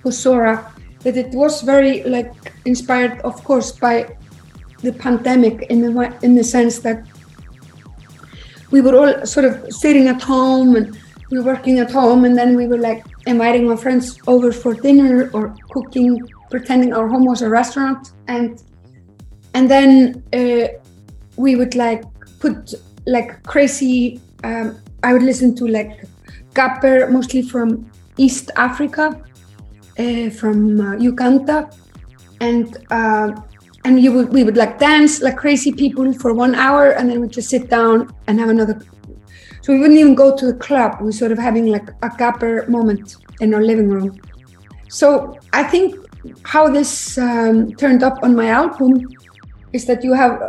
Fossora 0.00 0.70
that 1.00 1.16
it 1.16 1.34
was 1.34 1.62
very 1.62 2.04
like 2.04 2.32
inspired, 2.64 3.20
of 3.22 3.42
course, 3.42 3.72
by 3.72 4.16
the 4.82 4.92
pandemic 4.92 5.62
in 5.62 5.78
the 5.82 6.18
in 6.22 6.36
the 6.36 6.44
sense 6.44 6.78
that 6.86 6.98
we 8.70 8.80
were 8.80 8.94
all 9.00 9.26
sort 9.26 9.46
of 9.46 9.54
sitting 9.82 10.06
at 10.06 10.22
home 10.22 10.76
and 10.76 10.96
we 11.30 11.38
were 11.38 11.44
working 11.54 11.80
at 11.80 11.90
home, 11.90 12.24
and 12.24 12.38
then 12.38 12.54
we 12.54 12.68
were 12.68 12.82
like 12.90 13.04
inviting 13.26 13.68
our 13.68 13.76
friends 13.76 14.16
over 14.28 14.52
for 14.52 14.74
dinner 14.74 15.28
or 15.34 15.56
cooking, 15.70 16.20
pretending 16.50 16.92
our 16.92 17.08
home 17.08 17.24
was 17.24 17.42
a 17.42 17.48
restaurant, 17.48 18.12
and 18.28 18.62
and 19.54 19.68
then 19.68 20.22
uh, 20.32 20.68
we 21.36 21.56
would 21.56 21.74
like 21.74 22.04
put 22.38 22.74
like 23.06 23.42
crazy. 23.44 24.20
Um, 24.42 24.78
I 25.02 25.12
would 25.12 25.22
listen 25.22 25.54
to 25.56 25.66
like 25.66 26.04
gabber, 26.54 27.10
mostly 27.10 27.42
from 27.42 27.90
East 28.16 28.50
Africa, 28.56 29.20
uh, 29.98 30.30
from 30.30 30.80
uh, 30.80 30.96
Uganda, 30.96 31.70
and 32.40 32.78
uh, 32.90 33.32
and 33.84 34.00
you 34.00 34.12
would 34.12 34.32
we 34.32 34.44
would 34.44 34.56
like 34.56 34.78
dance 34.78 35.22
like 35.22 35.36
crazy 35.36 35.72
people 35.72 36.12
for 36.14 36.32
one 36.32 36.54
hour, 36.54 36.90
and 36.92 37.10
then 37.10 37.20
we 37.20 37.28
just 37.28 37.48
sit 37.50 37.68
down 37.68 38.14
and 38.26 38.38
have 38.38 38.48
another. 38.48 38.80
So 39.62 39.72
we 39.72 39.78
wouldn't 39.78 39.98
even 39.98 40.14
go 40.14 40.36
to 40.36 40.46
the 40.46 40.54
club. 40.54 41.00
We 41.00 41.12
sort 41.12 41.32
of 41.32 41.38
having 41.38 41.66
like 41.66 41.88
a 42.02 42.10
gabber 42.10 42.68
moment 42.68 43.16
in 43.40 43.54
our 43.54 43.62
living 43.62 43.88
room. 43.88 44.20
So 44.88 45.38
I 45.52 45.64
think 45.64 45.96
how 46.44 46.68
this 46.68 47.18
um, 47.18 47.74
turned 47.74 48.02
up 48.02 48.22
on 48.22 48.36
my 48.36 48.48
album 48.48 49.08
is 49.72 49.86
that 49.86 50.04
you 50.04 50.12
have 50.12 50.40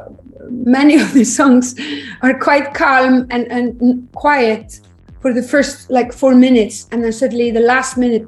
many 0.50 0.96
of 1.00 1.14
these 1.14 1.36
songs 1.36 1.76
are 2.22 2.38
quite 2.38 2.74
calm 2.74 3.28
and, 3.30 3.52
and 3.52 4.12
quiet 4.14 4.80
for 5.20 5.34
the 5.34 5.41
first 5.41 5.89
like 5.89 6.14
four 6.14 6.36
minutes 6.36 6.88
and 6.91 7.04
then 7.04 7.12
suddenly 7.12 7.52
the 7.52 7.60
last 7.60 7.98
minute 7.98 8.28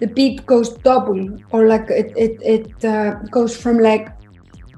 the 0.00 0.06
beat 0.06 0.44
goes 0.46 0.70
double 0.78 1.38
or 1.50 1.66
like 1.66 1.88
it 1.90 2.12
it, 2.16 2.38
it 2.42 2.84
uh, 2.84 3.14
goes 3.30 3.56
from 3.56 3.78
like 3.78 4.08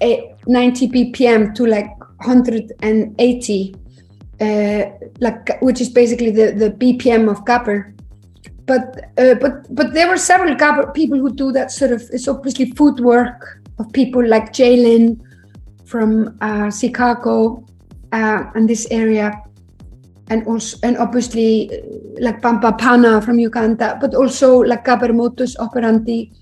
90 0.01 0.89
bpm 0.89 1.55
to 1.55 1.67
like 1.67 1.91
180 2.27 3.75
uh, 4.41 4.85
like 5.21 5.61
which 5.63 5.81
is 5.81 5.89
basically 5.89 6.31
the 6.31 6.53
the 6.53 6.71
bpm 6.71 7.31
of 7.31 7.45
gabber 7.45 7.93
but 8.67 9.11
uh, 9.19 9.35
but 9.35 9.75
but 9.75 9.93
there 9.95 10.09
were 10.09 10.17
several 10.17 10.57
people 10.93 11.19
who 11.19 11.33
do 11.33 11.53
that 11.53 11.71
sort 11.71 11.93
of 11.93 12.03
it's 12.13 12.29
obviously 12.29 12.71
footwork 12.73 13.61
of 13.79 13.93
people 13.93 14.27
like 14.27 14.53
Jlin 14.53 15.21
from 15.93 16.39
uh, 16.41 16.71
Chicago 16.71 17.63
uh, 18.13 18.45
and 18.55 18.65
this 18.65 18.89
area, 18.91 19.37
and 20.33 20.41
also 20.47 20.79
and 20.83 20.97
obviously 20.97 21.69
uh, 21.69 21.77
like 22.19 22.41
Bamba 22.41 22.73
Pana 22.79 23.21
from 23.21 23.39
Uganda, 23.39 23.99
but 24.01 24.15
also 24.15 24.65
like 24.65 24.87
Gabber 24.89 25.13
Modus 25.13 25.53
Operandi, 25.59 26.33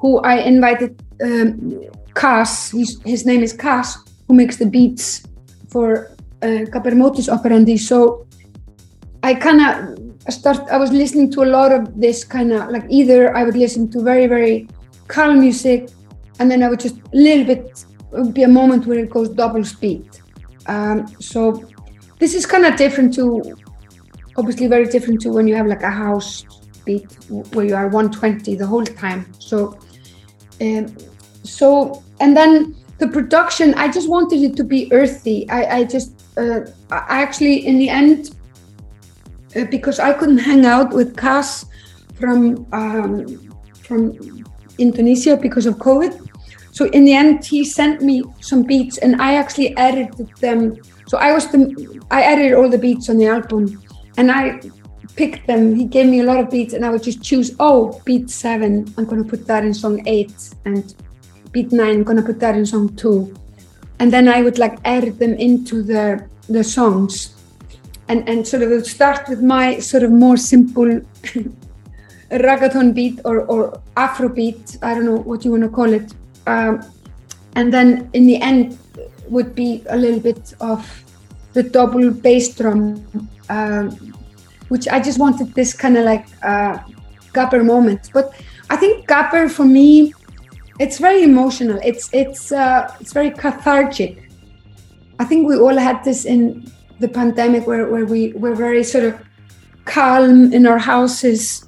who 0.00 0.20
I 0.20 0.44
invited. 0.44 0.92
Um, 1.24 1.80
Cass, 2.14 2.72
his, 2.72 2.98
his 3.04 3.24
name 3.24 3.42
is 3.44 3.52
Cass, 3.52 3.96
who 4.26 4.34
makes 4.34 4.56
the 4.56 4.66
beats 4.66 5.22
for 5.70 6.10
uh, 6.42 6.66
Gabber 6.72 6.96
Modus 6.96 7.28
Operandi. 7.28 7.76
So 7.76 8.26
I 9.22 9.34
kind 9.34 9.60
of 9.62 10.32
start. 10.32 10.58
I 10.68 10.78
was 10.78 10.90
listening 10.90 11.30
to 11.32 11.42
a 11.42 11.48
lot 11.58 11.70
of 11.70 12.00
this 12.00 12.24
kind 12.24 12.52
of 12.52 12.70
like 12.70 12.84
either 12.88 13.36
I 13.36 13.44
would 13.44 13.56
listen 13.56 13.88
to 13.92 14.02
very 14.02 14.26
very 14.26 14.68
calm 15.06 15.38
music, 15.40 15.90
and 16.40 16.50
then 16.50 16.62
I 16.62 16.68
would 16.68 16.80
just 16.80 16.96
a 16.98 17.16
little 17.16 17.46
bit 17.46 17.84
would 18.12 18.34
be 18.34 18.42
a 18.42 18.48
moment 18.48 18.86
where 18.86 18.98
it 18.98 19.10
goes 19.10 19.28
double 19.28 19.64
speed. 19.64 20.08
Um, 20.66 21.06
so 21.20 21.64
this 22.18 22.34
is 22.34 22.46
kind 22.46 22.64
of 22.64 22.76
different 22.76 23.14
to 23.14 23.56
obviously 24.36 24.66
very 24.66 24.86
different 24.86 25.20
to 25.22 25.30
when 25.30 25.48
you 25.48 25.54
have 25.54 25.66
like 25.66 25.82
a 25.82 25.90
house 25.90 26.44
beat 26.84 27.10
where 27.52 27.66
you 27.66 27.74
are 27.74 27.88
120 27.88 28.54
the 28.54 28.66
whole 28.66 28.84
time. 28.84 29.26
So 29.38 29.78
um, 30.60 30.96
so 31.42 32.02
and 32.20 32.36
then 32.36 32.74
the 32.98 33.08
production 33.08 33.74
I 33.74 33.88
just 33.88 34.08
wanted 34.08 34.42
it 34.42 34.56
to 34.56 34.64
be 34.64 34.92
earthy. 34.92 35.48
I, 35.50 35.78
I 35.78 35.84
just 35.84 36.12
uh, 36.36 36.60
I 36.90 37.22
actually 37.22 37.66
in 37.66 37.78
the 37.78 37.88
end 37.88 38.30
uh, 39.56 39.64
because 39.70 39.98
I 39.98 40.12
couldn't 40.12 40.38
hang 40.38 40.66
out 40.66 40.92
with 40.92 41.16
Cass 41.16 41.66
from 42.14 42.66
um, 42.72 43.26
from 43.82 44.18
Indonesia 44.78 45.36
because 45.36 45.66
of 45.66 45.76
COVID. 45.76 46.27
So 46.78 46.84
in 46.90 47.04
the 47.04 47.12
end, 47.12 47.44
he 47.44 47.64
sent 47.64 48.02
me 48.02 48.22
some 48.38 48.62
beats, 48.62 48.98
and 48.98 49.20
I 49.20 49.34
actually 49.34 49.76
edited 49.76 50.28
them. 50.36 50.76
So 51.08 51.18
I 51.18 51.32
was 51.32 51.48
the 51.48 51.60
I 52.08 52.22
edited 52.22 52.54
all 52.54 52.68
the 52.68 52.78
beats 52.78 53.10
on 53.10 53.16
the 53.16 53.26
album, 53.26 53.82
and 54.16 54.30
I 54.30 54.60
picked 55.16 55.48
them. 55.48 55.74
He 55.74 55.86
gave 55.86 56.06
me 56.06 56.20
a 56.20 56.22
lot 56.22 56.38
of 56.38 56.52
beats, 56.52 56.74
and 56.74 56.86
I 56.86 56.90
would 56.90 57.02
just 57.02 57.20
choose. 57.20 57.56
Oh, 57.58 58.00
beat 58.04 58.30
seven, 58.30 58.94
I'm 58.96 59.06
gonna 59.06 59.24
put 59.24 59.44
that 59.48 59.64
in 59.64 59.74
song 59.74 60.06
eight, 60.06 60.36
and 60.66 60.94
beat 61.50 61.72
nine, 61.72 61.94
I'm 61.96 62.04
gonna 62.04 62.22
put 62.22 62.38
that 62.38 62.54
in 62.54 62.64
song 62.64 62.94
two, 62.94 63.34
and 63.98 64.12
then 64.12 64.28
I 64.28 64.42
would 64.42 64.60
like 64.60 64.78
edit 64.84 65.18
them 65.18 65.34
into 65.34 65.82
the 65.82 66.04
the 66.48 66.62
songs 66.62 67.34
and 68.06 68.28
and 68.28 68.46
sort 68.46 68.62
of 68.62 68.86
start 68.86 69.28
with 69.28 69.42
my 69.42 69.80
sort 69.80 70.04
of 70.04 70.12
more 70.12 70.36
simple 70.36 70.86
reggaeton 72.46 72.94
beat 72.94 73.18
or, 73.24 73.40
or 73.52 73.80
afro 73.96 74.28
beat 74.28 74.76
i 74.82 74.94
don't 74.94 75.06
know 75.10 75.20
what 75.30 75.44
you 75.44 75.50
want 75.50 75.62
to 75.62 75.72
call 75.80 75.92
it 75.92 76.14
um, 76.48 76.72
and 77.56 77.72
then 77.72 78.08
in 78.12 78.26
the 78.26 78.38
end 78.50 78.78
would 79.28 79.54
be 79.54 79.84
a 79.88 79.96
little 79.96 80.20
bit 80.20 80.54
of 80.60 80.80
the 81.52 81.62
double 81.62 82.10
bass 82.10 82.54
drum 82.56 82.82
um, 83.48 83.90
which 84.68 84.86
i 84.88 84.98
just 85.08 85.18
wanted 85.18 85.48
this 85.54 85.72
kind 85.72 85.96
of 85.96 86.04
like 86.04 86.26
uh, 86.42 86.78
gabber 87.32 87.64
moment. 87.64 88.10
But 88.12 88.26
i 88.70 88.76
think 88.76 89.06
gabber 89.08 89.50
for 89.50 89.64
me 89.64 90.12
it's 90.78 90.98
very 90.98 91.22
emotional. 91.24 91.80
It's 91.82 92.08
it's 92.12 92.52
uh, 92.52 92.94
it's 93.00 93.12
very 93.12 93.30
cathartic. 93.30 94.30
I 95.18 95.24
think 95.24 95.48
we 95.48 95.56
all 95.56 95.76
had 95.76 96.04
this 96.04 96.24
in 96.24 96.70
the 97.00 97.08
pandemic 97.08 97.66
where, 97.66 97.88
where 97.88 98.06
we 98.06 98.32
were 98.34 98.54
very 98.54 98.84
sort 98.84 99.04
of 99.04 99.14
calm 99.84 100.52
in 100.52 100.66
our 100.66 100.78
houses 100.78 101.66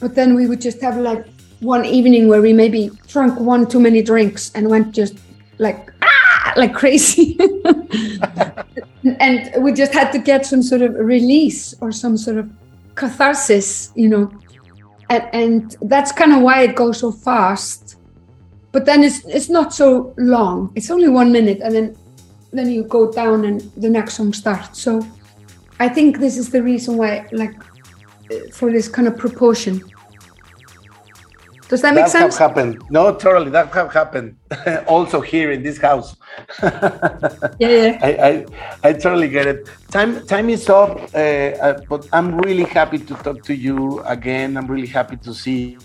but 0.00 0.14
then 0.16 0.34
we 0.34 0.46
would 0.48 0.60
just 0.60 0.80
have 0.80 0.96
like 0.96 1.24
one 1.62 1.84
evening 1.84 2.28
where 2.28 2.42
we 2.42 2.52
maybe 2.52 2.90
drank 3.06 3.38
one 3.38 3.66
too 3.66 3.80
many 3.80 4.02
drinks 4.02 4.50
and 4.54 4.68
went 4.68 4.92
just 4.92 5.14
like 5.58 5.90
ah 6.02 6.52
like 6.56 6.74
crazy 6.74 7.38
and 9.20 9.52
we 9.62 9.72
just 9.72 9.92
had 9.92 10.10
to 10.10 10.18
get 10.18 10.44
some 10.44 10.62
sort 10.62 10.82
of 10.82 10.94
release 10.94 11.74
or 11.80 11.92
some 11.92 12.16
sort 12.16 12.36
of 12.36 12.50
catharsis 12.94 13.92
you 13.94 14.08
know 14.08 14.30
and, 15.08 15.28
and 15.32 15.76
that's 15.82 16.12
kind 16.12 16.32
of 16.32 16.42
why 16.42 16.62
it 16.62 16.74
goes 16.74 16.98
so 16.98 17.10
fast 17.10 17.96
but 18.72 18.84
then 18.84 19.02
it's 19.02 19.24
it's 19.26 19.48
not 19.48 19.72
so 19.72 20.12
long 20.18 20.72
it's 20.74 20.90
only 20.90 21.08
one 21.08 21.30
minute 21.30 21.60
and 21.62 21.74
then 21.74 21.96
then 22.52 22.70
you 22.70 22.84
go 22.84 23.10
down 23.10 23.44
and 23.44 23.60
the 23.76 23.88
next 23.88 24.14
song 24.14 24.32
starts. 24.32 24.80
So 24.80 25.06
I 25.80 25.88
think 25.88 26.18
this 26.18 26.36
is 26.36 26.50
the 26.50 26.62
reason 26.62 26.96
why, 26.96 27.26
like, 27.32 27.54
for 28.52 28.70
this 28.70 28.88
kind 28.88 29.08
of 29.08 29.16
proportion. 29.16 29.82
Does 31.72 31.80
that 31.80 31.94
make 31.94 32.04
that 32.04 32.10
sense? 32.10 32.36
Have 32.36 32.50
happened. 32.50 32.82
No, 32.90 33.14
totally. 33.14 33.48
That 33.48 33.72
have 33.72 33.94
happened. 33.94 34.36
also 34.86 35.22
here 35.22 35.52
in 35.52 35.62
this 35.62 35.78
house. 35.80 36.16
yeah, 36.62 37.48
yeah. 37.58 37.98
I, 38.08 38.10
I, 38.28 38.46
I 38.88 38.92
totally 38.92 39.30
get 39.30 39.46
it. 39.46 39.70
Time, 39.90 40.22
time 40.26 40.50
is 40.50 40.68
up. 40.68 41.00
Uh, 41.14 41.18
uh, 41.18 41.80
but 41.88 42.06
I'm 42.12 42.36
really 42.36 42.64
happy 42.64 42.98
to 42.98 43.14
talk 43.14 43.42
to 43.44 43.54
you 43.54 44.00
again. 44.00 44.58
I'm 44.58 44.66
really 44.66 44.86
happy 44.86 45.16
to 45.16 45.32
see 45.32 45.78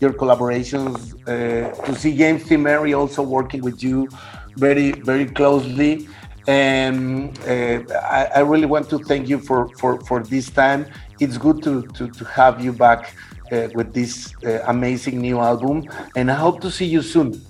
your 0.00 0.12
collaborations. 0.14 0.96
Uh, 1.22 1.70
to 1.84 1.94
see 1.94 2.16
James 2.16 2.42
T. 2.48 2.56
Merry 2.56 2.92
also 2.92 3.22
working 3.22 3.62
with 3.62 3.84
you 3.84 4.08
very 4.56 4.90
very 4.90 5.26
closely 5.26 6.08
and 6.48 7.38
uh, 7.46 7.84
I, 8.18 8.30
I, 8.36 8.40
really 8.40 8.66
want 8.66 8.88
to 8.90 8.98
thank 8.98 9.28
you 9.28 9.38
for, 9.38 9.68
for, 9.78 10.00
for 10.00 10.22
this 10.22 10.50
time. 10.50 10.86
It's 11.20 11.36
good 11.36 11.62
to, 11.62 11.82
to, 11.82 12.08
to 12.08 12.24
have 12.24 12.64
you 12.64 12.72
back 12.72 13.14
uh, 13.52 13.68
with 13.74 13.92
this 13.92 14.34
uh, 14.44 14.60
amazing 14.66 15.20
new 15.20 15.38
album, 15.38 15.84
and 16.16 16.30
I 16.30 16.34
hope 16.34 16.60
to 16.60 16.70
see 16.70 16.86
you 16.86 17.02
soon. 17.02 17.40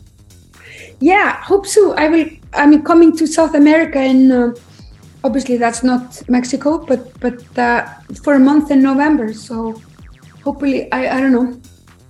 Yeah, 1.01 1.40
hope 1.42 1.66
so. 1.66 1.94
I 1.94 2.09
will. 2.09 2.26
I'm 2.53 2.82
coming 2.82 3.16
to 3.16 3.26
South 3.26 3.55
America, 3.55 3.98
and 3.98 4.32
uh, 4.32 4.53
obviously 5.24 5.57
that's 5.57 5.82
not 5.82 6.22
Mexico, 6.28 6.78
but 6.78 7.18
but 7.20 7.36
uh, 7.59 7.86
for 8.24 8.34
a 8.34 8.40
month 8.40 8.70
in 8.70 8.82
November. 8.82 9.32
So 9.32 9.80
hopefully, 10.44 10.92
I 10.92 11.16
I 11.16 11.20
don't 11.20 11.32
know. 11.32 11.61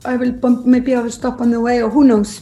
I 0.05 0.17
will 0.17 0.33
bump, 0.33 0.65
maybe 0.65 0.95
I 0.95 1.01
will 1.03 1.11
stop 1.11 1.41
on 1.41 1.51
the 1.51 1.61
way, 1.61 1.83
or 1.83 1.91
who 1.91 2.05
knows 2.05 2.41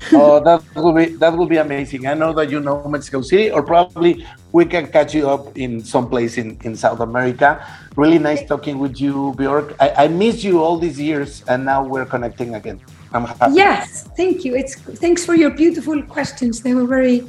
oh, 0.12 0.40
that 0.40 0.62
will 0.74 0.92
be 0.92 1.16
that 1.16 1.36
will 1.36 1.46
be 1.46 1.58
amazing. 1.58 2.06
I 2.06 2.14
know 2.14 2.32
that 2.32 2.50
you 2.50 2.60
know 2.60 2.82
Mexico 2.88 3.20
City, 3.20 3.50
or 3.50 3.62
probably 3.62 4.26
we 4.52 4.64
can 4.64 4.86
catch 4.86 5.14
you 5.14 5.28
up 5.28 5.56
in 5.56 5.82
some 5.82 6.08
place 6.08 6.38
in, 6.38 6.58
in 6.64 6.76
South 6.76 7.00
America. 7.00 7.64
Really 7.96 8.18
nice 8.18 8.46
talking 8.46 8.78
with 8.78 9.00
you, 9.00 9.34
Bjork. 9.36 9.74
I, 9.80 10.04
I 10.04 10.08
missed 10.08 10.42
you 10.44 10.62
all 10.62 10.78
these 10.78 11.00
years, 11.00 11.44
and 11.48 11.64
now 11.64 11.84
we're 11.84 12.06
connecting 12.06 12.54
again. 12.54 12.80
I'm 13.12 13.24
happy. 13.24 13.54
Yes, 13.54 14.08
thank 14.16 14.44
you. 14.44 14.54
It's 14.56 14.74
thanks 14.74 15.24
for 15.24 15.34
your 15.34 15.50
beautiful 15.50 16.02
questions. 16.02 16.62
They 16.62 16.74
were 16.74 16.86
very, 16.86 17.20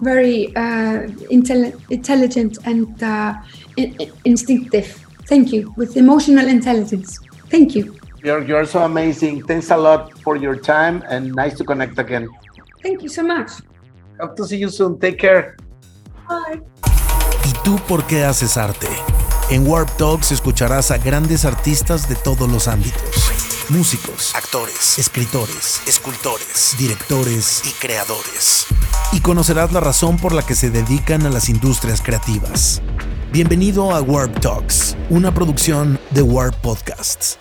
very 0.00 0.54
uh, 0.56 1.08
intelli- 1.30 1.80
intelligent 1.90 2.58
and 2.64 3.02
uh, 3.02 3.34
in- 3.76 4.12
instinctive. 4.24 4.86
Thank 5.26 5.52
you 5.52 5.74
with 5.76 5.96
emotional 5.96 6.46
intelligence. 6.46 7.18
Thank 7.50 7.74
you. 7.74 7.96
You're, 8.22 8.42
you're 8.44 8.66
so 8.66 8.82
amazing. 8.84 9.44
Thanks 9.46 9.70
a 9.70 9.76
lot 9.76 10.18
for 10.20 10.36
your 10.36 10.56
time 10.56 11.04
and 11.08 11.34
nice 11.34 11.56
to 11.58 11.64
connect 11.64 11.98
again. 11.98 12.28
Thank 12.82 13.02
you 13.02 13.08
so 13.08 13.22
much. 13.22 13.50
Hope 14.20 14.36
to 14.36 14.44
see 14.44 14.56
you 14.56 14.68
soon. 14.68 14.98
Take 14.98 15.18
care. 15.18 15.56
¿Y 17.44 17.52
tú 17.64 17.76
por 17.86 18.06
qué 18.06 18.24
haces 18.24 18.56
arte? 18.56 18.88
En 19.50 19.66
Warp 19.66 19.88
Talks 19.96 20.32
escucharás 20.32 20.90
a 20.90 20.98
grandes 20.98 21.44
artistas 21.44 22.08
de 22.08 22.16
todos 22.16 22.50
los 22.50 22.66
ámbitos. 22.66 23.30
Músicos, 23.68 24.34
actores, 24.34 24.98
escritores, 24.98 25.82
escultores, 25.86 26.74
directores 26.78 27.62
y 27.64 27.70
creadores. 27.72 28.66
Y 29.12 29.20
conocerás 29.20 29.72
la 29.72 29.80
razón 29.80 30.16
por 30.16 30.32
la 30.32 30.42
que 30.42 30.54
se 30.54 30.70
dedican 30.70 31.26
a 31.26 31.30
las 31.30 31.48
industrias 31.48 32.00
creativas. 32.00 32.82
Bienvenido 33.32 33.94
a 33.94 34.00
Warp 34.00 34.40
Talks, 34.40 34.96
una 35.10 35.32
producción 35.32 36.00
de 36.10 36.22
Warp 36.22 36.56
Podcasts. 36.56 37.38